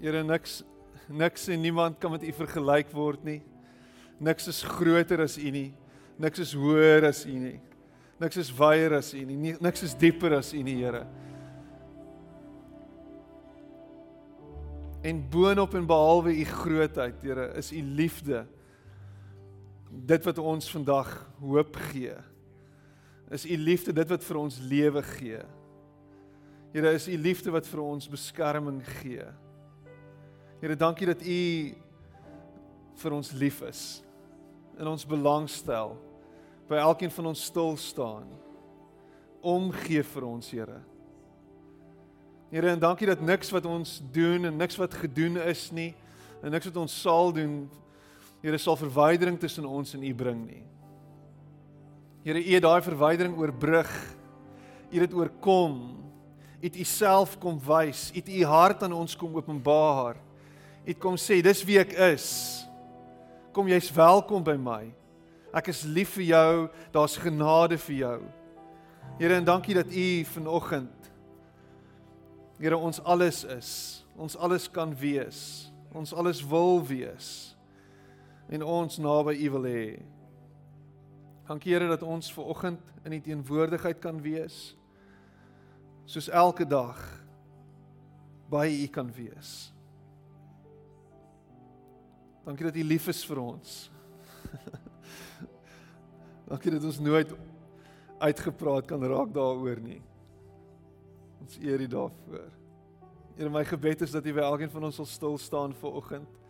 Here 0.00 0.22
niks 0.24 0.62
niks 1.10 1.48
en 1.50 1.60
niemand 1.60 1.98
kan 1.98 2.12
met 2.14 2.22
U 2.22 2.32
vergelyk 2.32 2.92
word 2.94 3.24
nie. 3.26 3.40
Niks 4.20 4.46
is 4.48 4.62
groter 4.62 5.24
as 5.24 5.36
U 5.38 5.50
nie. 5.50 5.70
Niks 6.20 6.38
is 6.38 6.52
hoër 6.54 7.08
as 7.08 7.24
U 7.26 7.34
nie. 7.34 7.58
Niks 8.20 8.36
is 8.36 8.50
wyer 8.52 8.98
as 8.98 9.14
U 9.16 9.22
nie. 9.24 9.54
Niks 9.56 9.82
is 9.86 9.96
dieper 9.96 10.36
as 10.36 10.52
U 10.52 10.60
nie, 10.62 10.76
Here. 10.82 11.06
En 15.00 15.22
boonop 15.32 15.74
en 15.74 15.86
behalwe 15.88 16.34
U 16.36 16.44
grootheid, 16.44 17.22
Here, 17.24 17.48
is 17.56 17.72
U 17.72 17.80
liefde 17.80 18.44
dit 19.90 20.26
wat 20.28 20.38
ons 20.38 20.68
vandag 20.70 21.08
hoop 21.40 21.76
gee. 21.90 22.14
Is 23.32 23.46
U 23.48 23.56
liefde 23.56 23.96
dit 23.96 24.12
wat 24.12 24.26
vir 24.26 24.38
ons 24.38 24.60
lewe 24.68 25.02
gee. 25.16 25.40
Here, 26.74 26.92
is 26.92 27.08
U 27.08 27.16
liefde 27.16 27.56
wat 27.56 27.66
vir 27.66 27.82
ons 27.82 28.10
beskerming 28.10 28.84
gee. 29.00 29.24
Here, 30.60 30.76
dankie 30.76 31.06
dat 31.08 31.22
U 31.24 31.42
vir 33.00 33.14
ons 33.16 33.30
lief 33.32 33.62
is. 33.64 34.02
In 34.76 34.90
ons 34.90 35.06
belangstel. 35.08 35.94
By 36.68 36.82
elkeen 36.82 37.12
van 37.14 37.30
ons 37.32 37.46
stil 37.48 37.78
staan. 37.80 38.28
Omgee 39.40 40.04
vir 40.04 40.28
ons, 40.28 40.50
Here. 40.52 40.82
Here, 42.52 42.74
en 42.74 42.82
dankie 42.82 43.08
dat 43.08 43.24
niks 43.24 43.48
wat 43.56 43.64
ons 43.64 43.96
doen 44.12 44.50
en 44.50 44.60
niks 44.60 44.76
wat 44.76 45.00
gedoen 45.00 45.38
is 45.48 45.68
nie 45.72 45.94
en 46.40 46.52
niks 46.52 46.66
wat 46.68 46.78
ons 46.82 47.00
sal 47.06 47.32
doen, 47.32 47.62
Here, 48.44 48.58
sal 48.60 48.76
verwydering 48.76 49.40
tussen 49.40 49.64
ons 49.64 49.96
en 49.96 50.04
U 50.04 50.14
bring 50.16 50.44
nie. 50.44 50.64
Here, 52.24 52.36
U 52.36 52.52
het 52.52 52.68
daai 52.68 52.80
verwydering 52.84 53.40
oorbrug. 53.40 53.92
U 54.90 54.96
het 54.98 55.08
dit 55.08 55.16
oorkom. 55.16 55.76
U 56.60 56.64
het 56.68 56.76
U 56.76 56.84
self 56.84 57.38
kom 57.40 57.56
wys. 57.64 58.10
U 58.12 58.20
het 58.20 58.28
U 58.28 58.42
hart 58.44 58.84
aan 58.84 59.00
ons 59.00 59.16
kom 59.16 59.40
openbaar 59.40 60.28
het 60.86 60.98
kom 60.98 61.18
sê 61.20 61.40
dis 61.44 61.64
wie 61.68 61.78
ek 61.80 61.92
is. 62.12 62.28
Kom 63.52 63.68
jy's 63.68 63.90
welkom 63.94 64.44
by 64.46 64.56
my. 64.60 64.84
Ek 65.56 65.72
is 65.72 65.82
lief 65.84 66.14
vir 66.18 66.28
jou. 66.30 66.52
Daar's 66.94 67.18
genade 67.18 67.78
vir 67.88 67.96
jou. 67.96 68.18
Here 69.18 69.36
en 69.36 69.44
dankie 69.44 69.74
dat 69.76 69.90
U 69.90 70.08
vanoggend 70.36 71.00
Here 72.60 72.76
ons 72.76 73.00
alles 73.08 73.44
is. 73.48 73.70
Ons 74.20 74.36
alles 74.36 74.68
kan 74.68 74.92
wees. 75.00 75.70
Ons 75.96 76.12
alles 76.12 76.42
wil 76.44 76.82
wees. 76.84 77.56
En 78.52 78.62
ons 78.62 78.98
naby 79.00 79.38
U 79.46 79.50
wil 79.56 79.68
hê. 79.70 79.86
Dankie 81.48 81.72
Here 81.72 81.88
dat 81.88 82.04
ons 82.04 82.28
ver 82.32 82.52
oggend 82.52 82.92
in 83.08 83.16
U 83.16 83.20
teenwoordigheid 83.24 83.98
kan 84.02 84.20
wees. 84.20 84.74
Soos 86.04 86.28
elke 86.28 86.68
dag 86.68 87.00
by 88.52 88.68
U 88.68 88.86
kan 88.92 89.08
wees. 89.16 89.70
Dankie 92.50 92.66
dat 92.66 92.76
U 92.76 92.82
lief 92.82 93.04
is 93.06 93.20
vir 93.22 93.38
ons. 93.38 93.74
Dankie 96.50 96.72
dat 96.74 96.86
ons 96.88 96.96
nooit 96.98 97.30
uitgepraat 98.18 98.88
kan 98.90 99.04
raak 99.06 99.30
daaroor 99.36 99.78
nie. 99.78 100.00
Ons 101.44 101.60
eer 101.62 101.84
U 101.84 101.86
daarvoor. 101.92 102.48
Here, 103.36 103.52
my 103.54 103.62
gebed 103.68 104.02
is 104.02 104.16
dat 104.16 104.26
U 104.26 104.34
by 104.34 104.42
elkeen 104.48 104.72
van 104.72 104.88
ons 104.88 104.98
sal 104.98 105.06
stil 105.06 105.38
staan 105.38 105.76
vir 105.78 106.00
oggend. 106.02 106.40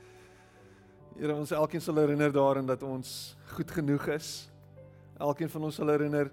Here, 1.18 1.36
ons 1.36 1.52
elkeen 1.52 1.84
sal 1.84 2.00
herinner 2.00 2.32
daaraan 2.32 2.72
dat 2.72 2.80
ons 2.88 3.36
goed 3.52 3.76
genoeg 3.76 4.08
is. 4.16 4.30
Elkeen 5.20 5.52
van 5.52 5.68
ons 5.68 5.82
sal 5.82 5.92
herinner 5.92 6.32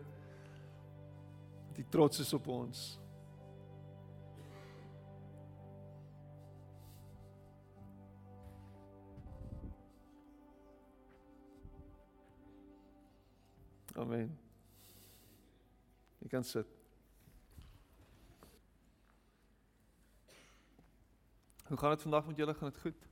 die 1.76 1.90
trots 1.92 2.24
is 2.24 2.32
op 2.40 2.48
ons. 2.48 2.88
Amen. 13.98 14.40
Jy 16.22 16.28
kan 16.30 16.44
sit. 16.44 16.68
Hoe 21.68 21.78
gaan 21.78 21.90
dit 21.90 22.02
vandag 22.02 22.28
met 22.28 22.38
julle? 22.38 22.54
Gaan 22.54 22.70
dit 22.70 22.80
goed? 22.80 23.08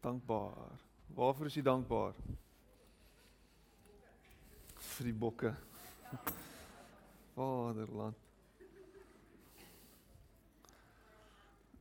Dankbaar. 0.00 0.80
Waarvoor 1.06 1.46
is 1.46 1.54
jy 1.54 1.62
dankbaar? 1.62 2.16
Vir 4.88 5.10
die 5.10 5.14
bokke. 5.14 5.52
Vaderland. 7.36 8.22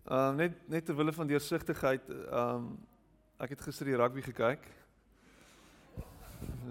Ehm 0.06 0.28
um, 0.30 0.36
net 0.36 0.68
net 0.68 0.86
ter 0.86 0.96
wille 0.96 1.14
van 1.14 1.28
deursigtigheid, 1.28 2.10
ehm 2.10 2.66
um, 2.66 2.74
ek 3.40 3.56
het 3.56 3.62
gister 3.62 3.88
die 3.88 3.96
rugby 3.96 4.22
gekyk. 4.22 4.68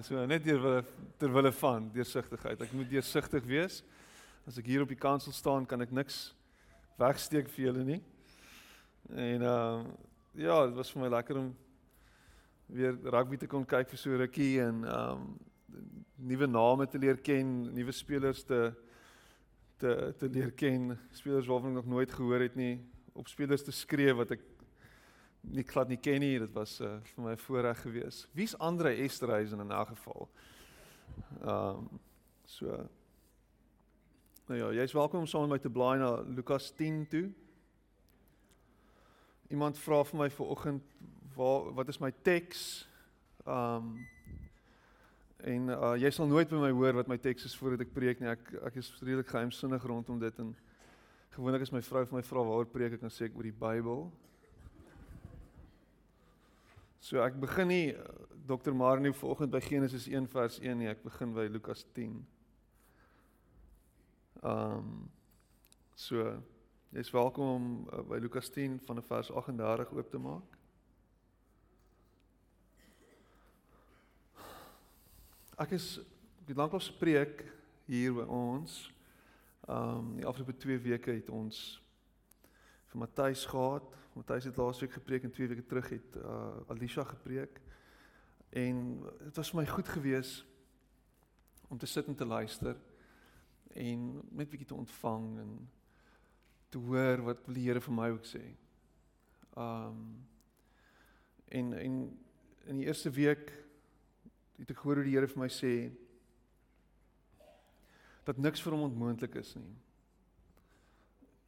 So 0.03 0.27
net 0.27 0.43
deur 0.43 0.83
ter 1.21 1.31
wille 1.31 1.53
van 1.55 1.85
deursigtigheid. 1.95 2.63
Ek 2.65 2.73
moet 2.75 2.89
deursigtig 2.91 3.45
wees. 3.47 3.83
As 4.49 4.57
ek 4.59 4.67
hier 4.67 4.83
op 4.83 4.91
die 4.91 4.99
kansel 4.99 5.33
staan, 5.33 5.67
kan 5.69 5.85
ek 5.85 5.93
niks 5.95 6.33
wegsteek 6.99 7.47
vir 7.53 7.69
julle 7.69 7.85
nie. 7.87 8.01
En 9.13 9.45
ehm 9.45 9.85
uh, 9.85 9.93
ja, 10.35 10.57
dit 10.67 10.75
was 10.75 10.91
vir 10.91 11.05
my 11.05 11.11
lekker 11.15 11.39
om 11.39 11.53
weer 12.75 12.97
rugby 13.15 13.39
te 13.39 13.47
kon 13.47 13.67
kyk 13.71 13.93
vir 13.93 14.01
so 14.01 14.19
rukkie 14.19 14.57
en 14.65 14.83
ehm 14.83 15.23
um, 15.23 15.29
nuwe 16.33 16.49
name 16.51 16.89
te 16.91 16.99
leer 16.99 17.21
ken, 17.23 17.55
nuwe 17.77 17.95
spelers 17.95 18.43
te 18.49 18.73
te 19.79 20.15
te 20.19 20.31
leer 20.33 20.51
ken, 20.59 20.97
spelers 21.13 21.47
waarvan 21.47 21.75
ek 21.75 21.83
nog 21.83 21.93
nooit 21.93 22.19
gehoor 22.19 22.43
het 22.49 22.59
nie, 22.59 22.81
op 23.15 23.31
spelers 23.31 23.63
te 23.63 23.75
skree 23.75 24.15
wat 24.17 24.35
ek 24.35 24.43
nie 25.51 25.65
glad 25.67 25.89
nie 25.89 26.01
ken 26.01 26.21
nie. 26.21 26.39
Dit 26.39 26.53
was 26.53 26.81
uh, 26.81 26.97
vir 27.15 27.25
my 27.25 27.37
voorreg 27.37 27.81
geweest. 27.83 28.29
Wie's 28.33 28.57
Andre 28.59 28.95
Esterhuizen 29.05 29.61
in 29.61 29.73
'n 29.73 29.87
geval? 29.87 30.29
Ehm 31.43 31.79
um, 31.79 31.89
so 32.45 32.89
Nou 34.45 34.59
ja, 34.61 34.73
jy's 34.83 34.93
welkom 34.93 35.23
om 35.25 35.27
saam 35.27 35.47
met 35.49 35.51
my 35.51 35.59
te 35.59 35.71
blaai 35.73 35.99
na 35.99 36.21
Lukas 36.21 36.67
10 36.77 37.07
toe. 37.09 37.31
Iemand 39.49 39.79
vra 39.81 40.03
vir 40.05 40.19
my 40.21 40.27
vanoggend 40.31 40.83
waar 41.37 41.71
wat 41.73 41.89
is 41.89 41.99
my 41.99 42.13
teks? 42.23 42.89
Ehm 43.47 43.77
um, 43.77 43.95
en 45.45 45.69
uh, 45.69 45.95
jy 46.01 46.09
sal 46.13 46.29
nooit 46.29 46.49
by 46.49 46.57
my 46.57 46.71
hoor 46.73 46.97
wat 46.97 47.09
my 47.09 47.19
teks 47.21 47.45
is 47.45 47.57
voordat 47.57 47.83
ek 47.85 47.91
preek 47.97 48.21
nie. 48.21 48.29
Ek 48.29 48.53
ek 48.69 48.77
is 48.81 48.93
redelik 49.01 49.33
geheimsinnig 49.33 49.85
rondom 49.85 50.21
dit 50.21 50.39
en 50.41 50.55
gewoonlik 51.37 51.65
as 51.65 51.73
my 51.73 51.83
vrou 51.85 52.05
vir 52.05 52.17
my 52.17 52.23
vra 52.25 52.45
waaroor 52.45 52.71
preek 52.73 52.97
ek 52.97 53.03
dan 53.05 53.13
sê 53.13 53.27
ek 53.29 53.37
oor 53.37 53.49
die 53.49 53.61
Bybel. 53.65 54.07
So 57.05 57.21
ek 57.21 57.35
begin 57.37 57.69
nie 57.69 57.89
eh, 57.93 58.05
Dr. 58.49 58.73
Marnie 58.73 59.13
vanoggend 59.13 59.53
by 59.53 59.61
Genesis 59.61 60.07
1 60.09 60.25
vers 60.33 60.55
1 60.63 60.79
nie, 60.81 60.87
ek 60.89 61.03
begin 61.05 61.35
by 61.37 61.45
Lukas 61.53 61.83
10. 61.93 62.15
Ehm 64.41 64.79
um, 64.79 64.95
so 66.01 66.25
jy's 66.97 67.13
welkom 67.13 67.51
om 67.51 67.67
uh, 67.93 68.01
by 68.09 68.17
Lukas 68.25 68.49
10 68.51 68.79
van 68.87 69.03
vers 69.05 69.29
38 69.31 69.93
oop 69.93 70.09
te 70.11 70.19
maak. 70.19 70.57
Ek 75.61 75.77
is 75.77 75.91
het 76.49 76.57
lanklaas 76.57 76.89
preek 77.03 77.45
hier 77.85 78.17
by 78.17 78.25
ons. 78.33 78.81
Ehm 79.69 80.01
um, 80.01 80.09
die 80.23 80.29
afgelope 80.33 80.57
2 80.57 80.81
weke 80.89 81.21
het 81.21 81.29
ons 81.29 81.61
vir 82.89 83.05
Matthys 83.05 83.45
gehad. 83.53 83.93
Matthys 84.15 84.45
het 84.45 84.57
laasweek 84.57 84.93
gepreek 84.93 85.23
en 85.23 85.31
2 85.31 85.49
weke 85.49 85.67
terug 85.67 85.89
het 85.89 86.17
uh 86.17 86.71
Alicia 86.71 87.05
gepreek. 87.05 87.61
En 88.51 89.01
dit 89.19 89.37
was 89.37 89.51
vir 89.51 89.61
my 89.61 89.67
goed 89.67 89.89
gewees 89.89 90.47
om 91.69 91.79
te 91.79 91.87
sit 91.87 92.07
en 92.07 92.15
te 92.15 92.27
luister 92.27 92.77
en 93.75 94.23
net 94.31 94.51
bietjie 94.51 94.69
te 94.71 94.79
ontvang 94.79 95.27
en 95.43 95.57
te 96.69 96.79
hoor 96.79 97.23
wat 97.23 97.47
die 97.47 97.67
Here 97.67 97.81
vir 97.81 97.95
my 97.95 98.11
ook 98.15 98.27
sê. 98.29 98.45
Um 99.59 100.27
en 101.49 101.73
en 101.73 101.99
in 102.65 102.77
die 102.81 102.87
eerste 102.87 103.11
week 103.11 103.53
het 104.59 104.71
ek 104.71 104.79
gehoor 104.79 105.03
hoe 105.03 105.09
die 105.11 105.17
Here 105.19 105.29
vir 105.29 105.43
my 105.43 105.51
sê 105.51 105.75
dat 108.25 108.39
niks 108.39 108.63
vir 108.63 108.73
hom 108.73 108.87
onmoontlik 108.89 109.35
is 109.43 109.55
nie 109.59 109.75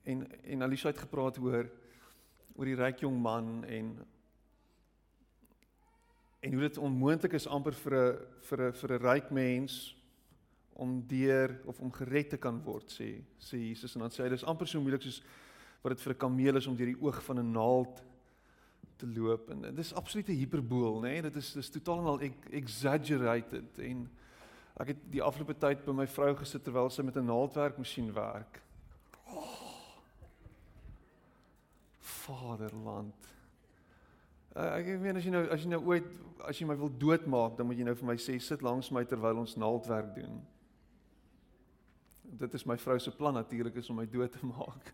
en 0.06 0.42
en 0.42 0.62
Alicia 0.62 0.90
het 0.90 0.98
gepraat 0.98 1.38
oor 1.38 1.70
oor 2.56 2.64
die 2.64 2.78
ryk 2.78 3.02
jong 3.04 3.16
man 3.20 3.64
en 3.68 3.96
en 6.46 6.52
hoe 6.52 6.62
dit 6.62 6.78
onmoontlik 6.78 7.34
is 7.36 7.46
amper 7.46 7.74
vir 7.74 7.94
'n 7.94 8.18
vir 8.48 8.60
'n 8.68 8.72
vir 8.72 8.92
'n 8.92 9.02
ryk 9.02 9.30
mens 9.30 9.96
om 10.72 11.02
deur 11.06 11.60
of 11.64 11.80
om 11.80 11.92
gered 11.92 12.28
te 12.30 12.36
kan 12.36 12.62
word 12.64 12.88
sê 12.92 13.22
sê 13.38 13.56
Jesus. 13.58 13.94
En 13.94 14.00
dan 14.00 14.10
sê 14.10 14.22
hy 14.22 14.28
dis 14.28 14.44
amper 14.44 14.66
so 14.66 14.80
moeilik 14.80 15.02
soos 15.02 15.22
wat 15.82 15.96
dit 15.96 16.00
vir 16.00 16.12
'n 16.12 16.18
kameel 16.18 16.56
is 16.56 16.66
om 16.66 16.76
deur 16.76 16.92
die 16.92 17.02
oog 17.02 17.22
van 17.22 17.38
'n 17.38 17.52
naald 17.52 18.04
te 18.96 19.06
loop. 19.06 19.50
En 19.50 19.60
dit 19.60 19.78
is 19.78 19.94
absolute 19.94 20.32
hiperbool 20.32 21.00
nê 21.00 21.08
nee? 21.08 21.22
dit 21.22 21.36
is 21.36 21.52
dis 21.52 21.70
totaal 21.70 21.98
en 21.98 22.06
al 22.06 22.20
exaggerated. 22.50 23.78
En 23.78 24.08
ek 24.76 24.86
het 24.88 25.10
die 25.10 25.22
afgelope 25.22 25.54
tyd 25.58 25.84
by 25.84 25.92
my 25.92 26.06
vrou 26.06 26.34
gesit 26.36 26.64
terwyl 26.64 26.90
sy 26.90 27.02
met 27.02 27.16
'n 27.16 27.26
naaldwerkmasjien 27.26 28.12
werk 28.12 28.65
Vaderland. 32.26 33.32
Uh, 34.56 34.70
ek 34.78 34.88
weet 35.02 35.18
as 35.20 35.26
jy 35.26 35.32
nou 35.34 35.42
as 35.52 35.64
jy 35.64 35.70
nou 35.70 35.82
ooit 35.90 36.06
as 36.48 36.58
jy 36.60 36.66
my 36.68 36.76
wil 36.80 36.92
doodmaak, 36.92 37.56
dan 37.58 37.68
moet 37.68 37.80
jy 37.80 37.86
nou 37.88 37.96
vir 37.98 38.08
my 38.08 38.16
sê 38.20 38.38
sit 38.40 38.62
langs 38.64 38.88
my 38.94 39.02
terwyl 39.08 39.42
ons 39.42 39.56
naaldwerk 39.60 40.14
doen. 40.16 40.38
Dit 42.40 42.54
is 42.56 42.64
my 42.68 42.76
vrou 42.80 42.96
se 43.00 43.12
plan 43.14 43.36
natuurlik 43.36 43.76
is 43.76 43.90
om 43.92 44.00
my 44.00 44.06
dood 44.10 44.32
te 44.32 44.48
maak. 44.54 44.92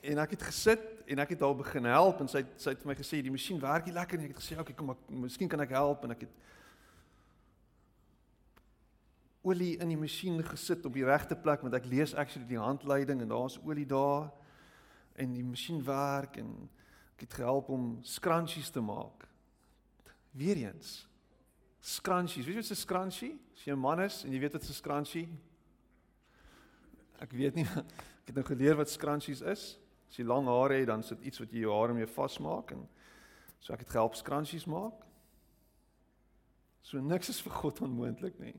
En 0.00 0.22
ek 0.22 0.38
het 0.38 0.46
gesit 0.48 0.86
en 1.12 1.20
ek 1.20 1.34
het 1.34 1.42
haar 1.44 1.58
begin 1.58 1.90
help 1.90 2.22
en 2.24 2.30
sy 2.32 2.44
sy 2.56 2.72
het 2.72 2.80
vir 2.80 2.92
my 2.92 2.96
gesê 2.96 3.20
die 3.20 3.34
masjien 3.34 3.60
werk 3.60 3.88
nie 3.88 3.96
lekker 3.98 4.20
nie. 4.20 4.30
Ek 4.30 4.38
het 4.38 4.44
gesê 4.44 4.56
okay, 4.60 4.76
kom 4.76 4.94
ek 4.94 5.04
miskien 5.26 5.50
kan 5.52 5.60
ek 5.60 5.76
help 5.76 6.06
en 6.08 6.16
ek 6.16 6.24
het 6.24 6.48
olie 9.42 9.74
in 9.80 9.88
die 9.88 10.00
masjien 10.00 10.40
gesit 10.44 10.84
op 10.84 10.96
die 10.96 11.04
regte 11.04 11.36
plek 11.36 11.62
want 11.64 11.76
ek 11.76 11.88
lees 11.88 12.12
actually 12.16 12.48
die 12.48 12.60
handleiding 12.60 13.22
en 13.24 13.32
daar's 13.32 13.56
olie 13.64 13.86
daar 13.88 14.28
en 15.14 15.32
die 15.32 15.44
masjien 15.44 15.84
werk 15.84 16.36
en 16.36 16.68
ek 17.14 17.20
het 17.26 17.34
gehelp 17.34 17.68
om 17.68 17.98
scrunchies 18.02 18.70
te 18.70 18.80
maak. 18.80 19.28
Weereens 20.30 21.06
scrunchies. 21.80 22.44
Weet 22.44 22.54
jy 22.54 22.60
wat 22.60 22.70
'n 22.70 22.76
scrunchie? 22.76 23.38
As 23.54 23.64
jy 23.64 23.72
'n 23.72 23.78
man 23.78 24.00
is 24.00 24.24
en 24.24 24.32
jy 24.32 24.40
weet 24.40 24.52
wat 24.52 24.62
'n 24.62 24.72
scrunchie 24.72 25.28
Ek 27.20 27.32
weet 27.36 27.54
nie 27.54 27.66
ek 28.20 28.32
het 28.32 28.34
nou 28.34 28.44
geleer 28.44 28.76
wat 28.76 28.90
scrunchies 28.90 29.42
is. 29.42 29.76
As 30.08 30.16
jy 30.18 30.24
lang 30.24 30.48
hare 30.48 30.80
het, 30.80 30.88
dan 30.88 31.02
sit 31.02 31.20
iets 31.20 31.38
wat 31.42 31.52
jy 31.52 31.66
jou 31.66 31.74
hare 31.74 31.94
mee 31.94 32.08
vasmaak 32.08 32.72
en 32.74 32.88
so 33.60 33.74
ek 33.74 33.84
het 33.84 33.92
gehelp 33.92 34.16
scrunchies 34.16 34.66
maak. 34.70 35.04
So 36.82 37.00
niks 37.00 37.28
is 37.28 37.42
vir 37.44 37.52
God 37.52 37.82
onmoontlik 37.84 38.38
nie. 38.40 38.56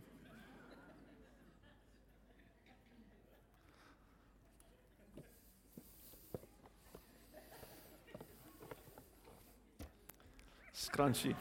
Scrunchy. 10.92 11.36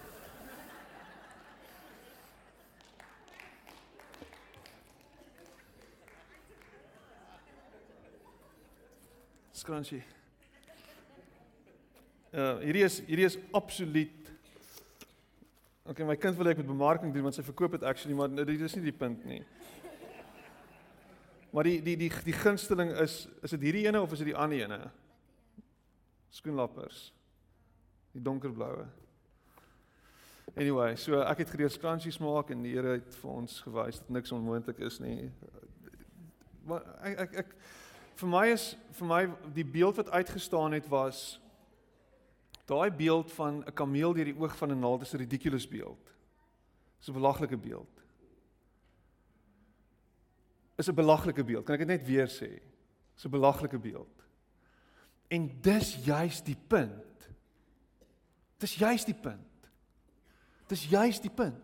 Scrunchy. 9.52 10.02
Uh 12.30 12.60
hierdie 12.62 12.84
is 12.86 13.00
hierdie 13.08 13.26
is 13.26 13.38
absoluut 13.52 14.30
Okay, 15.90 16.04
my 16.06 16.14
kind 16.14 16.36
wil 16.38 16.46
ek 16.52 16.60
met 16.60 16.70
bemarking 16.70 17.10
doen 17.10 17.26
want 17.26 17.34
sy 17.34 17.42
verkoop 17.42 17.74
dit 17.74 17.82
actually, 17.82 18.14
maar 18.14 18.30
dit 18.30 18.62
is 18.62 18.76
nie 18.78 18.84
die 18.86 18.94
punt 18.94 19.24
nie. 19.26 19.40
Maar 21.50 21.66
die 21.66 21.80
die 21.82 21.96
die 22.04 22.12
die 22.28 22.38
gunsteling 22.38 22.94
is 23.02 23.24
is 23.42 23.58
dit 23.58 23.66
hierdie 23.66 23.88
ene 23.88 23.98
of 23.98 24.14
is 24.14 24.22
dit 24.22 24.30
die 24.30 24.38
ander 24.38 24.62
ene? 24.62 24.78
Skoenlappers. 26.38 27.08
Die 28.14 28.22
donkerblou. 28.22 28.86
Anyway, 30.56 30.96
so 30.96 31.20
ek 31.22 31.44
het 31.44 31.50
geleer 31.52 31.70
scrunchies 31.70 32.18
maak 32.18 32.50
en 32.50 32.64
die 32.64 32.72
Here 32.74 32.96
het 32.98 33.14
vir 33.22 33.30
ons 33.30 33.60
gewys 33.62 34.00
dat 34.02 34.08
niks 34.10 34.32
onmoontlik 34.34 34.80
is 34.82 34.98
nie. 35.02 35.30
Maar 36.66 36.86
ek 37.06 37.20
ek 37.26 37.36
ek 37.44 37.52
vir 38.20 38.28
my 38.28 38.46
is 38.50 38.64
vir 38.98 39.08
my 39.08 39.20
die 39.54 39.64
beeld 39.64 40.00
wat 40.00 40.10
uitgestaan 40.10 40.74
het 40.76 40.88
was 40.90 41.38
daai 42.70 42.90
beeld 42.90 43.30
van 43.32 43.62
'n 43.62 43.74
kameel 43.74 44.14
deur 44.14 44.24
die 44.24 44.38
oog 44.38 44.56
van 44.56 44.72
'n 44.72 44.80
naald 44.80 45.02
is 45.02 45.14
'n 45.14 45.22
ridiculous 45.22 45.68
beeld. 45.68 46.14
Dis 46.98 47.08
'n 47.08 47.18
belaglike 47.18 47.56
beeld. 47.56 48.02
Is 50.76 50.88
'n 50.88 50.94
belaglike 50.94 51.44
beeld. 51.44 51.64
Kan 51.64 51.74
ek 51.74 51.86
dit 51.86 51.88
net 51.98 52.06
weer 52.06 52.28
sê? 52.28 52.60
Dis 53.14 53.24
'n 53.24 53.30
belaglike 53.30 53.78
beeld. 53.78 54.26
En 55.28 55.60
dis 55.60 56.04
juis 56.04 56.42
die 56.42 56.58
punt. 56.66 57.30
Dis 58.58 58.74
juis 58.74 59.04
die 59.04 59.14
punt. 59.14 59.49
Dis 60.70 60.86
juis 60.90 61.18
die 61.22 61.32
punt. 61.34 61.58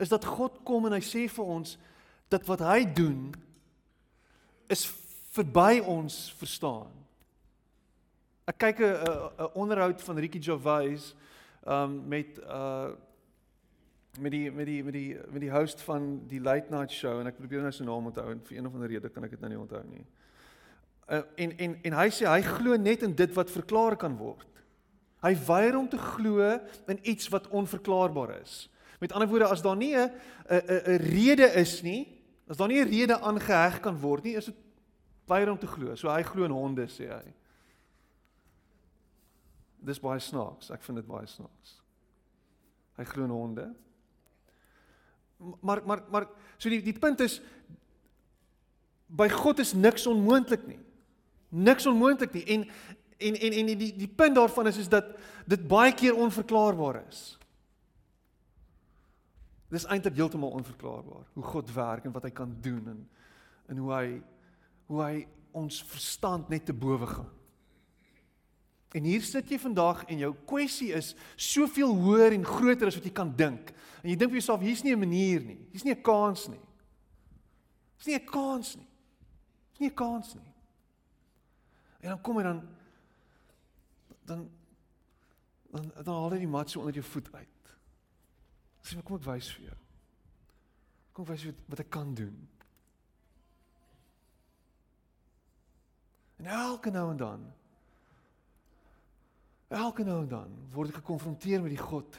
Is 0.00 0.08
dat 0.08 0.24
God 0.24 0.62
kom 0.64 0.88
en 0.88 0.96
hy 0.96 1.02
sê 1.04 1.26
vir 1.28 1.52
ons 1.58 1.76
dat 2.32 2.46
wat 2.48 2.62
hy 2.64 2.84
doen 2.96 3.28
is 4.70 4.86
verby 5.34 5.82
ons 5.84 6.16
verstaan. 6.38 6.90
Ek 8.48 8.58
kyk 8.58 8.80
'n 8.80 8.96
'n 9.38 9.50
onderhoud 9.54 10.02
van 10.02 10.18
Ricky 10.18 10.40
Gervais 10.42 11.14
um 11.66 12.08
met 12.08 12.38
uh 12.38 12.90
met 14.18 14.32
die 14.32 14.50
met 14.50 14.66
die 14.66 14.84
met 14.84 14.92
die 14.92 15.18
met 15.30 15.40
die 15.40 15.50
host 15.50 15.80
van 15.80 16.26
die 16.26 16.40
late 16.40 16.70
night 16.70 16.90
show 16.92 17.20
en 17.20 17.26
ek 17.26 17.36
probeer 17.38 17.62
nou 17.62 17.70
sy 17.72 17.84
naam 17.84 18.06
onthou 18.10 18.30
en 18.30 18.40
vir 18.40 18.56
een 18.56 18.66
of 18.66 18.74
ander 18.74 18.88
rede 18.88 19.08
kan 19.08 19.24
ek 19.24 19.30
dit 19.30 19.40
nou 19.40 19.50
nie 19.52 19.60
onthou 19.60 19.82
nie. 19.86 20.06
Uh, 21.10 21.22
en 21.36 21.58
en 21.58 21.76
en 21.82 21.92
hy 21.92 22.08
sê 22.10 22.26
hy 22.26 22.42
glo 22.42 22.76
net 22.76 23.02
in 23.02 23.14
dit 23.14 23.34
wat 23.34 23.50
verklaar 23.50 23.96
kan 23.96 24.16
word. 24.16 24.59
Hy 25.20 25.34
weier 25.46 25.76
om 25.76 25.88
te 25.88 25.98
glo 25.98 26.60
in 26.86 26.98
iets 27.02 27.28
wat 27.28 27.48
onverklaarbaar 27.48 28.40
is. 28.40 28.70
Met 29.00 29.12
ander 29.12 29.28
woorde, 29.28 29.48
as 29.48 29.62
daar 29.62 29.76
nie 29.76 29.96
'n 29.96 30.10
'n 30.48 30.62
'n 30.86 30.96
rede 30.96 31.48
is 31.60 31.82
nie, 31.82 32.22
as 32.48 32.56
daar 32.56 32.68
nie 32.68 32.80
'n 32.80 32.88
rede 32.88 33.20
aangeheg 33.20 33.80
kan 33.80 34.00
word 34.00 34.24
nie, 34.24 34.36
is 34.36 34.44
dit 34.44 34.56
weier 35.26 35.50
om 35.50 35.58
te 35.58 35.66
glo. 35.66 35.94
So 35.94 36.10
hy 36.10 36.22
glo 36.22 36.44
in 36.44 36.50
honde, 36.50 36.86
sê 36.86 37.08
hy. 37.08 37.32
Dis 39.80 40.00
baie 40.00 40.20
snaaks. 40.20 40.70
Ek 40.70 40.82
vind 40.82 41.00
dit 41.00 41.06
baie 41.06 41.26
snaaks. 41.26 41.82
Hy 42.96 43.04
glo 43.04 43.24
in 43.24 43.30
honde. 43.30 43.74
Maar 45.60 45.80
maar 45.86 46.02
maar 46.10 46.26
so 46.58 46.68
die 46.68 46.82
die 46.82 46.98
punt 46.98 47.20
is 47.20 47.40
by 49.06 49.28
God 49.28 49.58
is 49.58 49.72
niks 49.72 50.06
onmoontlik 50.06 50.66
nie. 50.66 50.78
Niks 51.48 51.86
onmoontlik 51.86 52.32
nie. 52.32 52.44
En 52.44 52.68
en 53.20 53.36
en 53.36 53.52
en 53.52 53.66
die 53.78 53.92
die 53.96 54.08
punt 54.08 54.34
daarvan 54.34 54.66
is 54.66 54.76
is 54.76 54.88
dat 54.88 55.12
dit 55.46 55.68
baie 55.68 55.92
keer 55.94 56.16
onverklaarbaar 56.16 57.02
is. 57.08 57.38
Dis 59.70 59.86
eintlik 59.86 60.16
heeltemal 60.18 60.50
onverklaarbaar 60.50 61.26
hoe 61.32 61.44
God 61.44 61.72
werk 61.72 62.04
en 62.04 62.12
wat 62.12 62.26
hy 62.26 62.30
kan 62.34 62.56
doen 62.60 62.88
en 62.94 63.02
en 63.70 63.76
hoe 63.76 63.92
hy 63.94 64.06
hoe 64.90 65.02
hy 65.02 65.26
ons 65.54 65.82
verstand 65.86 66.48
net 66.50 66.64
te 66.66 66.74
bowe 66.74 67.06
gaan. 67.06 67.30
En 68.94 69.06
hier 69.06 69.22
sit 69.22 69.50
jy 69.50 69.58
vandag 69.62 70.02
en 70.10 70.18
jou 70.18 70.32
kwessie 70.50 70.90
is 70.96 71.12
soveel 71.38 71.92
hoër 71.94 72.34
en 72.34 72.46
groter 72.46 72.90
as 72.90 72.98
wat 72.98 73.06
jy 73.06 73.12
kan 73.14 73.30
dink. 73.36 73.70
En 74.02 74.10
jy 74.10 74.16
dink 74.18 74.32
vir 74.32 74.40
jouself 74.40 74.64
hier's 74.64 74.82
nie 74.82 74.94
'n 74.94 74.98
manier 74.98 75.40
nie. 75.40 75.60
Hier's 75.70 75.84
nie 75.84 75.94
'n 75.94 76.02
kans 76.02 76.48
nie. 76.48 76.64
Hier's 77.96 78.06
nie 78.06 78.18
'n 78.18 78.26
kans 78.26 78.76
nie. 78.76 78.88
Hier's 79.70 79.80
nie 79.80 79.90
'n 79.90 79.94
kans 79.94 80.34
nie. 80.34 80.52
En 82.00 82.08
dan 82.08 82.22
kom 82.22 82.36
jy 82.36 82.42
dan 82.42 82.68
dan 84.30 84.50
dan 85.70 85.90
dan 86.02 86.14
haal 86.14 86.34
jy 86.34 86.44
die 86.44 86.50
mat 86.50 86.70
so 86.70 86.82
onder 86.82 86.94
jou 86.94 87.06
voet 87.06 87.28
uit. 87.34 87.74
Sê 88.82 88.96
maar 88.96 89.06
kom 89.06 89.18
ek 89.18 89.26
wys 89.28 89.50
vir 89.56 89.68
jou. 89.68 89.78
Kom 91.14 91.28
wys 91.28 91.46
wat 91.50 91.62
wat 91.74 91.84
ek 91.84 91.92
kan 91.94 92.14
doen. 92.18 92.38
En 96.40 96.48
elke 96.56 96.90
nou 96.90 97.10
en 97.12 97.20
dan 97.20 97.46
elke 99.68 100.04
nou 100.04 100.22
en 100.22 100.30
dan 100.30 100.56
word 100.74 100.90
ek 100.90 101.02
gekonfronteer 101.02 101.62
met 101.62 101.76
die 101.76 101.84
God 101.84 102.18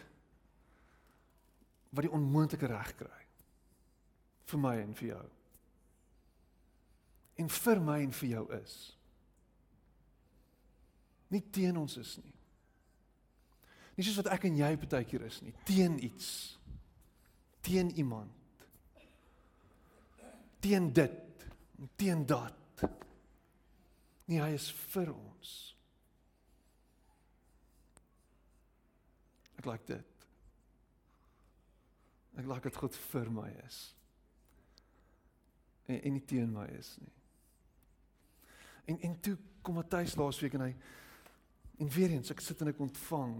wat 1.92 2.06
die 2.06 2.14
onmoontlike 2.16 2.70
reg 2.72 2.94
kry 3.00 3.20
vir 4.52 4.62
my 4.64 4.78
en 4.84 4.94
vir 4.96 5.08
jou. 5.10 5.26
En 7.42 7.52
vir 7.58 7.82
my 7.84 7.98
en 8.06 8.14
vir 8.16 8.30
jou 8.36 8.46
is 8.62 8.76
nie 11.32 11.44
teen 11.54 11.78
ons 11.80 11.98
is 12.02 12.18
nie. 12.20 12.36
Nie 13.96 14.06
soos 14.08 14.22
wat 14.22 14.32
ek 14.36 14.48
en 14.50 14.58
jy 14.60 14.72
baie 14.82 15.06
keer 15.08 15.26
is 15.28 15.42
nie, 15.46 15.54
teen 15.68 15.98
iets. 16.04 16.30
Teen 17.62 17.92
iemand. 18.02 18.66
Teen 20.62 20.90
dit, 20.94 21.46
teen 22.00 22.26
dat. 22.26 22.58
Nee, 24.26 24.40
hy 24.40 24.54
is 24.56 24.70
vir 24.94 25.12
ons. 25.14 25.52
Ek 29.60 29.68
like 29.70 29.86
dit. 29.90 30.28
Ek 32.40 32.48
like 32.48 32.66
dit 32.66 32.80
God 32.82 32.96
vir 33.12 33.30
my 33.34 33.50
is. 33.68 33.82
En 35.86 36.00
en 36.00 36.16
nie 36.16 36.24
teen 36.26 36.54
my 36.56 36.66
is 36.80 36.96
nie. 37.02 37.14
En 38.90 39.02
en 39.10 39.20
toe 39.22 39.36
kom 39.62 39.78
Matthys 39.78 40.16
laasweek 40.18 40.56
en 40.58 40.66
hy 40.70 40.72
En 41.82 41.90
weer 41.90 42.14
eens, 42.14 42.30
ek 42.30 42.44
sit 42.46 42.62
en 42.62 42.70
ek 42.70 42.82
ontvang. 42.84 43.36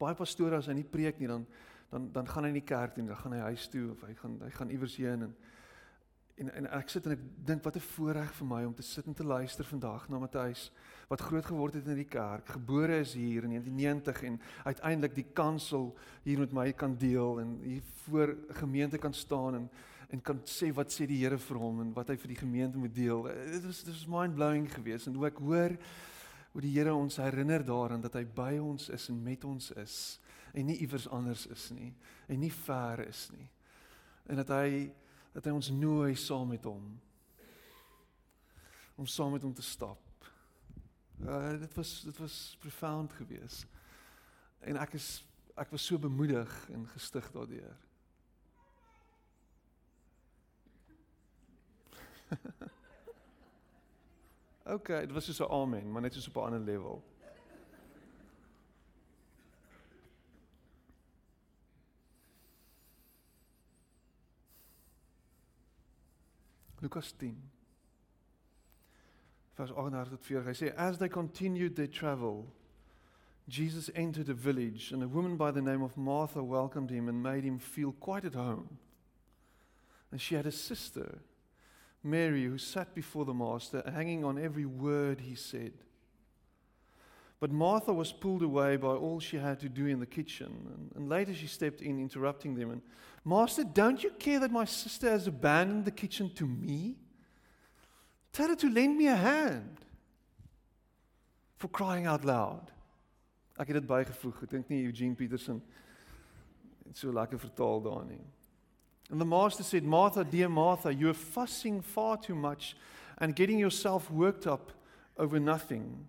Baie 0.00 0.16
pastore 0.16 0.56
as 0.56 0.70
hy 0.70 0.78
nie 0.78 0.88
preek 0.88 1.20
nie, 1.20 1.30
dan 1.30 1.46
dan 1.92 2.06
dan 2.12 2.28
gaan 2.28 2.46
hy 2.48 2.54
nie 2.54 2.64
kerk 2.64 2.94
toe 2.94 3.02
nie, 3.04 3.10
dan 3.12 3.20
gaan 3.20 3.34
hy 3.36 3.50
huis 3.50 3.66
toe 3.68 3.90
of 3.92 4.00
hy 4.06 4.14
gaan 4.16 4.38
hy 4.40 4.48
gaan 4.56 4.70
iewers 4.72 4.94
heen 4.96 5.26
en 5.26 5.34
en 6.40 6.48
en 6.56 6.68
ek 6.78 6.88
sit 6.88 7.04
en 7.04 7.12
ek 7.12 7.26
dink 7.44 7.66
wat 7.66 7.76
'n 7.76 7.84
voorreg 7.88 8.32
vir 8.38 8.46
my 8.48 8.62
om 8.64 8.72
te 8.74 8.82
sit 8.82 9.06
en 9.06 9.14
te 9.14 9.24
luister 9.24 9.64
vandag 9.68 10.08
na 10.08 10.18
Matthys 10.18 10.70
wat 11.10 11.20
groot 11.20 11.44
geword 11.44 11.74
het 11.74 11.86
in 11.86 12.00
die 12.00 12.08
kerk, 12.08 12.46
gebore 12.48 13.00
is 13.04 13.12
hier 13.12 13.44
in 13.44 13.50
1990 13.52 14.22
en 14.22 14.40
uiteindelik 14.64 15.14
die 15.14 15.28
kansel 15.34 15.94
hier 16.24 16.38
met 16.38 16.52
my 16.52 16.72
kan 16.72 16.96
deel 16.96 17.40
en 17.40 17.58
hier 17.60 17.82
voor 18.06 18.36
gemeente 18.48 18.98
kan 18.98 19.12
staan 19.12 19.54
en 19.54 19.70
en 20.12 20.20
kan 20.20 20.40
sê 20.44 20.68
wat 20.76 20.92
sê 20.92 21.06
die 21.08 21.22
Here 21.22 21.38
vir 21.40 21.58
hom 21.60 21.80
en 21.86 21.92
wat 21.96 22.10
hy 22.12 22.18
vir 22.20 22.34
die 22.34 22.40
gemeente 22.42 22.80
moet 22.80 22.92
deel. 22.94 23.24
Dit 23.48 23.64
was 23.64 23.80
dit 23.86 23.94
was 23.94 24.08
mind-blowing 24.10 24.68
geweest 24.74 25.08
en 25.08 25.16
hoe 25.16 25.28
ek 25.30 25.40
hoor 25.40 25.76
hoe 26.52 26.64
die 26.64 26.72
Here 26.74 26.92
ons 26.92 27.16
herinner 27.16 27.64
daaraan 27.64 28.04
dat 28.04 28.18
hy 28.18 28.26
by 28.28 28.58
ons 28.60 28.90
is 28.92 29.08
en 29.08 29.22
met 29.24 29.44
ons 29.48 29.70
is 29.80 29.96
en 30.52 30.68
nie 30.68 30.76
iewers 30.84 31.08
anders 31.08 31.46
is 31.48 31.70
nie 31.72 31.94
en 32.28 32.42
nie 32.44 32.52
ver 32.52 33.06
is 33.06 33.30
nie. 33.32 33.48
En 34.28 34.42
dat 34.42 34.52
hy 34.52 34.90
dat 35.32 35.48
hy 35.48 35.54
ons 35.56 35.70
nooi 35.72 36.12
saam 36.20 36.52
met 36.52 36.68
hom 36.68 36.92
om 39.00 39.08
saam 39.08 39.32
met 39.32 39.42
hom 39.42 39.54
te 39.56 39.64
stap. 39.64 40.28
Uh 41.24 41.56
dit 41.62 41.78
was 41.80 41.94
dit 42.04 42.20
was 42.20 42.36
profound 42.60 43.16
geweest. 43.16 43.64
En 44.60 44.76
ek 44.76 44.98
is 45.00 45.22
ek 45.56 45.72
was 45.72 45.88
so 45.88 45.96
bemoedig 46.00 46.52
en 46.72 46.84
gestig 46.92 47.32
daardeur. 47.32 47.80
okay, 54.74 55.06
dit 55.06 55.12
was 55.12 55.34
so 55.34 55.44
'n 55.44 55.50
amen, 55.50 55.92
maar 55.92 56.02
net 56.02 56.14
so 56.14 56.28
op 56.28 56.36
'n 56.36 56.40
ander 56.40 56.60
level. 56.60 57.02
Lukas 66.78 67.12
10 67.12 67.50
vers 69.52 69.72
38 69.72 70.08
tot 70.08 70.24
40 70.24 70.46
hy 70.46 70.54
sê 70.54 70.74
as 70.74 70.98
they 70.98 71.08
continued 71.08 71.76
their 71.76 71.90
travel 71.90 72.52
Jesus 73.48 73.90
entered 73.94 74.28
a 74.28 74.34
village 74.34 74.92
and 74.92 75.02
a 75.02 75.08
woman 75.08 75.36
by 75.36 75.50
the 75.50 75.62
name 75.62 75.82
of 75.82 75.96
Martha 75.96 76.42
welcomed 76.42 76.90
him 76.90 77.08
and 77.08 77.22
made 77.22 77.44
him 77.44 77.58
feel 77.58 77.92
quite 77.92 78.24
at 78.24 78.34
home. 78.34 78.78
And 80.10 80.20
she 80.20 80.36
had 80.36 80.46
a 80.46 80.52
sister 80.52 81.18
Mary 82.02 82.44
who 82.44 82.58
sat 82.58 82.94
before 82.94 83.24
the 83.24 83.34
master 83.34 83.82
hanging 83.94 84.24
on 84.24 84.38
every 84.38 84.66
word 84.66 85.20
he 85.20 85.34
said 85.34 85.72
but 87.42 87.50
Martha 87.50 87.92
was 87.92 88.12
pulled 88.12 88.44
away 88.44 88.76
by 88.76 88.90
all 88.90 89.18
she 89.18 89.36
had 89.36 89.58
to 89.58 89.68
do 89.68 89.86
in 89.86 89.98
the 89.98 90.06
kitchen. 90.06 90.46
And, 90.46 90.92
and, 90.94 91.08
later 91.08 91.34
she 91.34 91.48
stepped 91.48 91.80
in, 91.82 91.98
interrupting 91.98 92.54
them. 92.54 92.70
And, 92.70 92.82
Master, 93.24 93.64
don't 93.64 94.00
you 94.00 94.10
care 94.10 94.38
that 94.38 94.52
my 94.52 94.64
sister 94.64 95.10
has 95.10 95.26
abandoned 95.26 95.84
the 95.84 95.90
kitchen 95.90 96.30
to 96.36 96.46
me? 96.46 96.94
Tell 98.32 98.46
her 98.46 98.54
to 98.54 98.70
lend 98.70 98.96
me 98.96 99.08
a 99.08 99.16
hand. 99.16 99.78
For 101.56 101.66
crying 101.66 102.06
out 102.06 102.24
loud. 102.24 102.70
Ek 103.58 103.66
het 103.66 103.80
dit 103.80 103.88
bygevoeg. 103.90 104.44
Ek 104.46 104.54
dink 104.54 104.70
nie 104.70 104.84
Eugene 104.86 105.18
Peterson 105.18 105.58
het 106.86 106.96
so 106.96 107.10
lekker 107.10 107.42
vertaal 107.42 107.82
daar. 107.82 108.06
And 109.12 109.20
the 109.20 109.26
master 109.26 109.62
said, 109.62 109.84
Martha, 109.84 110.24
dear 110.24 110.48
Martha, 110.48 110.92
you're 110.92 111.12
fussing 111.12 111.82
far 111.82 112.16
too 112.16 112.34
much 112.34 112.74
and 113.18 113.36
getting 113.36 113.58
yourself 113.58 114.10
worked 114.10 114.46
up 114.46 114.72
over 115.18 115.38
nothing. 115.38 116.08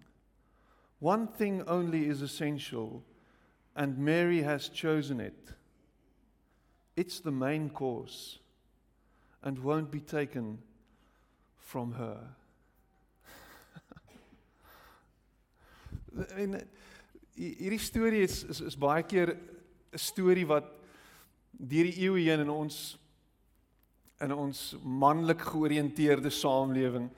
One 0.99 1.27
thing 1.27 1.63
only 1.67 2.07
is 2.07 2.21
essential, 2.21 3.03
and 3.75 3.97
Mary 3.97 4.41
has 4.43 4.69
chosen 4.69 5.19
it. 5.19 5.51
It's 6.95 7.19
the 7.19 7.31
main 7.31 7.69
course 7.69 8.39
and 9.43 9.59
won't 9.59 9.91
be 9.91 9.99
taken 9.99 10.59
from 11.57 11.91
her. 11.91 12.19
en 16.37 16.61
hierdie 17.35 17.79
storie 17.79 18.23
is, 18.23 18.43
is 18.45 18.61
is 18.61 18.75
baie 18.77 19.03
keer 19.03 19.33
'n 19.91 19.99
storie 19.99 20.47
wat 20.47 20.82
deur 21.57 21.89
die 21.89 21.99
eeue 22.05 22.29
heen 22.29 22.45
in 22.45 22.51
ons 22.53 22.81
in 24.23 24.33
ons 24.33 24.75
manlik 24.83 25.41
georiënteerde 25.51 26.31
samelewing 26.31 27.09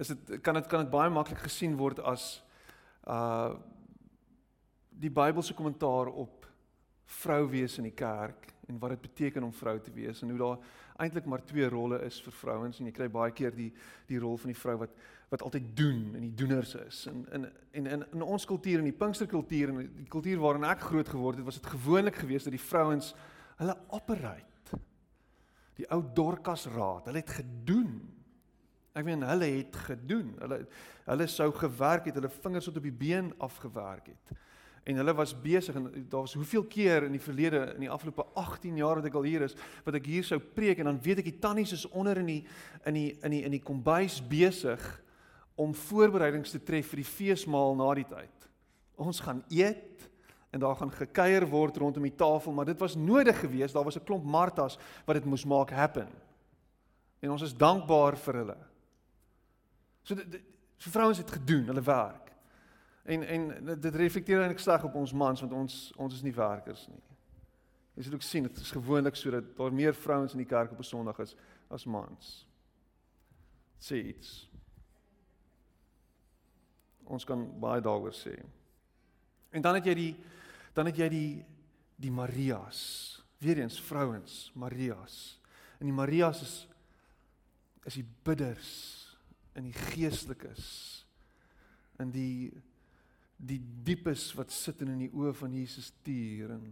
is 0.00 0.10
dit 0.12 0.40
kan 0.42 0.54
dit 0.58 0.66
kan 0.70 0.84
dit 0.84 0.92
baie 0.92 1.12
maklik 1.12 1.44
gesien 1.46 1.76
word 1.80 2.02
as 2.02 2.42
uh 3.06 3.54
die 4.94 5.10
Bybelse 5.10 5.56
kommentaar 5.58 6.06
op 6.06 6.44
vrou 7.04 7.48
wees 7.50 7.78
in 7.78 7.88
die 7.88 7.96
kerk 7.98 8.52
en 8.68 8.78
wat 8.78 8.94
dit 8.94 9.00
beteken 9.00 9.42
om 9.42 9.52
vrou 9.52 9.74
te 9.82 9.90
wees 9.92 10.22
en 10.22 10.30
hoe 10.30 10.38
daar 10.38 10.60
eintlik 11.02 11.26
maar 11.26 11.42
twee 11.44 11.66
rolle 11.68 11.98
is 12.06 12.20
vir 12.22 12.36
vrouens 12.38 12.78
en 12.78 12.86
jy 12.86 12.94
kry 12.94 13.08
baie 13.10 13.34
keer 13.34 13.54
die 13.56 13.72
die 14.06 14.20
rol 14.22 14.38
van 14.40 14.52
die 14.52 14.60
vrou 14.60 14.76
wat 14.84 14.94
wat 15.32 15.42
altyd 15.42 15.70
doen 15.74 16.12
en 16.14 16.20
die 16.22 16.34
doeners 16.34 16.74
is. 16.78 17.06
En 17.10 17.24
in 17.32 17.46
en 17.72 17.86
in 17.86 18.04
in 18.12 18.22
ons 18.22 18.44
kultuur 18.46 18.78
en 18.78 18.86
die 18.86 18.98
Pinksterkultuur 18.98 19.72
en 19.72 19.80
die 19.82 20.08
kultuur 20.08 20.38
waarin 20.38 20.66
ek 20.68 20.84
groot 20.86 21.08
geword 21.08 21.40
het, 21.40 21.44
was 21.44 21.58
dit 21.58 21.72
gewoonlik 21.72 22.20
geweest 22.22 22.46
dat 22.46 22.54
die 22.54 22.66
vrouens 22.68 23.14
hulle 23.60 23.76
operate. 23.96 24.80
Die 25.78 25.86
ou 25.90 26.00
Dorcas 26.14 26.68
raad, 26.70 27.08
hulle 27.10 27.22
het 27.22 27.34
gedoen. 27.40 27.96
Ek 28.94 29.06
meen 29.06 29.26
hulle 29.26 29.50
het 29.56 29.76
gedoen. 29.88 30.34
Hulle 30.42 30.64
hulle 31.04 31.26
sou 31.28 31.50
gewerk 31.52 32.06
het, 32.08 32.16
hulle 32.16 32.30
vingers 32.32 32.70
tot 32.70 32.78
op 32.80 32.86
die 32.86 32.98
been 33.04 33.32
afgewerk 33.42 34.06
het 34.12 34.36
en 34.84 34.96
hulle 35.00 35.14
was 35.16 35.32
besig 35.40 35.74
en 35.74 36.06
daar 36.08 36.20
was 36.20 36.34
hoeveel 36.34 36.64
keer 36.64 37.06
in 37.06 37.14
die 37.16 37.20
verlede 37.20 37.72
in 37.74 37.86
die 37.86 37.90
afgelope 37.90 38.26
18 38.34 38.76
jaar 38.76 39.00
wat 39.00 39.08
ek 39.08 39.16
al 39.16 39.24
hier 39.24 39.44
is 39.46 39.56
wat 39.86 39.96
ek 39.96 40.10
hier 40.12 40.26
sou 40.28 40.36
preek 40.38 40.82
en 40.82 40.90
dan 40.90 41.00
weet 41.00 41.22
ek 41.22 41.30
die 41.30 41.40
tannies 41.40 41.72
is 41.76 41.86
onder 41.88 42.20
in 42.20 42.28
die 42.28 42.42
in 42.84 42.98
die 42.98 43.08
in 43.24 43.32
die 43.32 43.42
in 43.48 43.56
die 43.56 43.62
kombuis 43.64 44.18
besig 44.20 44.84
om 45.56 45.72
voorbereidings 45.86 46.52
te 46.52 46.60
tref 46.60 46.90
vir 46.92 47.00
die 47.00 47.08
feesmaal 47.08 47.76
na 47.78 47.86
die 47.94 48.08
tyd. 48.10 48.48
Ons 48.98 49.20
gaan 49.22 49.44
eet 49.54 49.93
en 50.54 50.60
daar 50.60 50.76
gaan 50.76 50.92
gekuier 50.92 51.46
word 51.50 51.76
rondom 51.76 52.02
die 52.06 52.14
tafel, 52.14 52.52
maar 52.52 52.68
dit 52.68 52.78
was 52.78 52.94
nodig 52.94 53.40
geweest. 53.40 53.74
Daar 53.74 53.84
was 53.84 53.96
'n 53.98 54.04
klomp 54.04 54.24
Martas 54.24 54.78
wat 55.04 55.16
dit 55.16 55.24
moes 55.24 55.44
maak 55.44 55.70
happen. 55.70 56.08
En 57.18 57.30
ons 57.30 57.42
is 57.42 57.56
dankbaar 57.56 58.16
vir 58.16 58.34
hulle. 58.34 58.56
So 60.02 60.14
dit 60.14 60.42
so 60.76 60.90
vrouens 60.90 61.18
het 61.18 61.30
gedoen 61.30 61.64
hulle 61.64 61.82
werk. 61.82 62.32
En 63.02 63.26
en 63.26 63.64
dit 63.80 63.94
reflekteer 63.94 64.38
eintlik 64.38 64.58
sleg 64.58 64.84
op 64.84 64.94
ons 64.94 65.12
mans 65.12 65.40
want 65.40 65.52
ons 65.52 65.92
ons 65.96 66.14
is 66.14 66.22
nie 66.22 66.34
werkers 66.34 66.86
nie. 66.88 67.02
Jy 67.94 68.02
sal 68.02 68.14
ook 68.14 68.22
sien 68.22 68.42
dit 68.42 68.56
is 68.56 68.70
gewoonlik 68.70 69.16
so 69.16 69.30
dat 69.30 69.56
daar 69.56 69.72
meer 69.72 69.94
vrouens 69.94 70.32
in 70.32 70.38
die 70.38 70.46
kerk 70.46 70.72
op 70.72 70.78
'n 70.78 70.82
Sondag 70.82 71.18
is 71.18 71.36
as 71.68 71.84
mans. 71.84 72.46
Sê 73.78 73.94
iets. 73.94 74.50
Ons 77.04 77.24
kan 77.24 77.60
baie 77.60 77.80
daaroor 77.80 78.12
sê. 78.12 78.42
En 79.50 79.62
dan 79.62 79.74
het 79.74 79.84
jy 79.84 79.94
die 79.94 80.16
dan 80.74 80.90
het 80.90 80.98
jy 80.98 81.08
die 81.12 81.32
die 81.96 82.10
Marias. 82.10 83.22
Weereens 83.38 83.78
vrouens, 83.80 84.50
Marias. 84.58 85.38
En 85.78 85.86
die 85.86 85.94
Marias 85.94 86.42
is 86.42 86.54
is 87.84 87.98
die 88.00 88.06
bidders 88.24 88.70
in 89.54 89.66
die 89.68 89.76
geestelikes 89.76 90.66
in 92.00 92.10
die 92.14 92.52
die 93.36 93.60
diepes 93.84 94.30
wat 94.38 94.52
sit 94.54 94.80
in 94.84 94.94
die 95.02 95.10
oë 95.12 95.34
van 95.36 95.52
Jesus 95.52 95.90
tuur 96.06 96.54
en 96.54 96.68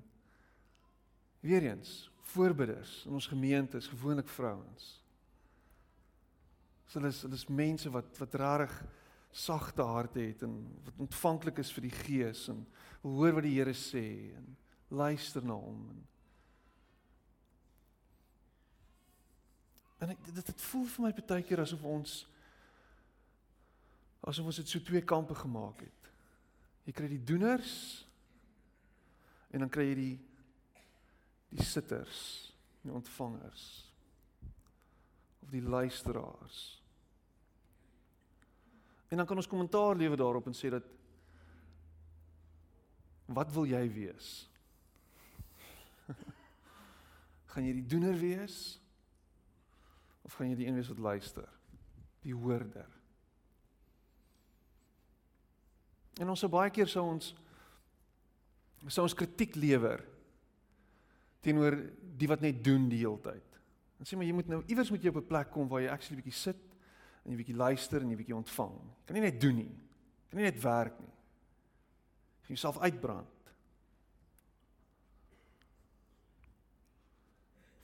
weer 1.43 1.67
eens 1.67 2.09
voorbidders 2.33 3.03
in 3.07 3.19
ons 3.19 3.27
gemeente 3.29 3.77
is 3.77 3.91
gewoonlik 3.91 4.31
vrouens. 4.31 4.87
So 6.87 7.01
hulle 7.01 7.11
is 7.13 7.23
hulle 7.27 7.37
is 7.37 7.49
mense 7.51 7.91
wat 7.93 8.19
wat 8.23 8.39
rarig 8.41 8.73
sagte 9.33 9.83
harte 9.83 10.21
het 10.21 10.43
en 10.45 10.59
wat 10.85 11.05
ontvanklik 11.07 11.59
is 11.63 11.73
vir 11.73 11.89
die 11.89 11.97
Gees 11.97 12.47
en 12.53 12.67
hoor 13.03 13.39
wat 13.39 13.47
die 13.49 13.57
Here 13.57 13.75
sê 13.77 14.07
en 14.37 14.51
luister 14.93 15.45
na 15.45 15.57
hom 15.57 15.87
en 15.91 16.03
En 20.03 20.11
ek 20.11 20.23
dit 20.27 20.35
dit 20.35 20.63
voel 20.67 20.87
vir 20.91 21.05
my 21.05 21.11
baie 21.15 21.45
keer 21.47 21.63
asof 21.63 21.83
ons 21.87 22.15
asof 24.27 24.49
ons 24.51 24.59
dit 24.59 24.71
so 24.71 24.83
twee 24.83 25.03
kampe 25.07 25.35
gemaak 25.35 25.83
het. 25.83 26.11
Jy 26.87 26.95
kry 26.95 27.09
die 27.11 27.23
doeners 27.27 27.75
en 29.55 29.63
dan 29.63 29.71
kry 29.71 29.89
jy 29.93 29.97
die 30.01 30.19
die 31.53 31.65
sitters, 31.69 32.19
die 32.81 32.91
ontvangers 32.91 33.65
of 35.45 35.51
die 35.53 35.61
luisteraars. 35.61 36.61
En 39.13 39.21
dan 39.21 39.27
kan 39.27 39.37
ons 39.37 39.47
kommentaar 39.47 39.97
lewe 39.97 40.17
daarop 40.17 40.47
en 40.49 40.55
sê 40.57 40.71
dat 40.73 40.87
wat 43.29 43.51
wil 43.53 43.69
jy 43.69 43.83
wees? 43.93 44.29
gaan 47.53 47.67
jy 47.67 47.75
die 47.77 47.85
doener 47.93 48.17
wees 48.17 48.57
of 50.25 50.33
gaan 50.39 50.49
jy 50.49 50.57
die 50.63 50.71
een 50.71 50.81
wees 50.81 50.89
wat 50.95 51.05
luister? 51.11 51.53
Die 52.25 52.33
hoorder. 52.33 52.89
En 56.17 56.33
ons 56.33 56.41
sou 56.41 56.49
baie 56.53 56.73
keer 56.73 56.89
sou 56.89 57.05
ons 57.13 57.35
sou 58.89 59.05
ons 59.05 59.15
kritiek 59.15 59.61
lewer 59.61 60.01
teenoor 61.45 61.77
die 62.17 62.33
wat 62.33 62.41
net 62.41 62.65
doen 62.65 62.89
die 62.89 63.05
hele 63.05 63.21
tyd. 63.29 63.63
En 64.01 64.09
sê 64.09 64.17
maar 64.17 64.27
jy 64.27 64.41
moet 64.41 64.49
nou 64.57 64.65
iewers 64.65 64.89
moet 64.91 65.05
jy 65.05 65.13
op 65.13 65.21
'n 65.21 65.33
plek 65.37 65.53
kom 65.53 65.69
waar 65.69 65.85
jy 65.85 65.93
actually 65.93 66.23
bietjie 66.23 66.41
sit 66.49 66.72
en 67.23 67.33
jy 67.33 67.39
bietjie 67.39 67.59
luister 67.59 68.03
en 68.03 68.11
jy 68.11 68.19
bietjie 68.19 68.37
ontvang. 68.37 68.75
Jy 69.01 69.09
kan 69.09 69.19
nie 69.19 69.25
net 69.25 69.41
doen 69.43 69.61
nie. 69.63 69.71
Jy 69.71 70.31
kan 70.33 70.41
nie 70.41 70.49
net 70.49 70.63
werk 70.63 70.97
nie. 71.01 71.13
Jy 71.13 72.47
gaan 72.47 72.57
jouself 72.57 72.81
uitbrand. 72.83 73.53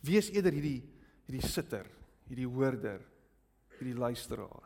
Wees 0.08 0.30
eerder 0.32 0.54
hierdie 0.54 0.80
hierdie 1.28 1.44
sitter, 1.44 1.84
hierdie 2.30 2.48
hoorder, 2.48 3.02
hierdie 3.76 3.98
luisteraar. 3.98 4.64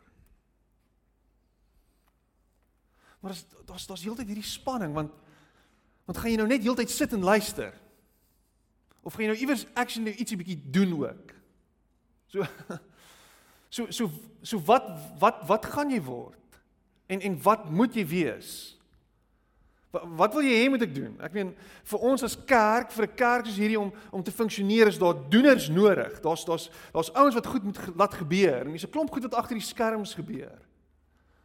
Maar 3.19 3.33
daar's 3.33 3.43
daar's 3.67 3.87
daar's 3.87 4.03
heeltyd 4.03 4.31
hierdie 4.31 4.47
spanning 4.47 4.95
want 4.95 5.11
want 6.03 6.19
gaan 6.19 6.33
jy 6.33 6.39
nou 6.39 6.47
net 6.47 6.63
heeltyd 6.63 6.91
sit 6.91 7.13
en 7.15 7.23
luister? 7.23 7.75
Of 9.03 9.15
gaan 9.15 9.25
jy 9.25 9.29
nou 9.31 9.39
iewers 9.39 9.67
actually 9.79 10.15
ietsie 10.15 10.39
bietjie 10.39 10.57
doen 10.75 10.95
ook? 10.99 11.35
So 12.31 12.47
so 13.73 13.89
so 13.89 14.09
so 14.45 14.61
wat 14.67 14.85
wat 15.21 15.41
wat 15.49 15.65
gaan 15.73 15.89
jy 15.93 16.01
word? 16.05 16.61
En 17.09 17.21
en 17.21 17.37
wat 17.41 17.69
moet 17.69 17.95
jy 17.97 18.05
wees? 18.07 18.51
Wat, 19.93 20.05
wat 20.17 20.33
wil 20.37 20.45
jy 20.45 20.59
hê 20.61 20.69
moet 20.73 20.85
ek 20.85 20.93
doen? 20.93 21.13
Ek 21.25 21.33
meen 21.37 21.51
vir 21.89 22.05
ons 22.09 22.25
as 22.25 22.37
kerk, 22.49 22.93
vir 22.93 23.07
'n 23.07 23.15
kerk 23.17 23.45
soos 23.49 23.57
hierdie 23.57 23.79
om 23.79 23.91
om 24.11 24.23
te 24.23 24.31
funksioneer 24.33 24.87
is 24.87 25.01
daar 25.01 25.17
doeners 25.29 25.69
nodig. 25.69 26.21
Daar's 26.21 26.45
daar's 26.45 26.69
daar's 26.93 27.13
ouens 27.13 27.35
wat 27.35 27.49
goed 27.49 27.63
moet 27.63 27.79
laat 27.95 28.13
gebeur 28.13 28.65
en 28.65 28.71
dis 28.71 28.85
'n 28.85 28.93
klomp 28.93 29.11
goed 29.11 29.23
wat 29.23 29.35
agter 29.41 29.57
die 29.57 29.65
skerms 29.65 30.13
gebeur. 30.13 30.59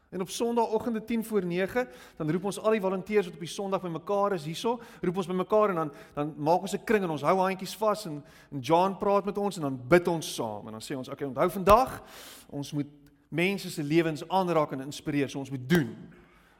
En 0.08 0.20
op 0.20 0.30
Sondagoggende 0.30 1.04
10 1.04 1.24
voor 1.24 1.44
9, 1.44 1.88
dan 2.16 2.30
roep 2.30 2.44
ons 2.44 2.58
al 2.58 2.70
die 2.70 2.80
volonteërs 2.80 3.26
wat 3.26 3.34
op 3.34 3.40
die 3.40 3.48
Sondag 3.48 3.82
bymekaar 3.82 4.32
is 4.32 4.44
hierso, 4.44 4.80
roep 5.00 5.16
ons 5.16 5.26
bymekaar 5.28 5.68
en 5.68 5.74
dan 5.74 5.92
dan 6.14 6.34
maak 6.36 6.60
ons 6.60 6.72
'n 6.72 6.84
kring 6.84 7.04
en 7.04 7.10
ons 7.10 7.22
hou 7.22 7.38
handjies 7.38 7.76
vas 7.76 8.06
en 8.06 8.24
en 8.52 8.60
John 8.60 8.96
praat 8.96 9.24
met 9.24 9.38
ons 9.38 9.56
en 9.56 9.62
dan 9.62 9.80
bid 9.88 10.08
ons 10.08 10.34
saam 10.34 10.66
en 10.66 10.72
dan 10.72 10.80
sê 10.80 10.96
ons, 10.96 11.08
"Oké, 11.08 11.12
okay, 11.12 11.28
onthou 11.28 11.50
vandag, 11.50 12.02
ons 12.50 12.72
moet 12.72 12.86
mense 13.28 13.70
se 13.70 13.82
lewens 13.82 14.28
aanraak 14.28 14.72
en 14.72 14.80
inspireer, 14.80 15.28
so 15.30 15.38
ons 15.38 15.50
moet 15.50 15.68
doen." 15.68 15.96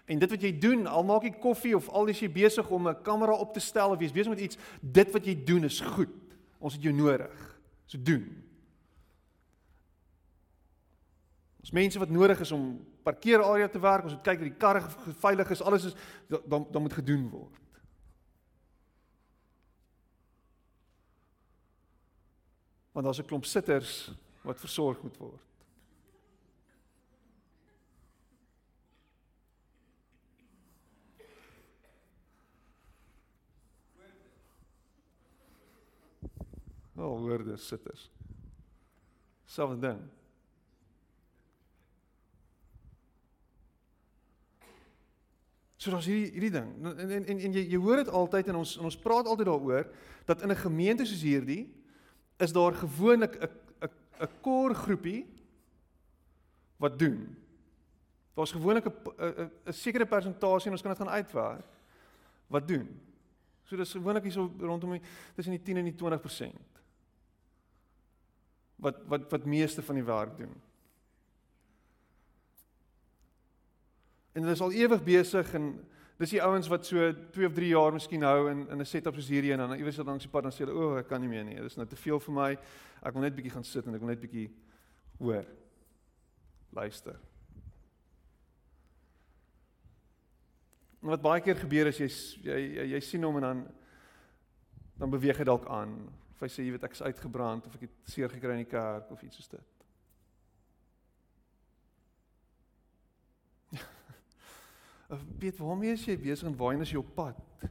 En 0.04 0.18
dit 0.18 0.30
wat 0.30 0.42
jy 0.42 0.58
doen, 0.58 0.86
al 0.86 1.04
maak 1.04 1.22
jy 1.22 1.30
koffie 1.30 1.76
of 1.76 1.88
al 1.88 2.06
is 2.06 2.20
jy 2.20 2.32
besig 2.32 2.70
om 2.70 2.88
'n 2.88 3.02
kamera 3.02 3.32
op 3.32 3.52
te 3.52 3.60
stel 3.60 3.90
of 3.90 4.00
jy's 4.00 4.12
besig 4.12 4.28
met 4.28 4.40
iets, 4.40 4.58
dit 4.80 5.12
wat 5.12 5.24
jy 5.24 5.44
doen 5.44 5.64
is 5.64 5.80
goed. 5.80 6.08
Ons 6.58 6.72
het 6.72 6.82
jou 6.82 6.94
nodig. 6.94 7.60
So 7.86 7.98
doen. 8.02 8.47
Ons 11.68 11.76
mense 11.76 11.98
wat 12.00 12.08
nodig 12.08 12.38
is 12.40 12.50
om 12.52 12.62
parkeerarea 13.04 13.68
te 13.68 13.80
werk, 13.80 14.06
ons 14.08 14.14
moet 14.14 14.24
kyk 14.24 14.38
dat 14.40 14.46
die 14.48 14.56
karre 14.56 14.80
veilig 15.20 15.50
is, 15.52 15.60
alles 15.60 15.90
is 15.90 15.96
dan 16.48 16.64
dan 16.72 16.80
moet 16.80 16.94
gedoen 16.96 17.26
word. 17.28 17.58
Want 22.96 23.04
daar's 23.04 23.20
'n 23.20 23.28
klomp 23.28 23.44
sitters 23.44 24.10
wat 24.42 24.60
versorg 24.60 25.02
moet 25.02 25.16
word. 25.16 25.44
Oh, 36.96 37.20
woorde 37.20 37.56
sitters. 37.56 38.10
Selfde 39.44 39.78
ding. 39.78 40.17
So 45.78 45.92
daar's 45.94 46.08
hierdie 46.10 46.32
hierdie 46.34 46.50
ding. 46.50 46.70
En 46.82 46.98
en 46.98 47.24
en, 47.30 47.38
en 47.38 47.52
jy 47.54 47.62
jy 47.70 47.78
hoor 47.78 48.02
dit 48.02 48.08
altyd 48.10 48.50
en 48.50 48.60
ons 48.64 48.76
en 48.80 48.88
ons 48.88 48.98
praat 48.98 49.28
altyd 49.30 49.46
daaroor 49.46 49.86
dat 50.26 50.42
in 50.42 50.50
'n 50.50 50.64
gemeente 50.66 51.06
soos 51.06 51.22
hierdie 51.22 51.70
is 52.38 52.52
daar 52.52 52.74
gewoonlik 52.74 53.38
'n 53.38 53.50
'n 53.86 53.90
'n 54.26 54.30
kor 54.42 54.74
groepie 54.74 55.26
wat 56.76 56.98
doen. 56.98 57.36
Daar's 58.34 58.52
gewoonlik 58.52 58.86
'n 58.86 59.50
'n 59.66 59.72
sekere 59.72 60.06
persentasie 60.06 60.66
en 60.66 60.72
ons 60.72 60.82
kan 60.82 60.90
dit 60.90 61.00
gaan 61.00 61.14
uitwerk 61.14 61.66
wat 62.48 62.68
doen. 62.68 62.88
So 63.64 63.76
dis 63.76 63.92
gewoonlik 63.92 64.22
hier 64.22 64.32
so 64.32 64.50
rondom 64.58 65.00
tussen 65.34 65.52
die 65.52 65.62
10 65.62 65.76
en 65.76 65.84
die 65.84 65.94
20% 65.94 66.78
wat 68.76 69.02
wat 69.06 69.30
wat 69.30 69.44
meeste 69.44 69.82
van 69.82 69.94
die 69.94 70.04
werk 70.04 70.36
doen. 70.38 70.54
En 74.38 74.44
hulle 74.44 74.54
is 74.54 74.60
al 74.62 74.74
ewig 74.76 75.00
besig 75.02 75.48
en 75.58 75.72
dis 76.20 76.36
die 76.36 76.42
ouens 76.42 76.68
wat 76.70 76.86
so 76.86 77.08
2 77.34 77.46
of 77.48 77.54
3 77.56 77.70
jaar 77.72 77.94
miskien 77.94 78.22
hou 78.22 78.50
in 78.50 78.60
in 78.70 78.78
'n 78.78 78.86
setup 78.86 79.14
soos 79.14 79.30
hierdie 79.32 79.52
en 79.52 79.58
dan 79.58 79.74
iewers 79.74 79.96
langs 79.98 80.22
die 80.22 80.30
pad 80.30 80.44
dan 80.46 80.52
sê 80.52 80.62
hulle 80.62 80.76
o, 80.78 80.92
oh, 80.92 80.98
ek 80.98 81.08
kan 81.08 81.20
nie 81.20 81.28
meer 81.28 81.44
nie. 81.44 81.56
Dis 81.58 81.76
nou 81.76 81.86
te 81.86 81.96
veel 81.96 82.20
vir 82.20 82.34
my. 82.34 82.58
Ek 83.02 83.14
wil 83.14 83.22
net 83.22 83.34
bietjie 83.34 83.50
gaan 83.50 83.64
sit 83.64 83.86
en 83.86 83.94
ek 83.94 84.00
wil 84.00 84.08
net 84.08 84.20
bietjie 84.20 84.50
hoor. 85.18 85.44
Luister. 86.70 87.18
Wat 91.00 91.22
baie 91.22 91.40
keer 91.40 91.56
gebeur 91.56 91.86
is 91.86 91.98
jy 91.98 92.08
jy 92.44 92.60
jy, 92.76 92.84
jy 92.94 93.00
sien 93.00 93.24
hom 93.24 93.36
en 93.36 93.42
dan 93.42 93.66
dan 94.98 95.10
beweeg 95.10 95.38
hy 95.38 95.44
dalk 95.44 95.66
aan. 95.66 95.98
Of 96.34 96.40
hy 96.40 96.48
sê 96.48 96.62
jy 96.62 96.70
weet 96.70 96.84
ek 96.84 96.92
is 96.92 97.02
uitgebrand 97.02 97.66
of 97.66 97.74
ek 97.74 97.88
het 97.88 97.90
seer 98.04 98.30
gekry 98.30 98.54
in 98.54 98.64
die 98.64 98.70
kerk 98.70 99.10
of 99.10 99.22
iets 99.22 99.36
soos 99.36 99.48
dit. 99.48 99.77
Weet 105.16 105.56
waarmee 105.56 105.92
is 105.92 106.04
jy 106.04 106.18
besig 106.20 106.48
en 106.48 106.56
waarheen 106.56 106.84
is 106.84 106.92
jy 106.92 107.00
op 107.00 107.14
pad? 107.16 107.68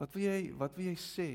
Wat 0.00 0.14
wil 0.16 0.24
jy 0.24 0.38
wat 0.56 0.76
wil 0.78 0.88
jy 0.88 0.96
sê? 0.98 1.30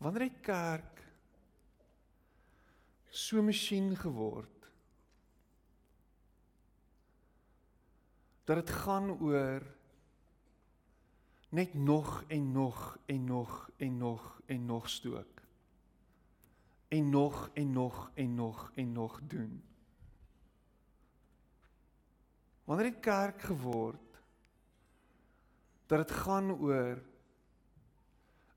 Wanneer 0.00 0.26
het 0.26 0.40
kerk 0.42 1.02
so 3.10 3.42
masjien 3.44 3.92
geword 4.00 4.56
dat 8.48 8.64
dit 8.64 8.72
gaan 8.82 9.12
oor 9.20 9.62
net 11.54 11.74
nog 11.74 12.24
en 12.28 12.52
nog 12.52 12.98
en 13.06 13.24
nog 13.24 13.70
en 13.76 13.98
nog 13.98 14.40
en 14.46 14.66
nog 14.66 14.88
stook 14.90 15.39
en 16.90 17.10
nog 17.10 17.50
en 17.54 17.72
nog 17.72 18.10
en 18.14 18.34
nog 18.34 18.70
en 18.74 18.92
nog 18.92 19.20
doen. 19.22 19.62
Wanneer 22.64 22.90
dit 22.90 23.00
kerk 23.00 23.42
geword 23.42 24.22
dat 25.86 25.98
dit 25.98 26.16
gaan 26.16 26.50
oor 26.58 27.02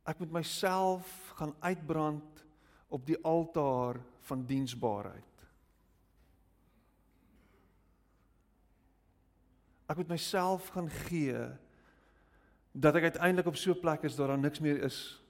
ek 0.03 0.19
moet 0.19 0.31
myself 0.31 1.31
gaan 1.37 1.53
uitbrand 1.59 2.45
op 2.87 3.05
die 3.05 3.17
altaar 3.23 4.01
van 4.27 4.45
diensbaarheid. 4.45 5.45
Ek 9.85 9.97
moet 9.97 10.07
myself 10.07 10.67
gaan 10.73 10.89
gee 10.89 11.47
dat 12.73 12.97
ek 12.97 13.13
uiteindelik 13.13 13.47
op 13.47 13.55
so 13.55 13.71
'n 13.71 13.79
plek 13.79 14.03
is 14.03 14.15
dat 14.15 14.27
daar 14.27 14.39
niks 14.39 14.59
meer 14.59 14.81
is 14.81 15.21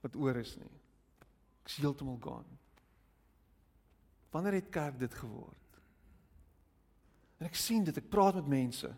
wat 0.00 0.16
oor 0.16 0.36
is 0.36 0.56
nie. 0.56 0.79
Ek's 1.70 1.78
heeltemal 1.78 2.18
gone. 2.18 2.56
Wanneer 4.34 4.58
het 4.58 4.70
kerk 4.74 4.98
dit 4.98 5.14
geword? 5.14 5.78
En 7.38 7.46
ek 7.46 7.54
sien 7.54 7.84
dit, 7.86 7.96
ek 7.96 8.08
praat 8.10 8.40
met 8.40 8.48
mense. 8.50 8.90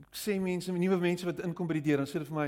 Ek 0.00 0.18
sê 0.18 0.34
mense, 0.42 0.72
nuwe 0.74 0.98
mense 0.98 1.26
wat 1.28 1.42
inkom 1.46 1.68
by 1.70 1.78
die 1.78 1.86
deur, 1.86 2.02
dan 2.02 2.10
sê 2.10 2.18
hulle 2.18 2.26
vir 2.26 2.38
my, 2.40 2.46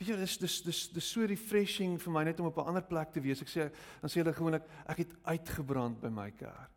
weet 0.00 0.08
jy, 0.08 0.16
dis 0.22 0.36
dis 0.40 0.56
dis 0.64 0.80
dis 0.96 1.10
so 1.12 1.26
refreshing 1.28 1.98
vir 2.00 2.14
my 2.14 2.22
net 2.24 2.40
om 2.40 2.48
op 2.48 2.58
'n 2.62 2.72
ander 2.72 2.82
plek 2.82 3.12
te 3.12 3.20
wees. 3.20 3.42
Ek 3.44 3.52
sê 3.52 3.68
dan 4.00 4.08
sê 4.08 4.24
hulle 4.24 4.32
gewoonlik, 4.32 4.64
ek 4.88 5.04
het 5.04 5.12
uitgebrand 5.24 6.00
by 6.00 6.08
my 6.08 6.30
kerk. 6.30 6.76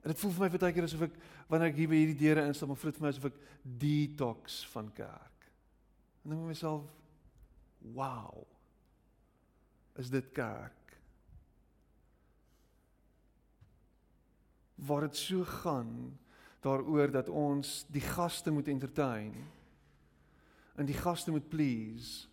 En 0.00 0.08
dit 0.08 0.18
voel 0.18 0.32
vir 0.32 0.40
my 0.40 0.48
baie 0.48 0.72
keer 0.72 0.84
asof 0.84 1.02
ek 1.02 1.18
wanneer 1.48 1.68
ek 1.68 1.76
hier 1.76 1.88
by 1.88 2.00
hierdie 2.00 2.18
deure 2.24 2.46
instap, 2.46 2.68
maar 2.68 2.76
voel 2.76 2.90
dit 2.90 3.00
vir 3.00 3.04
my 3.04 3.12
asof 3.12 3.24
ek 3.24 3.40
detox 3.62 4.64
van 4.72 4.92
kerk. 4.92 5.52
En 6.24 6.30
dan 6.30 6.40
ek 6.40 6.46
myself, 6.46 6.88
wow 7.92 8.46
is 9.98 10.10
dit 10.10 10.32
kerk. 10.32 10.98
Waar 14.74 15.00
dit 15.00 15.16
so 15.16 15.44
gaan 15.44 16.18
daaroor 16.60 17.10
dat 17.10 17.28
ons 17.28 17.84
die 17.88 18.04
gaste 18.04 18.50
moet 18.50 18.68
entertain 18.68 19.34
en 20.76 20.86
die 20.86 20.96
gaste 20.96 21.30
moet 21.30 21.48
please 21.48 22.28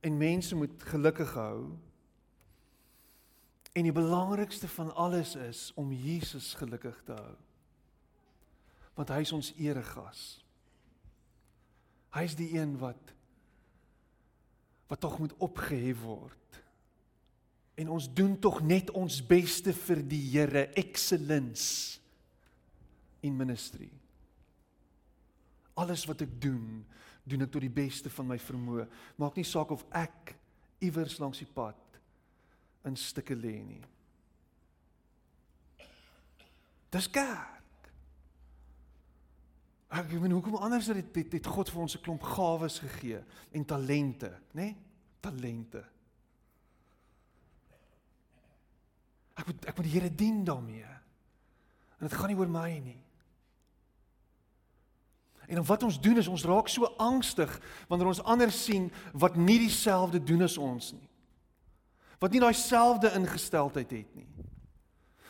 en 0.00 0.16
mense 0.16 0.54
moet 0.54 0.82
gelukkig 0.82 1.32
hou. 1.34 1.74
En 3.72 3.86
die 3.86 3.94
belangrikste 3.94 4.68
van 4.68 4.94
alles 4.94 5.34
is 5.34 5.72
om 5.74 5.92
Jesus 5.92 6.54
gelukkig 6.54 7.02
te 7.04 7.12
hou. 7.12 7.34
Want 8.94 9.10
hy 9.14 9.22
is 9.26 9.32
ons 9.34 9.52
eregas. 9.58 10.22
Hy 12.14 12.24
is 12.26 12.34
die 12.38 12.50
een 12.58 12.76
wat 12.78 13.12
wat 14.88 15.00
tog 15.00 15.18
moet 15.20 15.34
opgehef 15.44 16.00
word. 16.02 16.60
En 17.78 17.92
ons 17.94 18.08
doen 18.14 18.34
tog 18.40 18.60
net 18.64 18.90
ons 18.90 19.20
beste 19.26 19.72
vir 19.84 20.02
die 20.02 20.22
Here, 20.32 20.66
excellence 20.80 22.00
in 23.22 23.36
ministry. 23.36 23.90
Alles 25.78 26.02
wat 26.08 26.24
ek 26.26 26.32
doen, 26.42 26.80
doen 27.28 27.44
ek 27.44 27.52
tot 27.54 27.62
die 27.62 27.72
beste 27.72 28.10
van 28.10 28.32
my 28.32 28.38
vermoë. 28.42 28.88
Maak 29.20 29.38
nie 29.38 29.46
saak 29.46 29.70
of 29.76 29.84
ek 29.94 30.34
iewers 30.82 31.18
langs 31.22 31.42
die 31.42 31.52
pad 31.52 31.78
in 32.88 32.96
stukke 32.98 33.36
lê 33.36 33.58
nie. 33.62 33.84
Dis 36.90 37.10
kerk. 37.12 37.57
Ek 39.88 40.10
weet 40.10 40.32
hoekom 40.32 40.58
anders 40.60 40.86
het 40.86 41.14
dit 41.14 41.32
het 41.32 41.46
God 41.46 41.70
vir 41.70 41.80
ons 41.80 41.96
'n 41.96 42.02
klomp 42.04 42.22
gawes 42.22 42.78
gegee 42.78 43.24
en 43.52 43.64
talente, 43.64 44.28
né? 44.52 44.60
Nee? 44.60 44.76
Talente. 45.20 45.84
Ek 49.34 49.46
moet 49.46 49.64
ek 49.64 49.76
moet 49.76 49.84
die 49.86 49.92
Here 49.92 50.14
dien 50.14 50.44
daarmee. 50.44 50.84
En 51.98 52.06
dit 52.08 52.12
gaan 52.12 52.28
nie 52.28 52.36
oor 52.36 52.48
my 52.48 52.78
nie. 52.78 53.02
En 55.48 55.64
wat 55.64 55.82
ons 55.82 56.00
doen 56.00 56.16
is 56.16 56.28
ons 56.28 56.44
raak 56.44 56.68
so 56.68 56.84
angstig 56.96 57.60
wanneer 57.88 58.06
ons 58.06 58.22
ander 58.22 58.50
sien 58.52 58.90
wat 59.12 59.36
nie 59.36 59.58
dieselfde 59.58 60.20
doen 60.22 60.42
as 60.42 60.58
ons 60.58 60.92
nie. 60.92 61.08
Wat 62.18 62.30
nie 62.30 62.40
daai 62.40 62.54
selfde 62.54 63.12
ingesteldheid 63.16 63.90
het 63.90 64.14
nie. 64.14 64.28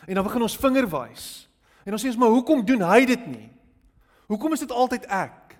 En 0.08 0.14
dan 0.14 0.24
begin 0.24 0.42
ons 0.42 0.56
vinger 0.56 0.88
wys. 0.90 1.48
En 1.84 1.92
ons 1.92 2.02
sê 2.02 2.10
ons 2.10 2.16
maar 2.16 2.34
hoekom 2.34 2.64
doen 2.66 2.82
hy 2.82 3.04
dit 3.04 3.26
nie? 3.26 3.57
Hoekom 4.28 4.52
is 4.52 4.60
dit 4.64 4.72
altyd 4.72 5.06
ek? 5.08 5.56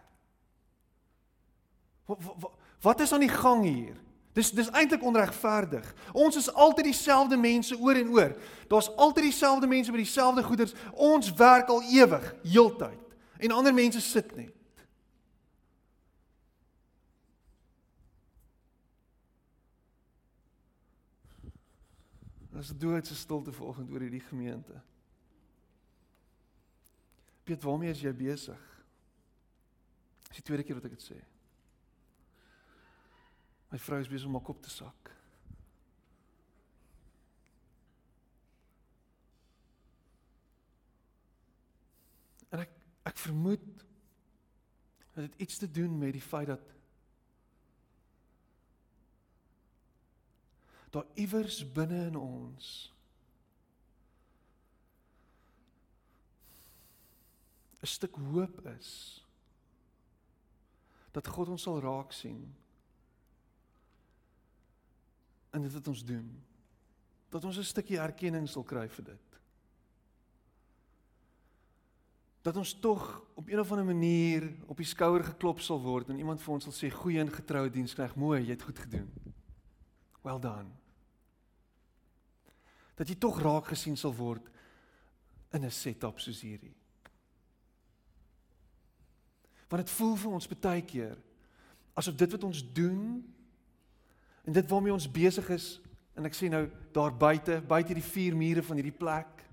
Wat, 2.05 2.21
wat, 2.25 2.53
wat 2.85 3.01
is 3.01 3.13
aan 3.13 3.25
die 3.25 3.33
gang 3.33 3.65
hier? 3.65 3.97
Dis 4.37 4.51
dis 4.53 4.69
eintlik 4.71 5.03
onregverdig. 5.03 5.87
Ons 6.13 6.37
is 6.37 6.51
altyd 6.53 6.91
dieselfde 6.93 7.37
mense 7.41 7.79
oor 7.81 7.97
en 7.97 8.13
oor. 8.13 8.37
Daar's 8.69 8.91
altyd 8.97 9.31
dieselfde 9.31 9.67
mense 9.67 9.91
met 9.91 10.05
dieselfde 10.05 10.45
goederes. 10.45 10.77
Ons 10.93 11.33
werk 11.33 11.73
al 11.73 11.83
ewig, 11.83 12.35
heeltyd 12.45 13.05
en 13.39 13.55
ander 13.55 13.75
mense 13.75 14.01
sit 14.03 14.37
net. 14.37 14.55
As 22.59 22.73
doodse 22.75 23.15
stilte 23.15 23.53
vanoggend 23.55 23.91
oor 23.91 24.03
hierdie 24.03 24.25
gemeente. 24.27 24.81
Piet, 27.49 27.63
waarmee 27.65 27.91
is 27.91 28.03
jy 28.05 28.11
besig? 28.13 28.65
Dis 30.29 30.37
die 30.37 30.45
tweede 30.45 30.67
keer 30.69 30.77
wat 30.77 30.85
ek 30.85 30.99
dit 30.99 31.05
sê. 31.07 31.17
My 33.73 33.79
vrou 33.81 34.01
is 34.03 34.11
besig 34.13 34.29
om 34.29 34.37
haar 34.37 34.45
kop 34.45 34.61
te 34.61 34.73
sak. 34.73 35.09
En 42.53 42.67
ek 42.67 42.77
ek 43.09 43.23
vermoed 43.23 43.65
dat 45.15 45.25
dit 45.31 45.41
iets 45.47 45.57
te 45.65 45.71
doen 45.73 45.95
met 45.97 46.13
die 46.13 46.25
feit 46.25 46.51
dat 46.53 46.75
daar 50.93 51.09
iewers 51.17 51.63
binne 51.73 52.05
in 52.11 52.21
ons 52.21 52.77
'n 57.81 57.87
stuk 57.87 58.15
hoop 58.17 58.67
is 58.67 59.25
dat 61.13 61.27
God 61.27 61.49
ons 61.49 61.63
sal 61.63 61.81
raak 61.81 62.13
sien 62.13 62.55
in 65.57 65.63
dit 65.63 65.73
wat 65.73 65.89
ons 65.89 66.05
doen. 66.05 66.29
Dat 67.29 67.45
ons 67.45 67.59
'n 67.59 67.65
stukkie 67.65 67.99
erkenning 67.99 68.49
sal 68.49 68.63
kry 68.63 68.89
vir 68.89 69.05
dit. 69.05 69.29
Dat 72.43 72.57
ons 72.57 72.79
tog 72.81 73.25
op 73.35 73.49
een 73.49 73.61
of 73.61 73.71
ander 73.71 73.85
manier 73.85 74.55
op 74.67 74.77
die 74.77 74.87
skouer 74.87 75.25
geklop 75.25 75.61
sal 75.61 75.81
word 75.81 76.09
en 76.09 76.19
iemand 76.19 76.43
vir 76.43 76.55
ons 76.55 76.65
sal 76.65 76.73
sê 76.73 76.91
goeie 76.91 77.21
en 77.21 77.31
getroue 77.31 77.71
diensknegt, 77.71 78.17
mooi, 78.17 78.43
jy 78.43 78.51
het 78.51 78.63
goed 78.63 78.79
gedoen. 78.79 79.11
Well 80.23 80.41
done. 80.41 80.71
Dat 82.95 83.09
jy 83.09 83.15
tog 83.15 83.41
raak 83.41 83.67
gesien 83.67 83.97
sal 83.97 84.15
word 84.15 84.49
in 85.53 85.65
'n 85.65 85.71
setup 85.71 86.21
soos 86.21 86.41
hierdie. 86.41 86.78
Want 89.69 89.85
dit 89.85 89.97
voel 89.99 90.15
vir 90.17 90.37
ons 90.39 90.49
baie 90.49 90.85
keer 90.85 91.17
asof 91.99 92.15
dit 92.15 92.31
wat 92.31 92.45
ons 92.47 92.63
doen 92.73 93.03
en 94.47 94.55
dit 94.55 94.71
waarmee 94.71 94.95
ons 94.95 95.11
besig 95.11 95.49
is 95.51 95.67
en 96.17 96.27
ek 96.29 96.37
sê 96.37 96.49
nou 96.51 96.65
daar 96.95 97.15
buite, 97.15 97.59
buite 97.67 97.95
die 97.95 98.05
vier 98.05 98.37
mure 98.39 98.63
van 98.63 98.79
hierdie 98.79 98.95
plek 98.95 99.45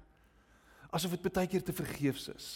asof 0.95 1.17
dit 1.17 1.27
baie 1.27 1.49
keer 1.51 1.63
te 1.65 1.75
vergeefs 1.75 2.29
is. 2.31 2.47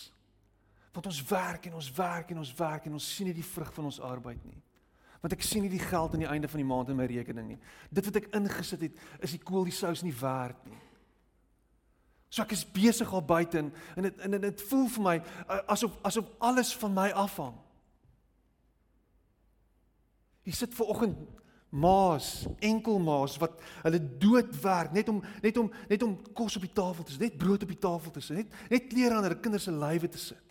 Want 0.95 1.09
ons 1.11 1.19
werk 1.29 1.67
en 1.69 1.75
ons 1.79 1.91
werk 1.97 2.31
en 2.31 2.41
ons 2.41 2.53
werk 2.57 2.87
en 2.87 2.95
ons 2.97 3.09
sien 3.15 3.27
nie 3.29 3.35
die 3.35 3.45
vrug 3.45 3.73
van 3.75 3.89
ons 3.89 3.99
arbeid 4.01 4.39
nie. 4.47 4.57
Want 5.19 5.35
ek 5.35 5.43
sien 5.43 5.65
nie 5.65 5.71
die 5.73 5.83
geld 5.83 6.15
aan 6.15 6.23
die 6.23 6.31
einde 6.31 6.47
van 6.47 6.61
die 6.61 6.67
maand 6.69 6.93
in 6.93 6.97
my 6.97 7.07
rekening 7.09 7.51
nie. 7.51 7.59
Dit 7.91 8.07
wat 8.07 8.21
ek 8.21 8.29
ingesit 8.39 8.85
het, 8.87 9.01
is 9.19 9.35
die 9.35 9.43
kool 9.43 9.67
die 9.67 9.75
sous 9.75 10.03
nie 10.05 10.15
werd 10.15 10.63
nie. 10.69 10.79
So 12.29 12.43
ek 12.45 12.53
is 12.53 12.65
besig 12.71 13.09
al 13.13 13.25
buite 13.25 13.57
en 13.57 13.71
dit 14.05 14.21
en 14.21 14.37
dit 14.37 14.61
voel 14.69 14.85
vir 14.93 15.05
my 15.05 15.15
asof 15.65 15.97
asof 16.05 16.29
alles 16.37 16.75
van 16.77 16.93
my 16.93 17.09
afhang. 17.17 17.55
Jy 20.45 20.53
sit 20.53 20.75
ver 20.77 20.93
oggend 20.93 21.17
maas, 21.69 22.47
enkel 22.65 22.97
maas 23.01 23.35
wat 23.41 23.57
hulle 23.83 23.99
dood 24.21 24.53
werk 24.61 24.93
net 24.93 25.09
om 25.09 25.21
net 25.41 25.57
om 25.57 25.71
net 25.89 26.03
om 26.05 26.15
kos 26.33 26.57
op 26.57 26.65
die 26.65 26.73
tafel 26.73 27.03
te 27.05 27.13
sit, 27.13 27.21
net 27.21 27.37
brood 27.37 27.65
op 27.65 27.73
die 27.73 27.81
tafel 27.81 28.13
te 28.13 28.21
sit, 28.21 28.37
net 28.37 28.69
net 28.69 28.87
klere 28.89 29.17
aan 29.17 29.25
hulle 29.27 29.39
kinders 29.41 29.67
se 29.69 29.73
lywe 29.73 30.09
te 30.09 30.21
sit. 30.21 30.45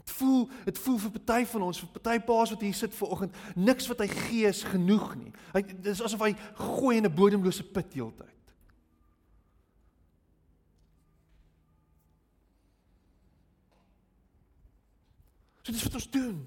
Dit 0.00 0.14
voel 0.18 0.48
dit 0.64 0.78
voel 0.78 0.98
vir 1.04 1.14
party 1.18 1.44
van 1.52 1.68
ons, 1.68 1.82
vir 1.82 1.94
party 1.98 2.18
paas 2.26 2.54
wat 2.54 2.66
hier 2.66 2.74
sit 2.74 2.94
ver 2.98 3.14
oggend, 3.14 3.40
niks 3.54 3.86
wat 3.90 4.02
hy 4.02 4.10
gee 4.14 4.50
is 4.50 4.62
genoeg 4.66 5.14
nie. 5.18 5.32
Hy 5.54 5.64
dis 5.86 6.02
asof 6.02 6.26
hy 6.26 6.34
gooi 6.58 6.96
in 6.98 7.06
'n 7.06 7.14
bodemlose 7.14 7.66
put 7.66 7.94
heeltyd. 7.94 8.39
So 15.70 15.76
dis 15.76 15.82
wat 15.86 15.94
ons 15.94 16.10
doen. 16.10 16.38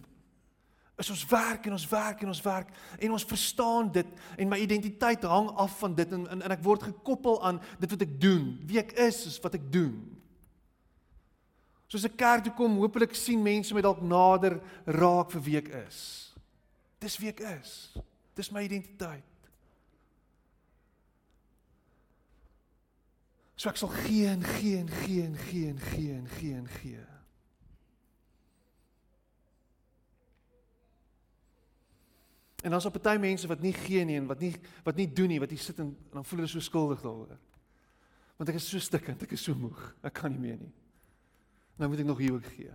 Is 0.99 1.09
ons 1.09 1.25
werk 1.25 1.65
en 1.65 1.71
ons 1.71 1.87
werk 1.89 2.21
en 2.21 2.27
ons 2.27 2.41
werk 2.41 2.73
en 2.99 3.11
ons 3.11 3.25
verstaan 3.25 3.91
dit 3.91 4.09
en 4.37 4.49
my 4.49 4.59
identiteit 4.61 5.23
hang 5.25 5.47
af 5.57 5.79
van 5.79 5.95
dit 5.95 6.11
en 6.11 6.27
en, 6.27 6.41
en 6.43 6.53
ek 6.53 6.63
word 6.63 6.83
gekoppel 6.83 7.39
aan 7.43 7.61
dit 7.79 7.89
wat 7.89 8.03
ek 8.05 8.19
doen. 8.21 8.51
Wie 8.67 8.81
ek 8.81 8.93
is 9.07 9.23
is 9.31 9.39
wat 9.41 9.55
ek 9.57 9.71
doen. 9.73 9.95
Soos 11.87 12.05
'n 12.05 12.15
kerk 12.17 12.43
toe 12.43 12.53
kom, 12.53 12.77
hopelik 12.77 13.15
sien 13.15 13.41
mense 13.41 13.73
my 13.73 13.81
dalk 13.81 14.01
nader 14.01 14.59
raak 14.85 15.31
vir 15.31 15.41
wie 15.41 15.57
ek 15.57 15.69
is. 15.87 16.33
Dis 16.99 17.17
wie 17.17 17.29
ek 17.29 17.39
is. 17.39 17.95
Dis 18.35 18.51
my 18.51 18.63
identiteit. 18.63 19.23
So 23.55 23.69
ek 23.69 23.77
sal 23.77 23.89
gee 23.89 24.27
en 24.27 24.43
gee 24.43 24.77
en 24.77 24.89
gee 24.89 25.23
en 25.23 25.37
gee 25.37 25.69
en 25.69 25.79
gee 25.79 26.13
en 26.13 26.27
gee 26.27 26.53
en 26.53 26.67
gee. 26.67 27.12
En 32.63 32.71
dan's 32.71 32.85
op 32.87 32.95
party 32.95 33.17
mense 33.19 33.47
wat 33.47 33.59
nie 33.59 33.73
gee 33.75 34.05
nie 34.07 34.15
en 34.21 34.27
wat 34.29 34.39
nie 34.39 34.53
wat 34.85 34.95
nie 34.95 35.09
doen 35.11 35.33
nie, 35.33 35.39
wat 35.43 35.51
hier 35.51 35.59
sit 35.59 35.79
en, 35.83 35.91
en 35.91 36.19
dan 36.19 36.25
voel 36.25 36.43
hulle 36.43 36.51
so 36.51 36.63
skuldig 36.63 37.01
daaroor. 37.03 37.35
Want 38.39 38.51
ek 38.53 38.59
is 38.59 38.69
so 38.71 38.79
stikkend, 38.79 39.25
ek 39.25 39.35
is 39.35 39.43
so 39.43 39.55
moeg. 39.57 39.81
Ek 40.03 40.15
kan 40.15 40.31
nie 40.31 40.39
meer 40.39 40.61
nie. 40.61 40.71
Nou 41.75 41.89
moet 41.91 42.03
ek 42.03 42.07
nog 42.07 42.21
hier 42.23 42.37
ook 42.37 42.47
gee. 42.55 42.71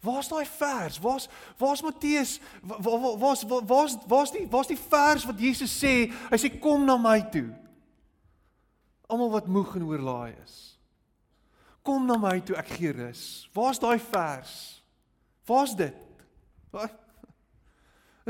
Waar's 0.00 0.28
daai 0.28 0.46
vers? 0.46 0.98
Waar's 1.00 1.28
waar's 1.60 1.82
Matteus? 1.82 2.40
Waar's 2.60 3.44
waar's 3.44 3.96
waar's 4.08 4.32
die 4.32 4.46
waar's 4.48 4.70
die 4.70 4.78
vers 4.80 5.24
wat 5.28 5.40
Jesus 5.40 5.72
sê? 5.76 6.08
Hy 6.08 6.40
sê 6.40 6.52
kom 6.60 6.84
na 6.88 6.96
my 7.00 7.20
toe. 7.32 7.48
Almal 9.08 9.32
wat 9.34 9.48
moeg 9.48 9.74
en 9.76 9.88
oorlaai 9.88 10.36
is. 10.44 10.58
Kom 11.84 12.04
na 12.08 12.16
my 12.20 12.38
toe, 12.44 12.56
ek 12.60 12.76
gee 12.76 12.92
rus. 12.96 13.24
Waar's 13.56 13.80
daai 13.80 13.98
vers? 14.00 14.79
Waar's 15.46 15.76
dit? 15.76 15.96
Wat? 16.70 16.96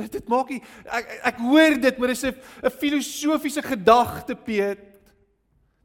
Dit 0.09 0.29
maak 0.31 0.49
nie 0.49 0.62
ek 0.87 1.11
ek 1.33 1.40
hoor 1.42 1.75
dit, 1.83 1.99
maar 1.99 2.09
dis 2.09 2.25
'n 2.25 2.35
'n 2.64 2.70
filosofiese 2.70 3.62
gedagte, 3.62 4.35
Piet. 4.35 4.81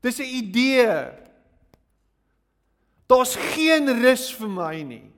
Dis 0.01 0.19
'n 0.19 0.29
idee. 0.29 1.11
Daar's 3.07 3.35
geen 3.35 3.89
rus 4.01 4.33
vir 4.33 4.49
my 4.49 4.81
nie. 4.83 5.11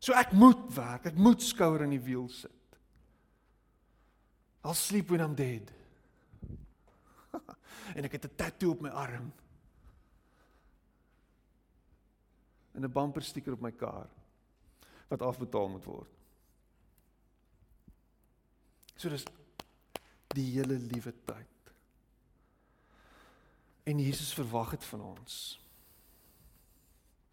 So 0.00 0.12
ek 0.16 0.32
moet 0.32 0.74
werk, 0.74 1.06
ek 1.06 1.16
moet 1.16 1.42
skouer 1.42 1.82
in 1.84 1.90
die 1.90 2.00
wiel 2.00 2.28
sit. 2.28 2.50
I'll 4.64 4.74
sleep 4.74 5.10
when 5.10 5.20
I'm 5.20 5.34
dead. 5.34 5.70
en 7.96 8.04
ek 8.04 8.12
het 8.12 8.24
'n 8.24 8.36
tattoo 8.36 8.70
op 8.72 8.80
my 8.80 8.90
arm. 8.90 9.32
En 12.72 12.84
'n 12.84 12.92
bumper 12.92 13.22
sticker 13.22 13.52
op 13.52 13.60
my 13.60 13.72
kar 13.72 14.08
wat 15.08 15.22
afbetaal 15.22 15.68
moet 15.68 15.84
word. 15.84 16.10
So 18.96 19.08
dis 19.08 19.24
die 20.26 20.50
hele 20.50 20.78
liewe 20.78 21.14
tyd. 21.24 21.72
En 23.82 23.98
Jesus 23.98 24.34
verwag 24.34 24.70
dit 24.70 24.84
van 24.84 25.00
ons. 25.00 25.60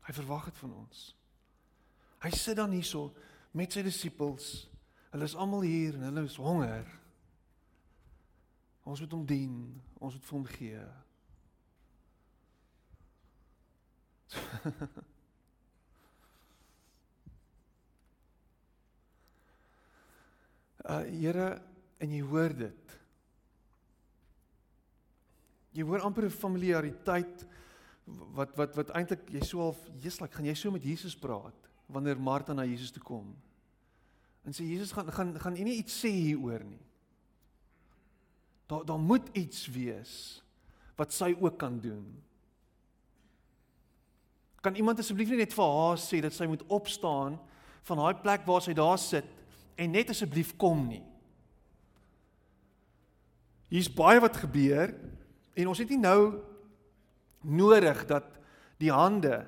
Hy 0.08 0.14
verwag 0.14 0.46
dit 0.46 0.58
van 0.58 0.74
ons. 0.74 1.16
Hy 2.24 2.30
sit 2.34 2.56
dan 2.56 2.72
hierso 2.72 3.14
met 3.52 3.74
sy 3.74 3.84
disippels. 3.86 4.70
Hulle 5.12 5.28
is 5.28 5.36
almal 5.36 5.62
hier 5.68 5.94
en 5.94 6.08
hulle 6.08 6.24
is 6.26 6.40
honger. 6.42 6.88
Ons 8.88 9.04
moet 9.04 9.12
hom 9.12 9.26
dien, 9.28 9.82
ons 10.00 10.14
moet 10.16 10.26
vir 10.26 10.38
hom 10.38 10.46
gee. 10.56 10.82
uh 20.88 21.04
Here, 21.04 21.62
en 22.00 22.12
jy 22.14 22.22
hoor 22.24 22.54
dit. 22.56 22.98
Jy 25.78 25.86
hoor 25.86 26.06
amper 26.08 26.26
'n 26.26 26.34
familiariteit 26.34 27.46
wat 28.34 28.56
wat 28.56 28.76
wat 28.76 28.94
eintlik 28.96 29.30
jy 29.30 29.44
sou 29.44 29.60
half 29.62 29.80
Jesus, 30.00 30.20
gaan 30.32 30.46
jy 30.46 30.56
so 30.56 30.72
met 30.72 30.84
Jesus 30.84 31.16
praat 31.16 31.68
wanneer 31.88 32.20
Martha 32.20 32.54
na 32.54 32.64
Jesus 32.64 32.92
toe 32.92 33.04
kom? 33.04 33.36
En 34.46 34.54
sê 34.54 34.64
Jesus 34.64 34.92
gaan 34.92 35.12
gaan 35.12 35.40
gaan 35.40 35.58
u 35.58 35.64
nie 35.64 35.78
iets 35.78 36.06
sê 36.06 36.10
hieroor 36.10 36.64
nie. 36.64 36.82
Daar 38.68 38.86
daar 38.86 39.00
moet 39.00 39.28
iets 39.34 39.68
wees 39.68 40.44
wat 40.96 41.14
sy 41.14 41.36
ook 41.40 41.58
kan 41.58 41.80
doen. 41.80 42.24
Kan 44.62 44.76
iemand 44.76 45.00
asseblief 45.00 45.30
net 45.30 45.54
vir 45.54 45.64
haar 45.78 45.98
sê 45.98 46.22
dat 46.22 46.34
sy 46.34 46.46
moet 46.46 46.64
opstaan 46.68 47.38
van 47.84 47.98
daai 47.98 48.16
plek 48.22 48.46
waar 48.46 48.62
sy 48.62 48.74
daar 48.74 48.98
sit 48.98 49.37
en 49.78 49.94
net 49.94 50.10
asseblief 50.10 50.56
kom 50.58 50.88
nie. 50.90 51.04
Hier's 53.70 53.90
baie 53.92 54.20
wat 54.24 54.40
gebeur 54.42 54.94
en 55.58 55.70
ons 55.70 55.82
het 55.82 55.92
nie 55.92 56.02
nou 56.02 56.40
nodig 57.46 58.06
dat 58.10 58.26
die 58.82 58.92
hande 58.94 59.44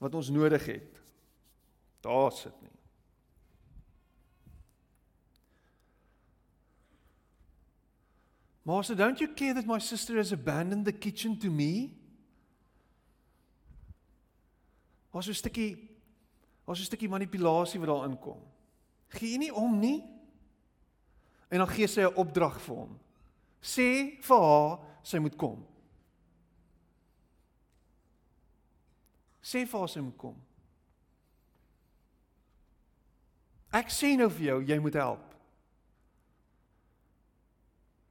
wat 0.00 0.14
ons 0.16 0.32
nodig 0.32 0.64
het 0.66 1.00
daar 2.04 2.32
sit 2.32 2.54
nie. 2.64 2.74
Master, 8.62 8.94
don't 8.94 9.20
you 9.20 9.28
care 9.34 9.54
that 9.54 9.66
my 9.66 9.78
sister 9.78 10.16
has 10.16 10.32
abandoned 10.32 10.84
the 10.84 10.92
kitchen 10.92 11.38
to 11.38 11.50
me? 11.50 11.90
Was 15.12 15.28
'n 15.28 15.34
stukkie 15.34 15.88
was 16.64 16.80
'n 16.80 16.84
stukkie 16.84 17.08
manipulasie 17.08 17.80
wat 17.80 17.88
daar 17.88 18.08
inkom. 18.08 18.49
Gee 19.10 19.38
nie 19.38 19.50
om 19.54 19.78
nie. 19.78 20.04
En 21.50 21.58
dan 21.58 21.68
gee 21.68 21.86
sy 21.86 22.00
'n 22.06 22.14
opdrag 22.14 22.60
vir 22.60 22.76
hom. 22.76 22.98
Sê 23.62 24.20
vir 24.22 24.38
haar 24.38 24.78
sy 25.02 25.18
moet 25.18 25.36
kom. 25.36 25.66
Sê 29.42 29.66
vir 29.66 29.78
haar 29.78 29.88
sy 29.88 30.00
moet 30.00 30.16
kom. 30.16 30.36
Ek 33.72 33.88
sê 33.88 34.16
nou 34.16 34.28
vir 34.30 34.46
jou, 34.46 34.62
jy 34.62 34.78
moet 34.78 34.94
help. 34.94 35.26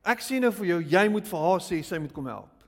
Ek 0.04 0.22
sê 0.24 0.40
nou 0.40 0.52
vir 0.52 0.66
jou, 0.66 0.80
jy 0.82 1.10
moet 1.12 1.28
vir 1.28 1.40
haar 1.40 1.60
sê 1.60 1.82
sy 1.84 2.00
moet 2.00 2.14
kom 2.14 2.26
help. 2.26 2.59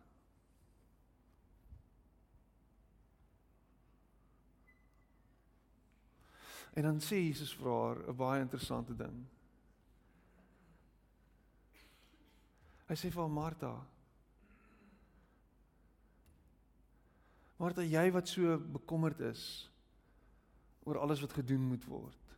En 6.74 6.84
dan 6.84 7.00
sê 7.04 7.20
Jesus 7.20 7.54
vir 7.54 7.68
haar 7.68 7.98
'n 8.08 8.16
baie 8.16 8.42
interessante 8.42 8.96
ding. 8.96 9.28
Hy 12.88 12.96
sê 12.96 13.10
vir 13.12 13.30
Martha: 13.30 13.86
Martha, 17.58 17.84
jy 17.84 18.12
wat 18.12 18.28
so 18.28 18.58
bekommerd 18.58 19.20
is 19.20 19.70
oor 20.84 20.98
alles 20.98 21.22
wat 21.22 21.34
gedoen 21.34 21.62
moet 21.62 21.86
word. 21.86 22.36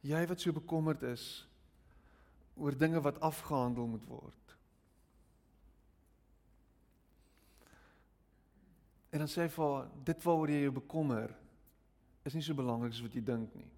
Jy 0.00 0.26
wat 0.26 0.40
so 0.40 0.52
bekommerd 0.52 1.02
is 1.02 1.46
oor 2.54 2.76
dinge 2.76 3.00
wat 3.00 3.20
afgehandel 3.20 3.86
moet 3.86 4.06
word. 4.06 4.54
En 9.10 9.18
dan 9.18 9.28
sê 9.28 9.42
hy 9.46 9.48
vir 9.48 9.64
haar, 9.64 9.90
dit 10.04 10.24
waaroor 10.24 10.50
jy 10.52 10.62
jou 10.62 10.72
bekommer 10.78 11.34
is 12.28 12.34
nie 12.34 12.44
so 12.44 12.54
belangrik 12.54 12.92
as 12.92 13.00
wat 13.00 13.14
jy 13.16 13.22
dink 13.24 13.54
nie. 13.56 13.68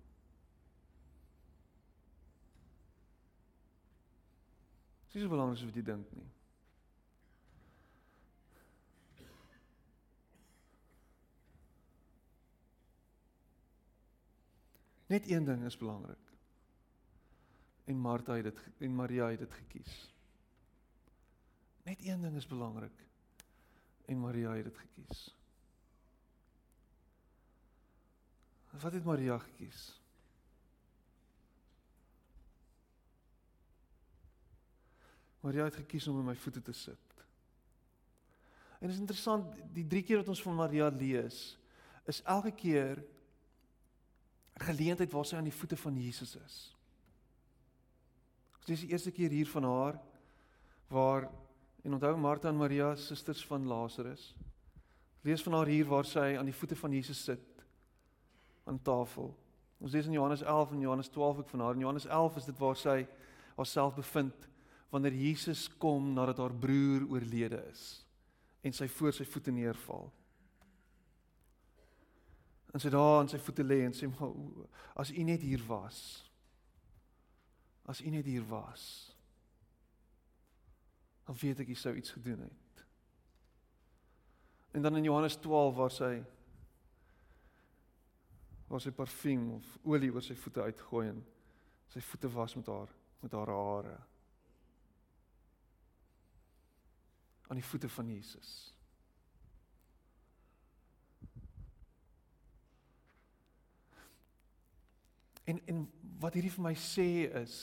Dit 5.06 5.14
is 5.14 5.18
nie 5.18 5.24
so 5.24 5.32
belangrik 5.32 5.58
as 5.58 5.66
wat 5.68 5.78
jy 5.78 5.86
dink 5.86 6.12
nie. 6.18 6.28
Net 15.10 15.26
een 15.26 15.44
ding 15.44 15.64
is 15.66 15.78
belangrik. 15.78 16.26
En 17.84 17.98
Martha 17.98 18.36
het 18.38 18.44
dit 18.44 18.60
en 18.78 18.94
Maria 18.94 19.26
het 19.30 19.38
dit 19.38 19.52
gekies. 19.52 19.94
Net 21.82 22.04
een 22.06 22.20
ding 22.22 22.36
is 22.36 22.46
belangrik. 22.46 23.06
En 24.06 24.20
Maria 24.20 24.54
het 24.54 24.64
dit 24.64 24.78
gekies. 24.78 25.39
Wat 28.70 28.92
het 28.92 29.04
Maria 29.04 29.38
gekies? 29.38 30.00
Maria 35.40 35.64
het 35.64 35.74
gekies 35.74 36.06
om 36.08 36.20
by 36.20 36.30
my 36.30 36.36
voete 36.36 36.62
te 36.62 36.72
sit. 36.72 37.24
En 38.80 38.88
dit 38.88 38.94
is 38.94 39.00
interessant, 39.02 39.56
die 39.74 39.86
drie 39.86 40.02
keer 40.06 40.20
wat 40.22 40.30
ons 40.32 40.42
van 40.42 40.56
Maria 40.56 40.88
lees, 40.88 41.58
is 42.08 42.22
elke 42.22 42.52
keer 42.52 43.02
'n 44.60 44.64
geleentheid 44.64 45.12
waar 45.12 45.24
sy 45.24 45.36
aan 45.36 45.48
die 45.48 45.58
voete 45.60 45.76
van 45.76 45.96
Jesus 45.96 46.36
is. 46.36 46.76
Dit 48.66 48.68
is 48.68 48.80
die 48.80 48.90
eerste 48.90 49.10
keer 49.10 49.30
hier 49.30 49.48
van 49.48 49.64
haar 49.64 50.00
waar 50.88 51.30
en 51.82 51.92
onthou 51.92 52.16
Martha 52.16 52.48
en 52.48 52.56
Maria 52.56 52.94
susters 52.96 53.46
van 53.46 53.66
Lazarus. 53.66 54.34
Lees 55.22 55.42
van 55.42 55.52
haar 55.52 55.66
hier 55.66 55.86
waar 55.86 56.04
sy 56.04 56.36
aan 56.38 56.44
die 56.44 56.54
voete 56.54 56.76
van 56.76 56.92
Jesus 56.92 57.24
sit 57.24 57.49
aan 58.70 58.82
tafel. 58.86 59.32
Ons 59.80 59.96
lees 59.96 60.06
in 60.06 60.14
Johannes 60.14 60.42
11 60.42 60.76
en 60.76 60.84
Johannes 60.84 61.08
12 61.08 61.42
ook 61.42 61.48
van 61.48 61.60
haar. 61.60 61.74
In 61.74 61.84
Johannes 61.84 62.06
11 62.06 62.36
is 62.36 62.44
dit 62.44 62.58
waar 62.58 62.78
sy 62.78 62.96
haarself 63.56 63.94
bevind 63.98 64.48
wanneer 64.90 65.14
Jesus 65.14 65.68
kom 65.78 66.12
nadat 66.14 66.38
haar 66.42 66.54
broer 66.54 67.06
oorlede 67.08 67.60
is 67.70 68.04
en 68.66 68.74
sy 68.76 68.88
voor 68.92 69.14
sy 69.16 69.24
voete 69.24 69.52
neerval. 69.54 70.10
En 72.74 72.82
sy 72.82 72.90
daar 72.92 73.20
aan 73.20 73.30
sy 73.30 73.38
voete 73.42 73.64
lê 73.64 73.80
en 73.86 73.94
sê 73.96 74.08
maar 74.10 74.34
as 75.00 75.10
u 75.10 75.22
net 75.26 75.42
hier 75.42 75.62
was. 75.66 76.00
As 77.88 78.02
u 78.04 78.10
net 78.12 78.28
hier 78.28 78.44
was. 78.50 78.84
Dan 81.26 81.38
weet 81.40 81.62
ek 81.64 81.72
u 81.72 81.78
sou 81.78 81.94
iets 81.96 82.12
gedoen 82.14 82.44
het. 82.44 82.84
En 84.76 84.82
dan 84.82 85.00
in 85.00 85.08
Johannes 85.08 85.38
12 85.42 85.74
waar 85.74 85.94
sy 85.94 86.12
waar 88.70 88.80
sy 88.80 88.92
parfuum 88.94 89.56
of 89.58 89.66
olie 89.82 90.12
oor 90.14 90.22
sy 90.22 90.36
voete 90.38 90.62
uitgooi 90.62 91.08
en 91.10 91.18
sy 91.90 92.00
voete 92.12 92.30
was 92.30 92.54
met 92.56 92.70
haar 92.70 92.94
met 93.20 93.34
haar 93.36 93.50
hare. 93.52 93.98
aan 97.50 97.58
die 97.58 97.64
voete 97.64 97.88
van 97.88 98.08
Jesus. 98.08 98.74
En 105.44 105.58
en 105.66 105.80
wat 106.22 106.36
hierdie 106.38 106.52
vir 106.54 106.62
my 106.62 106.76
sê 106.78 107.08
is 107.42 107.56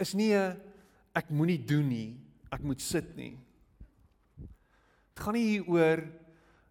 is 0.00 0.14
nie 0.16 0.32
'n 0.32 0.56
ek 1.12 1.28
moenie 1.28 1.60
doen 1.64 1.88
nie, 1.88 2.16
ek 2.48 2.62
moet 2.64 2.80
sit 2.80 3.14
nie. 3.16 3.36
Dit 4.38 5.20
gaan 5.20 5.34
nie 5.34 5.58
hieroor 5.58 6.00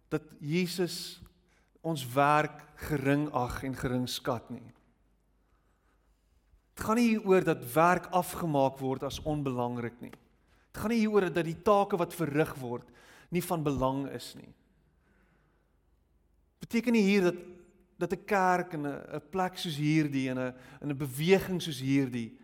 dat 0.08 0.22
Jesus 0.40 1.20
ons 1.80 2.04
werk 2.14 2.64
gering 2.88 3.28
ag 3.36 3.62
en 3.64 3.74
gering 3.76 4.06
skat 4.08 4.50
nie. 4.50 4.64
Dit 6.74 6.84
gaan 6.86 6.98
nie 7.00 7.08
hieroor 7.16 7.44
dat 7.44 7.64
werk 7.74 8.06
afgemaak 8.14 8.78
word 8.78 9.02
as 9.08 9.20
onbelangrik 9.26 9.96
nie. 10.00 10.12
Dit 10.12 10.80
gaan 10.80 10.92
nie 10.94 11.02
hieroor 11.02 11.28
dat 11.32 11.46
die 11.46 11.58
take 11.66 11.98
wat 11.98 12.14
verrig 12.14 12.54
word 12.60 12.86
nie 13.34 13.42
van 13.44 13.64
belang 13.66 14.06
is 14.14 14.32
nie. 14.38 14.52
Beteken 16.62 16.94
nie 16.94 17.06
hier 17.06 17.30
dat 17.30 17.46
dat 17.98 18.12
'n 18.12 18.24
kerk 18.24 18.72
en 18.74 18.86
'n 18.86 19.22
plek 19.30 19.58
soos 19.58 19.76
hierdie 19.76 20.30
en 20.30 20.38
'n 20.38 20.54
in 20.82 20.90
'n 20.90 20.96
beweging 20.96 21.60
soos 21.60 21.80
hierdie 21.80 22.38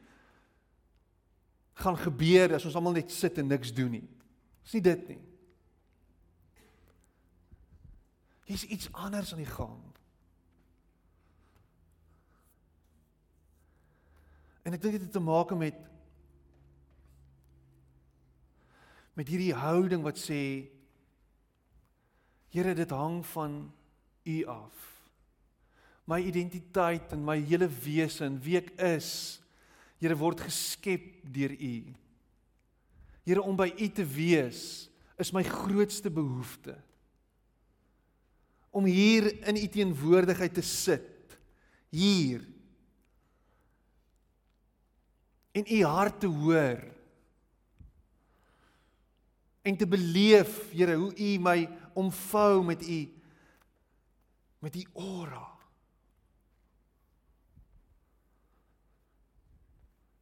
gaan 1.75 1.97
gebeur 1.97 2.55
as 2.55 2.65
ons 2.65 2.75
almal 2.75 2.93
net 2.93 3.11
sit 3.11 3.39
en 3.39 3.47
niks 3.47 3.73
doen 3.73 3.91
nie. 3.91 4.09
Dis 4.63 4.73
nie 4.73 4.83
dit 4.83 5.09
nie. 5.09 5.21
Hier's 8.45 8.65
iets 8.65 8.93
anders 8.93 9.33
aan 9.33 9.43
die 9.43 9.49
gang. 9.49 9.81
En 14.65 14.73
ek 14.73 14.83
dink 14.83 14.97
dit 14.97 15.07
het 15.07 15.13
te 15.13 15.23
maak 15.23 15.53
met 15.57 15.77
met 19.15 19.29
hierdie 19.31 19.55
houding 19.55 20.03
wat 20.03 20.19
sê 20.19 20.41
Here 22.55 22.75
dit 22.75 22.91
hang 22.91 23.21
van 23.27 23.55
U 24.25 24.37
af 24.51 24.85
my 26.05 26.21
identiteit 26.21 27.13
en 27.17 27.25
my 27.25 27.39
hele 27.41 27.69
wese 27.69 28.27
en 28.27 28.37
wie 28.45 28.59
ek 28.61 28.75
is 28.85 29.11
Here 30.03 30.17
word 30.21 30.43
geskep 30.45 31.23
deur 31.33 31.55
U. 31.55 31.77
Here 33.25 33.41
om 33.41 33.57
by 33.57 33.71
U 33.73 33.87
te 33.89 34.05
wees 34.05 34.91
is 35.17 35.31
my 35.33 35.41
grootste 35.47 36.11
behoefte. 36.13 36.75
Om 38.75 38.89
hier 38.91 39.31
in 39.47 39.57
U 39.57 39.69
teenwoordigheid 39.71 40.55
te 40.55 40.65
sit. 40.67 41.39
Hier. 41.95 42.43
En 45.55 45.65
U 45.71 45.85
hart 45.85 46.21
te 46.21 46.27
hoor. 46.27 46.83
En 49.63 49.77
te 49.77 49.87
beleef, 49.87 50.73
Here, 50.73 50.97
hoe 50.99 51.15
U 51.15 51.39
my 51.39 51.69
omvou 51.95 52.65
met 52.65 52.83
U 52.89 53.15
met 54.65 54.77
U 54.77 54.85
aura. 54.95 55.45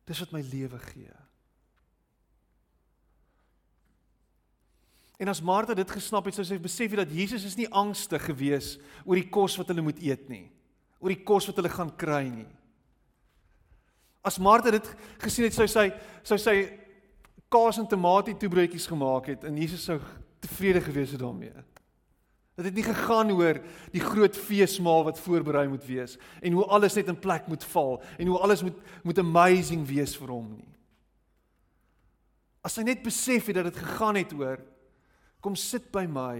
Dis 0.04 0.18
wat 0.18 0.34
my 0.34 0.42
lewe 0.42 0.78
gee. 0.78 1.21
En 5.22 5.30
as 5.30 5.42
Martha 5.44 5.74
dit 5.78 5.90
gesnap 5.94 6.26
het, 6.26 6.34
sou 6.34 6.44
sy 6.46 6.58
besef 6.58 6.90
het 6.90 7.04
dat 7.04 7.14
Jesus 7.14 7.44
is 7.46 7.54
nie 7.54 7.68
angstig 7.70 8.24
gewees 8.26 8.74
oor 9.04 9.20
die 9.20 9.28
kos 9.30 9.54
wat 9.60 9.68
hulle 9.70 9.84
moet 9.86 10.00
eet 10.02 10.24
nie, 10.32 10.48
oor 10.98 11.12
die 11.14 11.22
kos 11.22 11.46
wat 11.46 11.60
hulle 11.60 11.70
gaan 11.70 11.92
kry 11.98 12.24
nie. 12.26 12.48
As 14.26 14.40
Martha 14.42 14.72
dit 14.74 14.88
gesien 15.22 15.46
het, 15.46 15.54
sou 15.54 15.68
sy 15.70 15.92
sou 16.26 16.38
sy 16.42 16.56
kaas 17.52 17.78
en 17.78 17.86
tamatie 17.86 18.34
toebroodjies 18.38 18.88
gemaak 18.90 19.30
het 19.30 19.46
en 19.46 19.60
Jesus 19.60 19.84
sou 19.86 20.00
tevrede 20.42 20.82
gewees 20.88 21.14
het 21.14 21.22
daarmee. 21.22 21.54
Dit 22.58 22.66
het 22.68 22.76
nie 22.76 22.86
gegaan 22.86 23.30
oor 23.36 23.62
die 23.94 24.02
groot 24.02 24.36
feesmaal 24.36 25.06
wat 25.06 25.22
voorberei 25.22 25.68
moet 25.70 25.86
wees 25.86 26.16
en 26.42 26.58
hoe 26.58 26.66
alles 26.66 26.98
net 26.98 27.14
in 27.14 27.22
plek 27.22 27.46
moet 27.50 27.62
val 27.76 28.00
en 28.18 28.32
hoe 28.32 28.42
alles 28.42 28.66
moet 28.66 28.82
moet 29.06 29.22
amazing 29.22 29.86
wees 29.86 30.18
vir 30.18 30.34
hom 30.34 30.50
nie. 30.50 30.68
As 32.62 32.74
hy 32.78 32.86
net 32.90 33.06
besef 33.06 33.46
het 33.50 33.60
dat 33.60 33.70
dit 33.70 33.82
gegaan 33.86 34.18
het 34.18 34.34
oor 34.34 34.58
kom 35.42 35.56
sit 35.58 35.90
by 35.94 36.06
my 36.06 36.38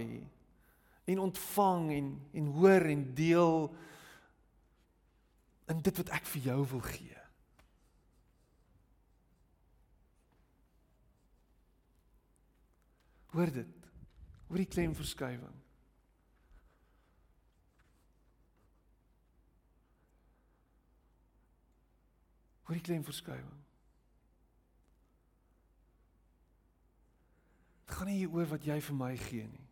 en 1.11 1.19
ontvang 1.19 1.89
en 1.91 2.13
en 2.39 2.45
hoor 2.55 2.87
en 2.87 3.03
deel 3.15 3.57
in 5.73 5.81
dit 5.83 5.99
wat 5.99 6.11
ek 6.15 6.29
vir 6.35 6.47
jou 6.47 6.59
wil 6.71 6.83
gee. 6.87 7.19
Hoor 13.33 13.51
dit. 13.51 13.89
Hoor 14.47 14.61
die 14.61 14.69
klemverskywing. 14.69 15.59
Hoor 22.63 22.77
die 22.77 22.85
klemverskywing. 22.85 23.62
Dit 27.93 27.99
gaan 28.01 28.09
nie 28.09 28.25
oor 28.25 28.47
wat 28.49 28.63
jy 28.65 28.79
vir 28.81 28.95
my 28.97 29.11
gee 29.21 29.43
nie. 29.45 29.67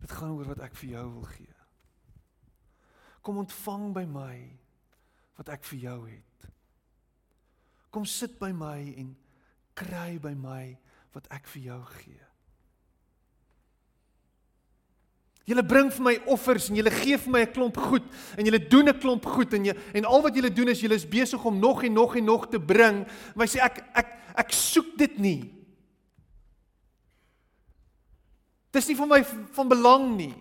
Dit 0.00 0.14
gaan 0.16 0.30
oor 0.32 0.46
wat 0.48 0.62
ek 0.64 0.78
vir 0.80 0.94
jou 0.94 1.02
wil 1.18 1.26
gee. 1.28 1.58
Kom 3.20 3.42
ontvang 3.42 3.84
by 3.92 4.06
my 4.08 4.38
wat 5.36 5.52
ek 5.52 5.68
vir 5.68 5.82
jou 5.82 5.98
het. 6.06 6.48
Kom 7.92 8.08
sit 8.08 8.40
by 8.40 8.48
my 8.56 8.78
en 8.96 9.12
kry 9.76 10.16
by 10.24 10.32
my 10.32 10.72
wat 11.12 11.28
ek 11.36 11.52
vir 11.52 11.68
jou 11.68 11.78
gee. 12.00 12.24
Julle 15.44 15.68
bring 15.68 15.92
vir 15.92 16.08
my 16.08 16.18
offers 16.32 16.72
en 16.72 16.80
julle 16.80 16.96
gee 16.96 17.20
vir 17.20 17.36
my 17.36 17.44
'n 17.44 17.52
klomp 17.52 17.76
goed 17.76 18.08
en 18.40 18.46
julle 18.48 18.68
doen 18.72 18.88
'n 18.88 19.00
klomp 19.04 19.26
goed 19.36 19.52
en 19.52 19.66
jy 19.68 19.76
en 19.92 20.08
al 20.08 20.22
wat 20.22 20.32
julle 20.34 20.48
doen 20.48 20.72
is 20.72 20.80
julle 20.80 20.96
is 20.96 21.04
besig 21.04 21.44
om 21.44 21.60
nog 21.60 21.84
en 21.84 21.92
nog 21.92 22.16
en 22.16 22.24
nog 22.24 22.48
te 22.48 22.58
bring. 22.58 23.04
Maar 23.36 23.46
sê 23.46 23.60
ek 23.60 23.84
ek 23.92 24.08
ek 24.34 24.50
soek 24.50 24.96
dit 24.96 25.18
nie. 25.18 25.61
Dis 28.72 28.88
nie 28.88 28.96
vir 28.96 29.08
my 29.08 29.20
van 29.56 29.68
belang 29.68 30.06
nie. 30.16 30.34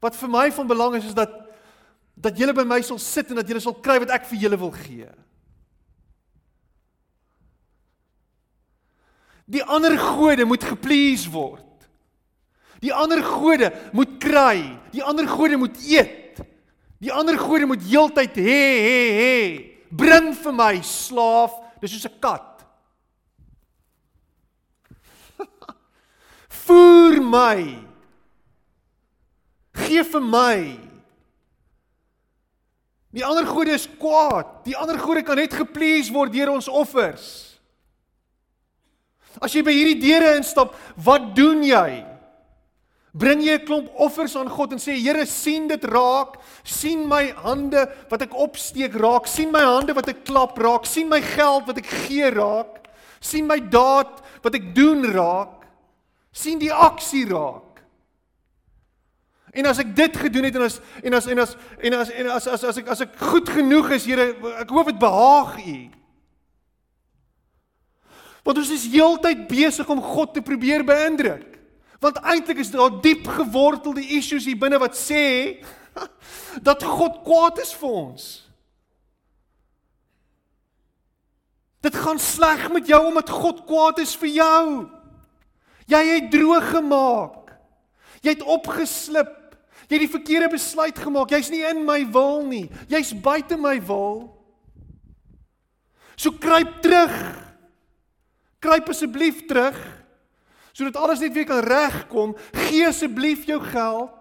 Wat 0.00 0.16
vir 0.16 0.32
my 0.32 0.48
van 0.52 0.70
belang 0.70 0.96
is 0.96 1.10
is 1.10 1.16
dat 1.16 1.42
dat 2.16 2.38
julle 2.40 2.54
by 2.56 2.64
my 2.64 2.80
sal 2.80 2.96
sit 3.02 3.28
en 3.28 3.36
dat 3.36 3.48
julle 3.48 3.60
sal 3.60 3.76
kry 3.84 3.98
wat 4.00 4.14
ek 4.16 4.24
vir 4.30 4.46
julle 4.46 4.58
wil 4.60 4.72
gee. 4.72 5.08
Die 9.46 9.62
ander 9.62 9.94
gode 10.00 10.46
moet 10.48 10.64
geplease 10.64 11.28
word. 11.30 11.62
Die 12.80 12.92
ander 12.92 13.20
gode 13.22 13.70
moet 13.92 14.16
kry. 14.22 14.58
Die 14.92 15.04
ander 15.04 15.28
gode 15.28 15.60
moet 15.60 15.76
eet. 15.84 16.40
Die 17.04 17.12
ander 17.12 17.36
gode 17.38 17.68
moet 17.68 17.84
heeltyd 17.84 18.40
hê 18.40 18.60
hê 18.86 18.98
hê. 19.20 19.38
Bring 19.92 20.32
vir 20.34 20.56
my 20.56 20.74
slaaf, 20.82 21.52
dis 21.80 21.92
soos 21.92 22.08
'n 22.08 22.20
kat. 22.20 22.55
My. 27.26 27.58
Gee 29.86 30.04
vir 30.06 30.24
my. 30.24 30.58
Die 33.16 33.24
ander 33.24 33.46
gode 33.48 33.72
is 33.76 33.86
kwaad. 34.00 34.48
Die 34.66 34.76
ander 34.76 34.98
gode 35.00 35.24
kan 35.24 35.38
net 35.40 35.54
geplease 35.56 36.12
word 36.12 36.34
deur 36.34 36.52
ons 36.56 36.68
offers. 36.68 37.56
As 39.40 39.52
jy 39.52 39.62
by 39.64 39.72
hierdie 39.72 40.00
deure 40.00 40.36
instap, 40.38 40.74
wat 41.04 41.32
doen 41.36 41.64
jy? 41.64 42.04
Bring 43.16 43.40
jy 43.40 43.56
'n 43.56 43.64
klomp 43.64 43.88
offers 43.96 44.36
aan 44.36 44.48
God 44.48 44.72
en 44.72 44.78
sê 44.78 44.92
Here 45.00 45.24
sien 45.24 45.68
dit 45.68 45.84
raak, 45.84 46.36
sien 46.64 47.08
my 47.08 47.32
hande 47.32 47.88
wat 48.10 48.22
ek 48.22 48.34
opsteek 48.34 48.92
raak, 48.92 49.26
sien 49.26 49.50
my 49.50 49.64
hande 49.64 49.94
wat 49.94 50.08
ek 50.08 50.24
klap 50.24 50.58
raak, 50.58 50.84
sien 50.84 51.08
my 51.08 51.20
geld 51.20 51.66
wat 51.66 51.78
ek 51.78 51.86
gee 51.86 52.28
raak, 52.30 52.88
sien 53.20 53.46
my 53.46 53.58
daad 53.58 54.20
wat 54.42 54.54
ek 54.54 54.74
doen 54.74 55.02
raak, 55.12 55.55
sien 56.36 56.60
die 56.60 56.72
aksie 56.72 57.24
raak. 57.30 57.62
En 59.56 59.68
as 59.70 59.80
ek 59.80 59.94
dit 59.96 60.16
gedoen 60.20 60.44
het 60.44 60.56
en 60.58 60.66
as 60.66 60.80
en 61.00 61.16
as 61.16 61.26
en 61.32 61.38
as 61.40 61.54
en 61.80 61.94
as 61.96 62.10
en 62.12 62.30
as 62.34 62.48
as 62.52 62.64
as 62.68 62.80
ek 62.82 62.90
as 62.92 63.04
ek 63.06 63.14
goed 63.30 63.48
genoeg 63.48 63.94
is, 63.96 64.04
Here, 64.04 64.34
ek 64.60 64.72
hoop 64.74 64.90
dit 64.92 64.98
behaag 65.00 65.54
U. 65.62 65.76
Want 68.46 68.60
ons 68.62 68.72
is 68.74 68.88
heeltyd 68.92 69.46
besig 69.48 69.88
om 69.90 70.02
God 70.04 70.34
te 70.36 70.44
probeer 70.44 70.84
beïndruk. 70.86 71.56
Want 72.04 72.20
eintlik 72.20 72.60
is 72.62 72.70
daar 72.74 73.00
diep 73.02 73.24
gewortelde 73.32 74.04
issues 74.18 74.44
hier 74.46 74.60
binne 74.60 74.78
wat 74.78 74.98
sê 74.98 75.24
dat 76.68 76.84
God 76.84 77.22
kwaad 77.24 77.62
is 77.64 77.72
vir 77.80 77.96
ons. 77.96 78.26
Dit 81.80 81.96
gaan 81.96 82.20
sleg 82.20 82.68
met 82.74 82.86
jou 82.90 83.00
omdat 83.08 83.32
God 83.32 83.64
kwaad 83.64 84.04
is 84.04 84.12
vir 84.20 84.34
jou. 84.36 84.68
Jy 85.86 86.02
het 86.10 86.30
droog 86.30 86.70
gemaak. 86.74 87.52
Jy 88.22 88.34
het 88.34 88.46
opgeslip. 88.46 89.34
Jy 89.86 89.98
het 89.98 90.04
die 90.06 90.14
verkeerde 90.14 90.48
besluit 90.56 90.98
gemaak. 90.98 91.30
Jy's 91.30 91.50
nie 91.52 91.62
in 91.66 91.84
my 91.86 92.00
wil 92.10 92.42
nie. 92.46 92.66
Jy's 92.90 93.14
buite 93.14 93.58
my 93.60 93.76
wil. 93.86 94.26
So 96.16 96.34
kruip 96.34 96.80
terug. 96.82 97.14
Kruip 98.58 98.90
asseblief 98.90 99.46
terug 99.46 99.78
sodat 100.76 100.96
alles 101.00 101.22
net 101.24 101.32
weer 101.32 101.46
kan 101.48 101.64
regkom, 101.64 102.34
gee 102.52 102.84
asseblief 102.84 103.46
jou 103.48 103.56
geld. 103.64 104.12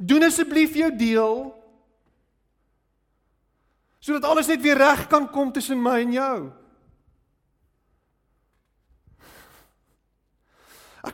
Doen 0.00 0.24
asseblief 0.24 0.72
jou 0.76 0.88
deel. 0.96 1.34
Sodat 4.00 4.24
alles 4.24 4.48
net 4.48 4.62
weer 4.64 4.78
reg 4.80 5.04
kan 5.12 5.28
kom 5.32 5.52
tussen 5.52 5.82
my 5.82 5.98
en 6.00 6.14
jou. 6.16 6.36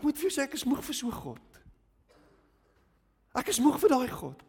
Ek 0.02 0.06
moet 0.08 0.18
vir 0.18 0.26
jou 0.26 0.34
sê 0.34 0.42
ek 0.42 0.56
is 0.58 0.64
moeg 0.66 0.80
vir 0.82 0.96
so 0.98 1.14
God. 1.14 1.58
Ek 3.38 3.52
is 3.52 3.60
moeg 3.62 3.76
vir 3.78 3.92
daai 3.92 4.08
God. 4.10 4.40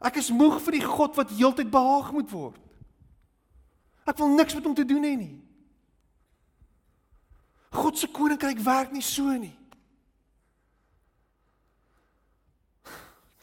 Ek 0.00 0.16
is 0.16 0.30
moeg 0.32 0.56
vir 0.64 0.78
die 0.78 0.86
God 0.86 1.18
wat 1.18 1.34
heeltyd 1.36 1.68
behaag 1.68 2.08
moet 2.16 2.30
word. 2.32 2.56
Ek 4.08 4.16
wil 4.16 4.32
niks 4.32 4.56
met 4.56 4.64
hom 4.64 4.72
te 4.78 4.86
doen 4.88 5.04
hê 5.04 5.10
nie. 5.12 5.34
God 7.76 8.00
se 8.00 8.08
koninkryk 8.08 8.64
werk 8.64 8.96
nie 8.96 9.04
so 9.04 9.28
nie. 9.28 9.52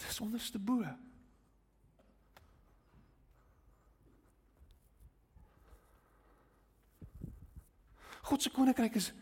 Dis 0.02 0.18
onderste 0.26 0.58
bo. 0.58 0.82
God 8.34 8.42
se 8.42 8.50
koninkryk 8.50 8.98
is 8.98 9.14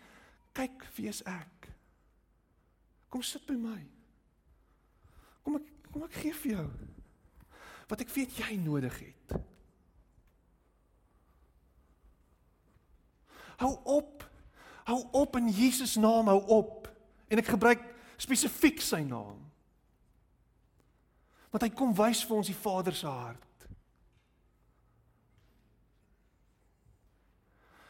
kyk 0.55 0.85
wie 0.95 1.09
is 1.11 1.21
ek. 1.29 1.69
Kom 3.11 3.23
sit 3.23 3.45
by 3.47 3.55
my. 3.59 3.79
Kom 5.43 5.59
ek 5.59 5.71
kom 5.91 6.03
ek 6.07 6.19
gee 6.19 6.35
vir 6.43 6.57
jou 6.57 6.67
wat 7.85 8.01
ek 8.01 8.09
weet 8.09 8.39
jy 8.41 8.55
nodig 8.57 8.95
het. 8.97 9.35
Hou 13.61 13.75
op 13.93 14.25
Hou 14.85 15.07
op 15.11 15.35
in 15.35 15.49
Jesus 15.49 15.95
naam, 15.95 16.27
hou 16.27 16.41
op. 16.45 16.89
En 17.27 17.41
ek 17.41 17.49
gebruik 17.49 17.81
spesifiek 18.21 18.81
sy 18.85 19.01
naam. 19.01 19.39
Want 21.49 21.65
hy 21.65 21.71
kom 21.73 21.95
wys 21.97 22.21
vir 22.27 22.37
ons 22.37 22.51
die 22.51 22.57
Vader 22.57 22.93
se 22.93 23.09
hart. 23.09 23.44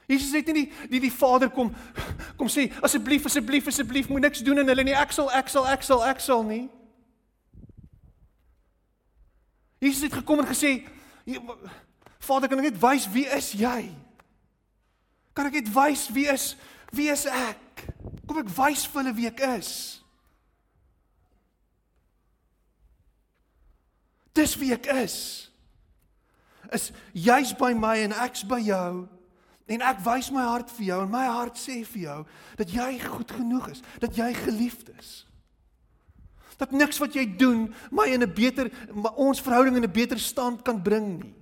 Jesus 0.07 0.31
het 0.33 0.45
nie 0.47 0.53
die 0.53 0.89
die, 0.89 0.99
die 0.99 1.13
Vader 1.13 1.49
kom 1.49 1.71
kom 2.37 2.49
sê 2.51 2.67
asseblief 2.85 3.25
asseblief 3.25 3.67
asseblief 3.67 4.09
moet 4.09 4.27
niks 4.27 4.43
doen 4.45 4.61
en 4.61 4.69
hulle 4.69 4.85
nie 4.85 4.97
ek 4.97 5.13
sal 5.15 5.31
ek 5.33 5.49
sal 5.49 5.65
ek 5.71 5.85
sal 5.85 6.03
ek 6.05 6.21
sal 6.21 6.43
nie. 6.45 6.65
Jesus 9.81 10.05
het 10.05 10.13
gekom 10.13 10.43
en 10.43 10.49
gesê 10.49 10.77
Vader 12.25 12.49
kan 12.49 12.61
ek 12.61 12.71
net 12.71 12.81
wys 12.81 13.09
wie 13.13 13.25
is 13.25 13.51
jy? 13.57 13.89
Kan 15.33 15.49
ek 15.49 15.59
net 15.61 15.73
wys 15.73 16.07
wie 16.13 16.29
is 16.31 16.53
wie 16.95 17.09
is 17.11 17.25
ek? 17.25 17.87
Kom 18.27 18.39
ek 18.43 18.53
wys 18.57 18.85
vir 18.85 19.01
hulle 19.01 19.15
wie 19.17 19.29
ek 19.31 19.41
is. 19.57 19.71
Dis 24.35 24.55
wie 24.59 24.73
ek 24.75 24.85
is. 25.01 25.17
Is 26.73 26.91
jy's 27.13 27.53
by 27.57 27.73
my 27.77 27.97
en 28.05 28.15
ek's 28.25 28.43
by 28.47 28.61
jou. 28.61 29.05
En 29.65 29.81
ek 29.81 30.01
wys 30.05 30.29
my 30.33 30.43
hart 30.45 30.69
vir 30.77 30.85
jou 30.91 30.97
en 31.01 31.09
my 31.09 31.23
hart 31.25 31.57
sê 31.57 31.79
vir 31.93 32.01
jou 32.01 32.19
dat 32.59 32.73
jy 32.73 32.89
goed 33.01 33.31
genoeg 33.33 33.71
is, 33.73 33.81
dat 33.99 34.17
jy 34.17 34.29
geliefd 34.37 34.91
is. 34.99 35.13
Dat 36.59 36.71
niks 36.71 37.01
wat 37.01 37.17
jy 37.17 37.25
doen 37.37 37.73
my 37.91 38.05
in 38.13 38.23
'n 38.23 38.33
beter 38.33 38.69
ons 39.15 39.41
verhouding 39.41 39.75
in 39.75 39.83
'n 39.83 39.91
beter 39.91 40.19
stand 40.19 40.63
kan 40.63 40.81
bring 40.81 41.19
nie. 41.19 41.33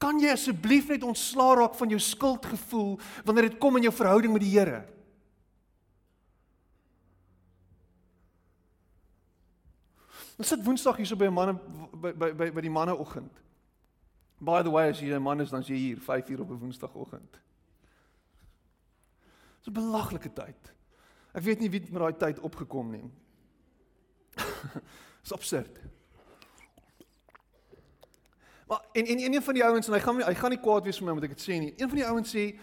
Kan 0.00 0.18
jy 0.18 0.32
asseblief 0.32 0.88
net 0.88 1.02
ontslaa 1.02 1.54
raak 1.54 1.74
van 1.74 1.88
jou 1.88 2.00
skuldgevoel 2.00 2.98
wanneer 3.24 3.50
dit 3.50 3.58
kom 3.58 3.76
in 3.76 3.82
jou 3.82 3.92
verhouding 3.92 4.32
met 4.32 4.42
die 4.42 4.58
Here? 4.58 4.99
Ons 10.40 10.48
sit 10.48 10.62
Woensdag 10.64 10.96
hier 10.96 11.06
so 11.06 11.16
by 11.20 11.26
'n 11.28 11.34
manne 11.36 11.54
by 12.00 12.12
by 12.16 12.32
by 12.32 12.50
by 12.50 12.62
die 12.64 12.72
manneoggend. 12.72 13.42
By 14.40 14.62
the 14.62 14.70
way, 14.70 14.88
as 14.88 15.00
jy 15.00 15.12
'n 15.12 15.22
man 15.22 15.40
is, 15.40 15.50
dan 15.50 15.60
is 15.60 15.68
jy 15.68 15.76
hier 15.76 16.00
5 16.00 16.30
uur 16.30 16.40
op 16.40 16.50
'n 16.50 16.58
Woensdagoggend. 16.58 17.40
Dis 19.58 19.68
'n 19.68 19.72
belaglike 19.72 20.32
tyd. 20.32 20.72
Ek 21.34 21.42
weet 21.42 21.60
nie 21.60 21.70
wie 21.70 21.80
met 21.92 22.00
daai 22.00 22.16
tyd 22.16 22.40
opgekom 22.40 22.90
nie. 22.90 23.10
Dis 25.22 25.32
absurd. 25.32 25.78
Maar 28.66 28.80
en 28.92 29.06
en 29.06 29.32
een 29.34 29.42
van 29.42 29.54
die 29.54 29.64
ouens 29.64 29.86
en 29.86 29.92
hy 29.92 30.00
gaan 30.00 30.22
hy 30.22 30.34
gaan 30.34 30.50
nie 30.50 30.60
kwaad 30.60 30.84
wees 30.84 30.96
vir 30.96 31.04
my 31.04 31.12
omdat 31.12 31.30
ek 31.30 31.36
dit 31.36 31.44
sê 31.48 31.58
nie. 31.60 31.74
Een 31.76 31.88
van 31.88 31.98
die 31.98 32.06
ouens 32.06 32.34
sê 32.34 32.58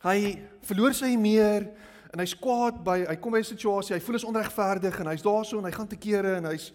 hy 0.00 0.48
verloor 0.62 0.94
sy 0.94 1.16
meer 1.16 1.68
en 2.12 2.22
hy's 2.22 2.34
kwaad 2.40 2.80
by 2.84 2.98
hy 3.04 3.16
kom 3.20 3.32
by 3.32 3.42
'n 3.42 3.50
situasie, 3.52 3.94
hy 3.94 4.00
voel 4.00 4.16
is 4.16 4.24
onregverdig 4.24 5.00
en 5.00 5.10
hy's 5.12 5.24
daarso 5.24 5.58
en 5.58 5.64
hy 5.64 5.72
gaan 5.72 5.88
te 5.88 6.00
kere 6.00 6.36
en 6.36 6.50
hy's 6.50 6.72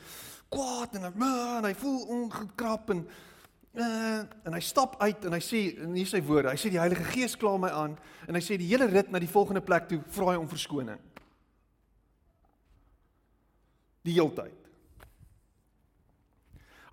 kwaad 0.49 0.95
en, 0.95 1.09
en 1.09 1.65
hy 1.65 1.73
voel 1.73 1.99
ongekrap 2.17 2.89
en 2.93 3.05
uh, 3.73 4.21
en 4.45 4.53
hy 4.53 4.61
stap 4.61 4.99
uit 5.01 5.25
en 5.25 5.33
hy 5.33 5.41
sê 5.41 5.61
in 5.85 5.95
hier 5.97 6.09
sy 6.09 6.21
woorde, 6.21 6.51
hy 6.53 6.59
sê 6.59 6.69
die 6.69 6.81
Heilige 6.81 7.05
Gees 7.13 7.35
kla 7.39 7.55
my 7.57 7.71
aan 7.73 7.97
en 8.27 8.37
hy 8.37 8.43
sê 8.43 8.57
die 8.57 8.69
hele 8.69 8.87
rit 8.91 9.09
na 9.11 9.21
die 9.21 9.31
volgende 9.31 9.63
plek 9.65 9.89
toe 9.89 10.01
vra 10.13 10.33
hy 10.33 10.41
om 10.41 10.49
verskoning. 10.49 10.99
Die 14.03 14.17
heeltyd. 14.17 14.59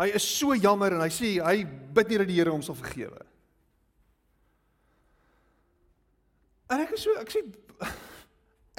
Hy 0.01 0.07
is 0.17 0.25
so 0.25 0.55
jammer 0.57 0.95
en 0.97 1.03
hy 1.05 1.11
sê 1.13 1.35
hy 1.45 1.65
bid 1.67 2.09
nie 2.09 2.21
dat 2.23 2.31
die 2.31 2.39
Here 2.39 2.55
hom 2.55 2.63
sal 2.65 2.79
vergewe. 2.79 3.21
En 6.71 6.81
ek 6.87 6.95
is 6.95 7.03
so 7.05 7.19
ek 7.21 7.35
sê 7.35 7.43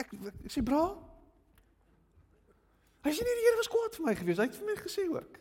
ek, 0.03 0.13
ek 0.45 0.53
sê 0.53 0.63
bra. 0.65 0.83
Hy 3.01 3.13
sê 3.13 3.25
nie 3.25 3.37
die 3.37 3.45
Here 3.47 3.59
was 3.59 3.71
kwaad 3.71 3.95
vir 3.97 4.05
my 4.05 4.15
gewees. 4.17 4.41
Hy 4.41 4.47
het 4.49 4.59
vir 4.59 4.69
my 4.69 4.75
gesê 4.81 5.05
ook. 5.09 5.39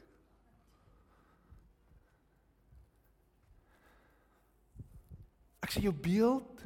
Ek 5.61 5.75
sê 5.75 5.85
jou 5.85 5.93
beeld 5.95 6.65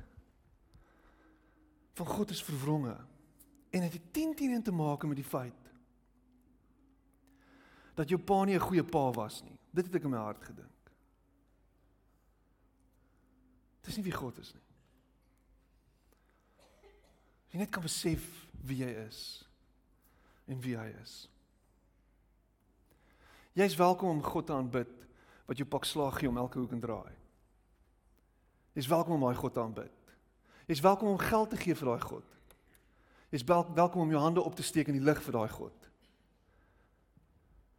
van 1.99 2.09
God 2.11 2.30
is 2.34 2.42
verwronge 2.42 2.95
en 3.74 3.84
dit 3.86 3.92
het 3.92 4.07
10 4.16 4.34
teen 4.38 4.62
te 4.62 4.72
maak 4.74 5.05
met 5.07 5.18
die 5.18 5.26
feit 5.26 5.61
dat 7.95 8.11
jou 8.11 8.18
pa 8.18 8.45
nie 8.45 8.55
'n 8.55 8.66
goeie 8.66 8.84
pa 8.84 9.11
was 9.12 9.42
nie. 9.42 9.59
Dit 9.70 9.86
het 9.86 9.95
ek 9.95 10.05
in 10.05 10.11
my 10.11 10.18
hart 10.18 10.42
gedink. 10.42 10.90
Dis 13.82 13.97
nie 13.97 14.05
wie 14.05 14.12
God 14.12 14.38
is 14.38 14.55
nie. 14.55 14.63
Jy 17.55 17.61
net 17.62 17.70
kan 17.70 17.84
besef 17.86 18.24
wie 18.66 18.80
jy 18.82 18.90
is 19.05 19.18
en 20.50 20.59
wie 20.59 20.74
hy 20.74 20.88
is. 21.05 21.12
Jy's 23.55 23.76
welkom 23.78 24.11
om 24.11 24.24
God 24.26 24.48
te 24.48 24.57
aanbid 24.57 24.90
wat 25.46 25.61
jou 25.61 25.66
pak 25.70 25.86
slaag 25.86 26.18
gee 26.18 26.26
om 26.26 26.40
elke 26.42 26.59
hoek 26.59 26.74
en 26.74 26.82
draai. 26.82 27.12
Jy's 28.74 28.90
welkom 28.90 29.14
om 29.14 29.22
daai 29.28 29.38
God 29.38 29.55
te 29.55 29.62
aanbid. 29.62 30.11
Jy's 30.66 30.82
welkom 30.82 31.12
om 31.12 31.22
geld 31.22 31.55
te 31.55 31.61
gee 31.62 31.78
vir 31.78 31.92
daai 31.92 32.02
God. 32.02 32.59
Jy's 33.30 33.46
welkom 33.46 34.02
om 34.02 34.11
jou 34.16 34.26
hande 34.26 34.42
op 34.42 34.59
te 34.59 34.66
steek 34.66 34.90
in 34.90 34.98
die 34.98 35.07
lig 35.07 35.22
vir 35.22 35.38
daai 35.38 35.55
God. 35.55 35.88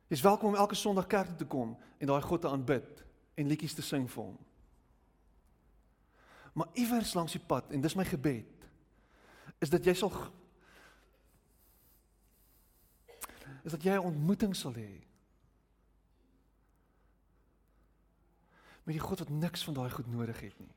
Jy's 0.07 0.23
welkom 0.23 0.53
om 0.53 0.59
elke 0.63 0.80
Sondag 0.80 1.11
kerk 1.11 1.34
toe 1.34 1.43
te 1.43 1.51
kom 1.51 1.76
en 1.99 2.13
daai 2.13 2.23
God 2.23 2.47
te 2.47 2.55
aanbid 2.55 3.03
en 3.36 3.51
liedjies 3.51 3.76
te 3.76 3.84
sing 3.84 4.07
vir 4.07 4.23
hom. 4.23 4.39
Maar 6.55 6.71
iewers 6.80 7.11
langs 7.19 7.36
die 7.36 7.43
pad 7.43 7.76
en 7.76 7.84
dis 7.84 7.99
my 7.99 8.07
gebed 8.07 8.55
is 9.60 9.70
dat 9.70 9.86
jy 9.86 9.93
sal 9.93 10.12
is 13.66 13.72
dat 13.72 13.84
jy 13.84 13.95
'n 13.95 14.10
ontmoeting 14.12 14.56
sal 14.56 14.74
hê 14.74 15.01
met 18.86 18.93
die 18.93 19.06
God 19.08 19.20
wat 19.20 19.30
niks 19.30 19.64
van 19.64 19.74
daai 19.74 19.89
goed 19.89 20.08
nodig 20.08 20.39
het 20.39 20.60
nie. 20.60 20.76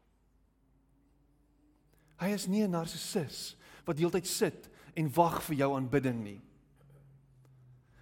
Hy 2.16 2.28
is 2.32 2.46
nie 2.46 2.62
'n 2.62 2.70
narcissus 2.70 3.56
wat 3.84 3.98
heeltyd 3.98 4.26
sit 4.26 4.70
en 4.94 5.12
wag 5.12 5.42
vir 5.42 5.56
jou 5.56 5.76
aanbidding 5.76 6.22
nie 6.22 6.40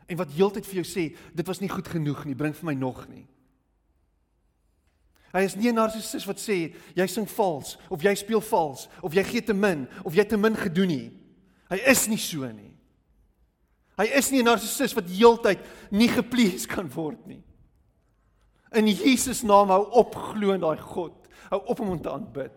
en 0.06 0.16
wat 0.16 0.30
heeltyd 0.30 0.66
vir 0.66 0.82
jou 0.82 0.86
sê 0.86 1.16
dit 1.34 1.46
was 1.46 1.60
nie 1.60 1.70
goed 1.70 1.88
genoeg 1.88 2.24
nie, 2.24 2.34
bring 2.34 2.54
vir 2.54 2.64
my 2.64 2.74
nog 2.74 3.08
nie. 3.08 3.26
Hy 5.36 5.42
is 5.44 5.56
nie 5.56 5.68
'n 5.68 5.74
narcissus 5.76 6.24
wat 6.24 6.40
sê 6.40 6.72
jy 6.96 7.06
sing 7.06 7.28
vals 7.28 7.76
of 7.90 8.00
jy 8.00 8.14
speel 8.14 8.40
vals 8.40 8.88
of 9.02 9.12
jy 9.12 9.22
gee 9.22 9.42
te 9.42 9.52
min 9.52 9.86
of 10.04 10.14
jy 10.14 10.24
te 10.24 10.36
min 10.36 10.56
gedoen 10.56 10.88
nie. 10.88 11.10
Hy 11.68 11.76
is 11.76 12.08
nie 12.08 12.16
so 12.16 12.48
nie. 12.52 12.72
Hy 13.98 14.06
is 14.16 14.30
nie 14.30 14.40
'n 14.40 14.44
narcissus 14.44 14.94
wat 14.94 15.04
heeltyd 15.04 15.58
nie 15.90 16.08
geplees 16.08 16.66
kan 16.66 16.88
word 16.88 17.26
nie. 17.26 17.42
In 18.72 18.86
Jesus 18.86 19.42
naam 19.42 19.68
hou 19.68 19.90
op 19.90 20.14
glo 20.14 20.52
in 20.52 20.60
daai 20.60 20.78
God. 20.78 21.28
Hou 21.50 21.60
op 21.66 21.80
om 21.80 21.88
hom 21.88 22.02
te 22.02 22.10
aanbid. 22.10 22.52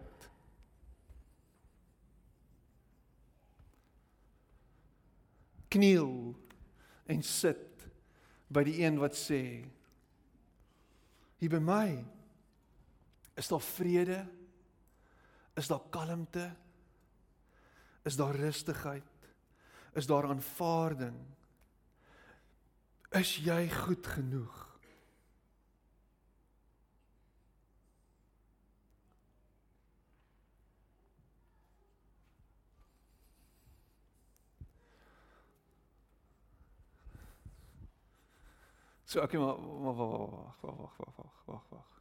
Kniel 5.69 6.35
en 7.05 7.23
sit 7.23 7.91
by 8.47 8.63
die 8.63 8.79
een 8.85 8.97
wat 8.99 9.13
sê 9.13 9.65
hier 11.39 11.49
by 11.49 11.59
my 11.59 12.18
is 13.39 13.47
daar 13.47 13.61
vrede? 13.61 14.27
Is 15.55 15.67
daar 15.67 15.81
kalmte? 15.89 16.51
Is 18.03 18.15
daar 18.15 18.35
rustigheid? 18.35 19.03
Is 19.93 20.07
daar 20.07 20.27
aanvaarding? 20.27 21.19
Is 23.09 23.35
jy 23.35 23.69
goed 23.69 24.07
genoeg? 24.07 24.67
So 39.09 39.21
okay, 39.21 39.39
maar 39.39 39.55
wag 39.57 39.95
wag 39.95 40.09
wag 40.61 40.77
wag 40.77 40.97
wag 40.97 41.15
wag 41.15 41.45
wag 41.45 41.63
wag. 41.69 41.98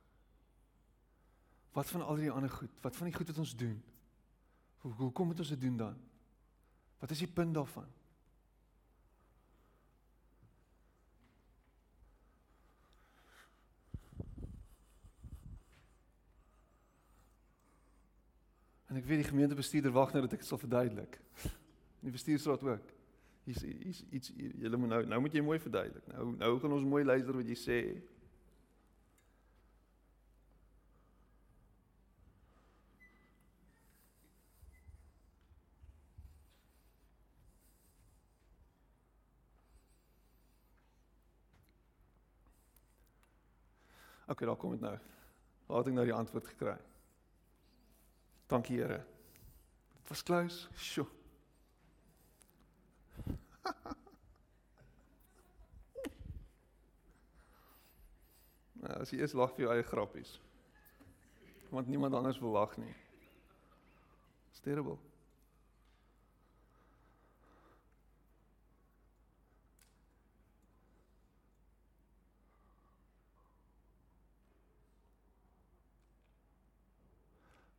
Wat 1.79 1.91
van 1.95 2.03
al 2.03 2.19
die 2.19 2.31
ander 2.31 2.51
goed? 2.51 2.71
Wat 2.83 2.97
van 2.97 3.07
die 3.07 3.15
goed 3.15 3.31
wat 3.31 3.39
ons 3.39 3.55
doen? 3.57 3.77
Hoe 4.83 4.93
hoe 4.93 5.13
kom 5.13 5.29
dit 5.31 5.39
ons 5.39 5.55
dit 5.55 5.61
doen 5.61 5.77
dan? 5.77 6.01
Wat 6.99 7.11
is 7.15 7.23
die 7.23 7.31
punt 7.31 7.55
daarvan? 7.55 7.87
En 18.89 18.97
ek 18.97 19.05
weet 19.07 19.23
die 19.23 19.31
gemeentebestuurder 19.31 19.95
wag 19.95 20.13
nou 20.17 20.25
dat 20.25 20.35
ek 20.35 20.43
dit 20.43 20.49
sal 20.49 20.59
verduidelik. 20.59 21.21
Die 22.03 22.15
bestuursraad 22.15 22.63
ook 22.63 22.93
hier's 23.49 23.65
hier's 23.65 24.05
iets 24.11 24.31
julle 24.37 24.77
moet 24.77 24.91
nou 24.93 25.01
nou 25.11 25.19
moet 25.25 25.35
jy 25.35 25.43
mooi 25.43 25.59
verduidelik. 25.63 26.07
Nou 26.13 26.31
nou 26.39 26.53
gaan 26.63 26.75
ons 26.77 26.87
mooi 26.87 27.05
luister 27.05 27.37
wat 27.37 27.49
jy 27.51 27.57
sê. 27.59 27.79
OK, 44.29 44.39
daar 44.45 44.57
kom 44.57 44.71
dit 44.71 44.81
nou. 44.81 44.99
Waar 45.67 45.79
het 45.79 45.87
ek 45.87 45.97
nou 45.97 46.05
die 46.05 46.15
antwoord 46.17 46.47
gekry? 46.47 46.77
Dankie 48.49 48.81
Here. 48.81 49.01
Dit 50.01 50.09
was 50.09 50.23
close. 50.23 50.69
Sjoe. 50.77 51.07
Nou, 58.79 58.95
as 59.03 59.11
jy 59.11 59.19
eers 59.19 59.33
lag 59.35 59.51
vir 59.57 59.65
jou 59.65 59.73
eie 59.75 59.83
grappies. 59.83 60.37
Want 61.75 61.89
niemand 61.91 62.15
anders 62.15 62.39
wil 62.39 62.55
lag 62.55 62.77
nie. 62.79 62.93
It's 64.53 64.63
terrible. 64.63 64.95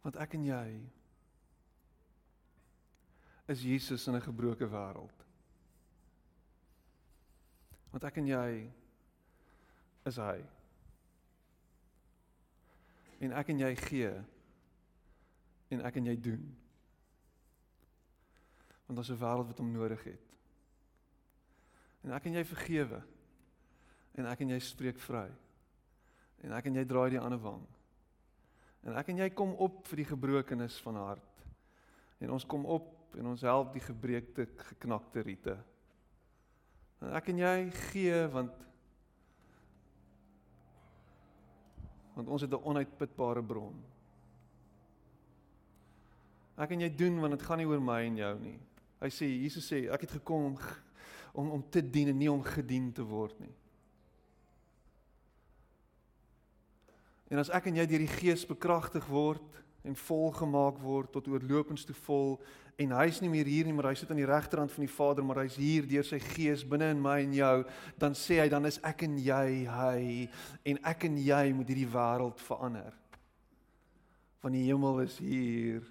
Want 0.10 0.24
ek 0.26 0.32
en 0.40 0.46
jy 0.48 0.70
is 3.54 3.62
Jesus 3.62 4.08
in 4.10 4.16
'n 4.18 4.22
gebroke 4.26 4.66
wêreld. 4.66 5.26
Want 7.92 8.04
ek 8.04 8.18
en 8.18 8.26
jy 8.26 8.72
is 10.10 10.18
hy. 10.18 10.42
En 13.20 13.38
ek 13.38 13.50
en 13.50 13.60
jy 13.60 13.76
gee 13.76 14.12
en 15.70 15.86
ek 15.86 15.96
en 15.96 16.06
jy 16.06 16.18
doen. 16.18 16.58
Want 18.88 18.98
ons 18.98 19.10
'n 19.10 19.22
wêreld 19.22 19.48
wat 19.48 19.58
hom 19.58 19.72
nodig 19.72 20.04
het. 20.04 20.26
En 22.02 22.12
ek 22.12 22.26
en 22.26 22.34
jy 22.34 22.46
vergewe. 22.46 23.04
En 24.14 24.26
ek 24.26 24.40
en 24.40 24.50
jy 24.50 24.60
spreek 24.60 25.00
vry. 25.00 25.30
En 26.42 26.52
ek 26.52 26.66
en 26.66 26.74
jy 26.74 26.86
draai 26.86 27.10
die 27.10 27.20
ander 27.20 27.40
wang. 27.40 27.79
En 28.88 28.96
ek 29.00 29.12
en 29.12 29.18
jy 29.24 29.30
kom 29.36 29.56
op 29.60 29.84
vir 29.90 30.04
die 30.04 30.10
gebrokenis 30.12 30.78
van 30.86 30.96
hart. 30.96 31.44
En 32.20 32.32
ons 32.36 32.46
kom 32.46 32.66
op 32.66 33.16
en 33.18 33.32
ons 33.32 33.42
help 33.42 33.74
die 33.74 33.84
gebreekte 33.84 34.46
geknakte 34.70 35.24
riete. 35.26 35.58
En 37.00 37.16
ek 37.18 37.32
en 37.32 37.44
jy 37.44 37.56
gee 37.92 38.26
want 38.34 38.66
want 42.20 42.28
ons 42.28 42.42
het 42.42 42.52
'n 42.52 42.64
onuitputbare 42.68 43.44
bron. 43.44 43.76
Ek 46.58 46.72
en 46.72 46.80
jy 46.80 46.90
doen 46.96 47.20
want 47.20 47.32
dit 47.32 47.42
gaan 47.42 47.58
nie 47.58 47.68
oor 47.68 47.82
my 47.82 48.02
en 48.04 48.18
jou 48.18 48.40
nie. 48.40 48.60
Hy 49.00 49.08
sê 49.08 49.26
Jesus 49.26 49.72
sê 49.72 49.88
ek 49.88 50.02
het 50.02 50.12
gekom 50.12 50.46
om 50.46 50.58
om 51.34 51.52
om 51.52 51.70
te 51.70 51.82
dien 51.82 52.08
en 52.08 52.18
nie 52.18 52.32
om 52.32 52.44
gedien 52.44 52.92
te 52.94 53.04
word 53.04 53.40
nie. 53.40 53.54
En 57.30 57.38
as 57.38 57.52
ek 57.54 57.70
en 57.70 57.78
jy 57.78 57.86
deur 57.86 58.02
die 58.02 58.16
Gees 58.18 58.46
bekragtig 58.50 59.06
word 59.10 59.60
en 59.86 59.96
volgemaak 59.96 60.80
word 60.82 61.12
tot 61.14 61.28
oorlopends 61.30 61.86
toe 61.88 61.96
vol 62.04 62.34
en 62.80 62.94
hy's 62.96 63.20
nie 63.24 63.30
meer 63.32 63.48
hier 63.48 63.68
nie 63.68 63.76
maar 63.76 63.90
hy 63.92 63.98
sit 64.00 64.10
aan 64.12 64.20
die 64.20 64.28
regterhand 64.28 64.72
van 64.74 64.84
die 64.86 64.92
Vader 64.92 65.26
maar 65.26 65.42
hy's 65.44 65.58
hier 65.60 65.88
deur 65.88 66.06
sy 66.08 66.20
Gees 66.24 66.66
binne 66.68 66.90
in 66.94 67.02
my 67.04 67.20
en 67.24 67.36
jou 67.38 67.56
dan 68.02 68.18
sê 68.18 68.42
hy 68.42 68.50
dan 68.52 68.68
is 68.68 68.80
ek 68.88 69.06
en 69.08 69.18
jy 69.24 69.46
hy 69.70 70.04
en 70.74 70.82
ek 70.92 71.06
en 71.08 71.20
jy 71.22 71.44
moet 71.56 71.72
hierdie 71.72 71.90
wêreld 71.94 72.44
verander. 72.44 72.96
Want 74.44 74.56
die 74.56 74.68
hemel 74.68 75.04
is 75.04 75.18
hier 75.22 75.84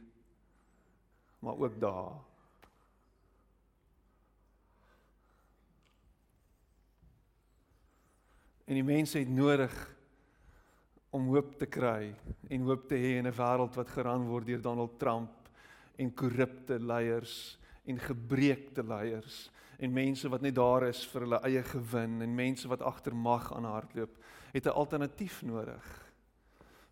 maar 1.45 1.61
ook 1.61 1.77
daar. 1.81 2.17
En 8.69 8.77
die 8.77 8.85
mense 8.85 9.17
het 9.17 9.31
nodig 9.33 9.73
om 11.11 11.29
hoop 11.33 11.55
te 11.59 11.67
kry 11.67 12.15
en 12.51 12.67
hoop 12.69 12.89
te 12.89 12.97
hê 12.97 13.19
in 13.19 13.27
'n 13.27 13.37
wêreld 13.37 13.77
wat 13.77 13.89
geran 13.89 14.27
word 14.29 14.47
deur 14.47 14.61
Donald 14.61 14.99
Trump 14.99 15.49
en 15.97 16.15
korrupte 16.15 16.79
leiers 16.79 17.59
en 17.85 17.99
gebreekte 17.99 18.83
leiers 18.83 19.51
en 19.79 19.93
mense 19.93 20.29
wat 20.29 20.43
net 20.43 20.55
daar 20.55 20.89
is 20.89 21.05
vir 21.07 21.21
hulle 21.21 21.41
eie 21.47 21.63
gewin 21.63 22.23
en 22.23 22.35
mense 22.35 22.69
wat 22.69 22.83
agter 22.83 23.15
mag 23.15 23.53
aan 23.55 23.65
hardloop, 23.65 24.11
het 24.53 24.67
'n 24.67 24.75
alternatief 24.75 25.43
nodig. 25.43 26.08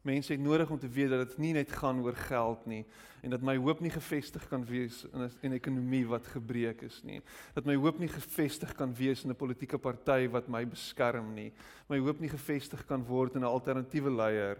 Mense 0.07 0.33
het 0.33 0.43
nodig 0.43 0.71
om 0.71 0.79
te 0.79 0.89
weet 0.89 1.11
dat 1.11 1.29
dit 1.29 1.39
nie 1.43 1.53
net 1.57 1.73
gaan 1.73 2.01
oor 2.05 2.17
geld 2.29 2.67
nie 2.71 2.85
en 3.27 3.33
dat 3.35 3.43
my 3.43 3.57
hoop 3.59 3.81
nie 3.83 3.91
gefestig 3.91 4.45
kan 4.47 4.63
wees 4.65 5.03
in 5.11 5.51
'n 5.51 5.57
ekonomie 5.57 6.07
wat 6.07 6.27
gebreek 6.27 6.83
is 6.83 7.03
nie. 7.03 7.21
Dat 7.55 7.65
my 7.65 7.75
hoop 7.75 7.99
nie 7.99 8.09
gefestig 8.09 8.75
kan 8.75 8.95
wees 8.95 9.25
in 9.25 9.31
'n 9.31 9.37
politieke 9.37 9.79
party 9.79 10.29
wat 10.29 10.49
my 10.49 10.65
beskerm 10.65 11.35
nie. 11.35 11.53
My 11.89 11.99
hoop 11.99 12.21
nie 12.21 12.29
gefestig 12.29 12.87
kan 12.87 13.05
word 13.05 13.35
in 13.35 13.41
'n 13.41 13.51
alternatiewe 13.51 14.11
leier. 14.11 14.59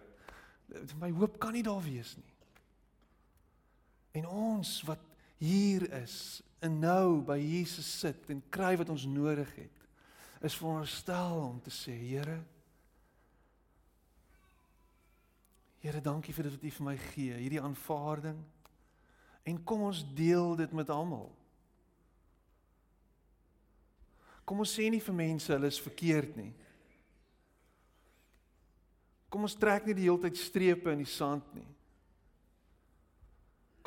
My 0.99 1.11
hoop 1.11 1.39
kan 1.39 1.53
nie 1.53 1.63
daar 1.63 1.83
wees 1.83 2.17
nie. 2.17 2.35
En 4.13 4.27
ons 4.27 4.83
wat 4.83 4.99
hier 5.39 5.93
is, 6.03 6.43
en 6.59 6.79
nou 6.79 7.21
by 7.21 7.39
Jesus 7.39 7.99
sit 8.01 8.31
en 8.33 8.43
kry 8.51 8.77
wat 8.77 8.89
ons 8.89 9.07
nodig 9.07 9.55
het, 9.55 9.73
is 10.41 10.57
veronderstel 10.57 11.41
om 11.41 11.61
te 11.61 11.71
sê, 11.71 11.93
Here, 11.93 12.41
Here, 15.87 16.01
dankie 16.03 16.33
vir 16.35 16.49
dit 16.49 16.55
wat 16.57 16.65
U 16.67 16.71
vir 16.75 16.87
my 16.89 16.97
gee, 17.13 17.35
hierdie 17.39 17.63
aanvaarding. 17.63 18.39
En 19.47 19.59
kom 19.63 19.85
ons 19.87 20.01
deel 20.19 20.57
dit 20.59 20.73
met 20.75 20.89
almal. 20.91 21.29
Kom 24.43 24.65
ons 24.65 24.73
sê 24.75 24.89
nie 24.91 25.03
vir 25.03 25.15
mense 25.15 25.53
hulle 25.53 25.71
is 25.71 25.79
verkeerd 25.79 26.35
nie. 26.41 26.51
Kom 29.31 29.47
ons 29.47 29.55
trek 29.59 29.87
nie 29.87 29.95
die 29.95 30.09
hele 30.09 30.25
tyd 30.27 30.43
strepe 30.43 30.91
in 30.91 31.05
die 31.05 31.11
sand 31.11 31.47
nie. 31.55 31.69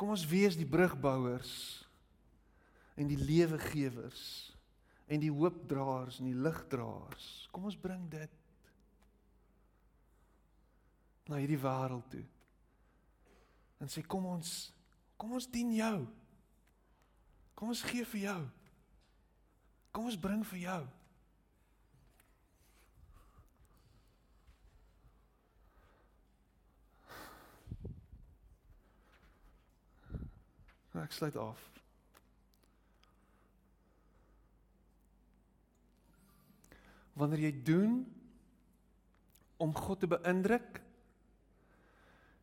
Kom 0.00 0.16
ons 0.16 0.24
wees 0.24 0.56
die 0.56 0.68
brugbouers 0.68 1.52
en 2.96 3.12
die 3.12 3.20
lewegewers 3.20 4.24
en 5.04 5.20
die 5.20 5.32
hoopdraers 5.32 6.22
en 6.22 6.32
die 6.32 6.44
ligdraers. 6.48 7.28
Kom 7.52 7.68
ons 7.68 7.76
bring 7.76 8.08
dit 8.08 8.39
na 11.30 11.38
hierdie 11.38 11.60
wêreld 11.62 12.06
toe. 12.10 12.24
En 13.80 13.88
sê 13.88 14.02
kom 14.02 14.26
ons 14.28 14.54
kom 15.20 15.36
ons 15.36 15.46
dien 15.52 15.70
jou. 15.76 15.98
Kom 17.54 17.70
ons 17.74 17.82
gee 17.86 18.06
vir 18.14 18.20
jou. 18.24 18.40
Kom 19.92 20.08
ons 20.08 20.18
bring 20.18 20.42
vir 20.52 20.64
jou. 20.64 20.82
Ek 31.00 31.12
sluit 31.16 31.36
af. 31.40 31.60
Wanneer 37.16 37.46
jy 37.46 37.52
doen 37.64 37.94
om 39.60 39.72
God 39.76 40.00
te 40.00 40.08
beïndruk, 40.08 40.80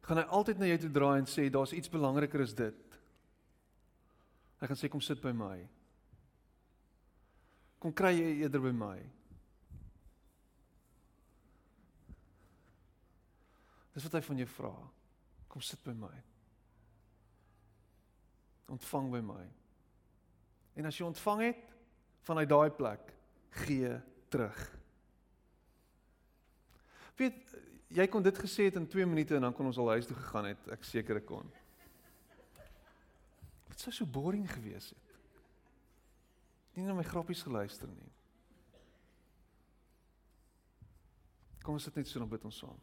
gaan 0.08 0.22
hy 0.22 0.28
altyd 0.32 0.62
na 0.62 0.70
jou 0.70 0.78
toe 0.86 0.94
draai 0.96 1.18
en 1.20 1.28
sê 1.28 1.50
daar's 1.52 1.76
iets 1.76 1.92
belangriker 1.92 2.40
as 2.44 2.56
dit. 2.56 3.00
Hy 4.62 4.70
gaan 4.70 4.80
sê 4.80 4.90
kom 4.90 5.04
sit 5.04 5.20
by 5.22 5.34
my. 5.36 5.58
Kom 7.84 7.94
kry 7.94 8.14
jy 8.16 8.30
eerder 8.40 8.64
by 8.64 8.72
my. 8.74 8.96
Dis 13.98 14.08
wat 14.08 14.18
hy 14.18 14.24
van 14.30 14.42
jou 14.42 14.50
vra. 14.56 14.74
Kom 15.52 15.66
sit 15.66 15.84
by 15.86 15.94
my. 15.98 16.14
Ontvang 18.72 19.12
by 19.12 19.22
my. 19.26 19.44
En 20.78 20.88
as 20.88 20.98
jy 20.98 21.08
ontvang 21.08 21.48
het 21.50 21.64
vanuit 22.28 22.50
daai 22.52 22.70
plek, 22.78 23.14
gee 23.64 23.92
terug. 24.30 24.60
Weet 27.18 27.56
jy 27.94 28.08
kon 28.12 28.24
dit 28.24 28.40
gesê 28.44 28.68
het 28.68 28.76
in 28.76 28.88
2 28.88 29.06
minute 29.06 29.36
en 29.36 29.48
dan 29.48 29.56
kon 29.56 29.70
ons 29.70 29.78
al 29.78 29.96
huis 29.96 30.08
toe 30.08 30.18
gegaan 30.18 30.52
het. 30.52 30.68
Ek 30.74 30.84
seker 30.84 31.22
ek 31.22 31.28
kon. 31.30 31.48
Dit 33.72 33.80
sou 33.86 33.94
so 33.94 34.10
boring 34.10 34.48
gewees 34.52 34.92
het. 34.92 35.16
Nie 36.78 36.86
na 36.86 36.94
my 36.98 37.06
grappies 37.06 37.42
geluister 37.46 37.90
nie. 37.90 38.12
Kom 41.64 41.78
ons 41.78 41.88
sit 41.88 41.96
net 42.00 42.08
so 42.08 42.22
en 42.22 42.30
bid 42.32 42.46
ons 42.48 42.60
saam. 42.64 42.78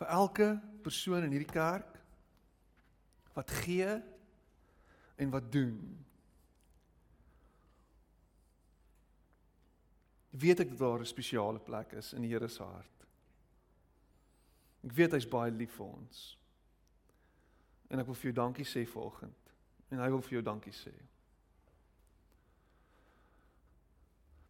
Vir 0.00 0.10
elke 0.16 0.48
persoon 0.82 1.24
in 1.24 1.36
hierdie 1.36 1.52
kerk 1.52 1.94
wat 3.36 3.52
gee 3.62 3.94
en 5.16 5.30
wat 5.30 5.52
doen. 5.52 5.78
Weet 10.30 10.60
ek 10.60 10.68
dat 10.68 10.78
daar 10.78 11.00
'n 11.00 11.06
spesiale 11.06 11.58
plek 11.58 11.92
is 11.92 12.12
in 12.12 12.22
die 12.22 12.30
Here 12.30 12.48
se 12.48 12.62
hart. 12.62 13.06
Ek 14.84 14.92
weet 14.92 15.12
hy's 15.12 15.28
baie 15.28 15.50
lief 15.50 15.72
vir 15.76 15.86
ons. 15.86 16.38
En 17.88 17.98
ek 17.98 18.06
wil 18.06 18.14
vir 18.14 18.32
jou 18.32 18.32
dankie 18.32 18.64
sê 18.64 18.86
vanoggend 18.86 19.44
En 19.94 20.00
hy 20.02 20.10
wil 20.10 20.22
vir 20.26 20.38
jou 20.38 20.42
dankie 20.42 20.74
sê. 20.74 20.92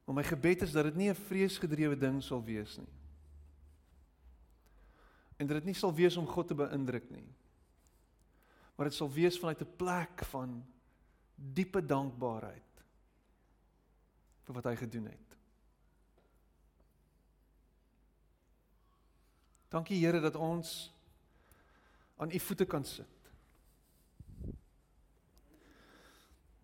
Maar 0.04 0.18
my 0.20 0.24
gebed 0.24 0.64
is 0.66 0.72
dat 0.72 0.88
dit 0.88 0.96
nie 0.96 1.10
'n 1.10 1.14
vreesgedrewe 1.28 1.96
ding 1.98 2.22
sal 2.22 2.44
wees 2.44 2.76
nie. 2.76 2.92
En 5.36 5.46
dat 5.46 5.56
dit 5.56 5.64
nie 5.64 5.74
sal 5.74 5.94
wees 5.94 6.16
om 6.16 6.26
God 6.26 6.48
te 6.48 6.54
beïndruk 6.54 7.10
nie. 7.10 7.26
Maar 8.74 8.86
dit 8.86 8.94
sal 8.94 9.10
wees 9.10 9.38
vanuit 9.38 9.60
'n 9.60 9.76
plek 9.76 10.24
van 10.24 10.64
diepe 11.34 11.86
dankbaarheid 11.86 12.84
vir 14.44 14.54
wat 14.54 14.64
hy 14.64 14.76
gedoen 14.76 15.04
het. 15.04 15.36
Dankie 19.68 19.98
Here 20.04 20.20
dat 20.20 20.36
ons 20.36 20.92
aan 22.16 22.30
u 22.30 22.38
voete 22.38 22.64
kan 22.64 22.84
sit. 22.84 23.06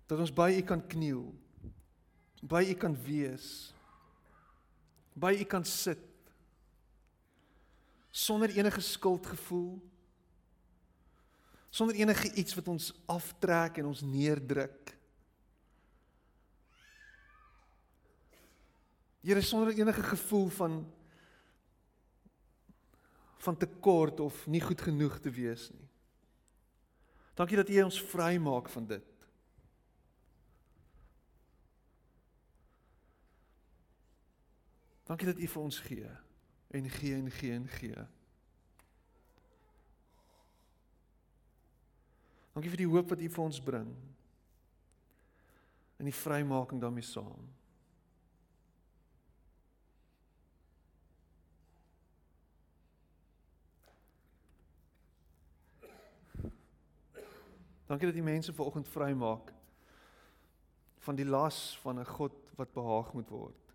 Dat 0.07 0.19
ons 0.19 0.33
by 0.33 0.55
u 0.59 0.63
kan 0.63 0.87
kniel. 0.87 1.35
By 2.43 2.65
u 2.71 2.75
kan 2.75 2.95
wees. 3.03 3.75
By 5.13 5.37
u 5.41 5.45
kan 5.45 5.65
sit. 5.65 5.99
Sonder 8.11 8.51
enige 8.51 8.81
skuldgevoel. 8.81 9.90
Sonder 11.71 11.95
enige 11.95 12.33
iets 12.35 12.55
wat 12.55 12.69
ons 12.69 12.93
aftrek 13.07 13.79
en 13.79 13.87
ons 13.93 14.01
neerdruk. 14.03 14.97
Here 19.21 19.43
sonder 19.43 19.75
enige 19.75 20.03
gevoel 20.03 20.49
van 20.49 20.81
van 23.41 23.57
tekort 23.57 24.21
of 24.21 24.47
nie 24.47 24.61
goed 24.61 24.81
genoeg 24.81 25.15
te 25.19 25.31
wees 25.31 25.71
nie. 25.73 25.87
Dankie 27.35 27.57
dat 27.57 27.71
U 27.73 27.83
ons 27.83 28.01
vrymaak 28.03 28.69
van 28.69 28.87
dit. 28.87 29.29
Dankie 35.09 35.27
dat 35.27 35.41
U 35.41 35.47
vir 35.55 35.63
ons 35.63 35.79
gee 35.89 36.11
en 36.69 36.91
gee 36.91 37.15
en 37.15 37.31
gee 37.31 37.53
en 37.57 37.69
gee. 37.69 38.05
Dankie 42.61 42.75
vir 42.75 42.83
die 42.83 42.93
hoop 42.93 43.09
wat 43.09 43.21
U 43.25 43.27
vir 43.33 43.41
ons 43.41 43.59
bring. 43.65 43.87
En 45.97 46.05
die 46.05 46.13
vrymaking 46.13 46.83
daarmee 46.83 47.07
saam. 47.09 47.47
Dankie 57.89 58.11
dat 58.11 58.21
U 58.21 58.27
mense 58.29 58.53
vanoggend 58.53 58.93
vrymaak 58.93 59.55
van 61.09 61.17
die 61.17 61.25
las 61.25 61.79
van 61.81 61.97
'n 62.05 62.05
God 62.05 62.37
wat 62.61 62.77
behaag 62.77 63.15
moet 63.17 63.33
word. 63.33 63.73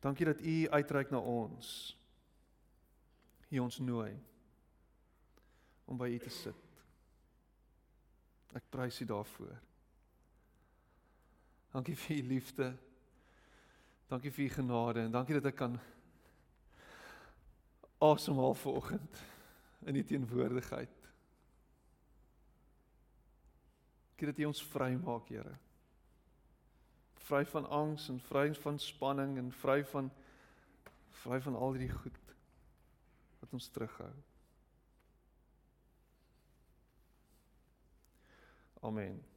Dankie 0.00 0.26
dat 0.26 0.40
U 0.42 0.68
uitreik 0.68 1.10
na 1.10 1.18
ons. 1.18 1.99
U 3.50 3.58
ons 3.58 3.78
nooi 3.82 4.12
om 5.90 5.98
by 5.98 6.06
U 6.14 6.18
te 6.22 6.30
sit. 6.30 6.66
Ek 8.54 8.68
prys 8.70 9.00
U 9.02 9.06
daarvoor. 9.10 9.56
Dankie 11.74 11.96
vir 11.98 12.16
U 12.16 12.28
liefde. 12.28 12.70
Dankie 14.10 14.30
vir 14.34 14.46
U 14.46 14.54
genade 14.54 15.04
en 15.06 15.14
dankie 15.14 15.38
dat 15.38 15.50
ek 15.50 15.58
kan 15.58 15.76
asemhaal 18.00 18.54
vanoggend 18.54 19.20
in 19.86 19.98
die 19.98 20.06
teenwoordigheid. 20.06 20.96
Ek 24.14 24.26
dat 24.30 24.40
U 24.40 24.48
ons 24.50 24.62
vry 24.72 24.94
maak, 25.02 25.30
Here. 25.30 25.58
Vry 27.26 27.44
van 27.50 27.68
angs 27.70 28.08
en 28.10 28.18
vry 28.30 28.48
van 28.62 28.78
spanning 28.78 29.38
en 29.38 29.52
vry 29.62 29.82
van 29.90 30.10
vry 31.20 31.38
van 31.44 31.54
al 31.58 31.74
hierdie 31.76 31.92
goed 31.92 32.29
wat 33.50 33.58
ons 33.58 33.68
terughou. 33.68 34.14
Amen. 38.80 39.29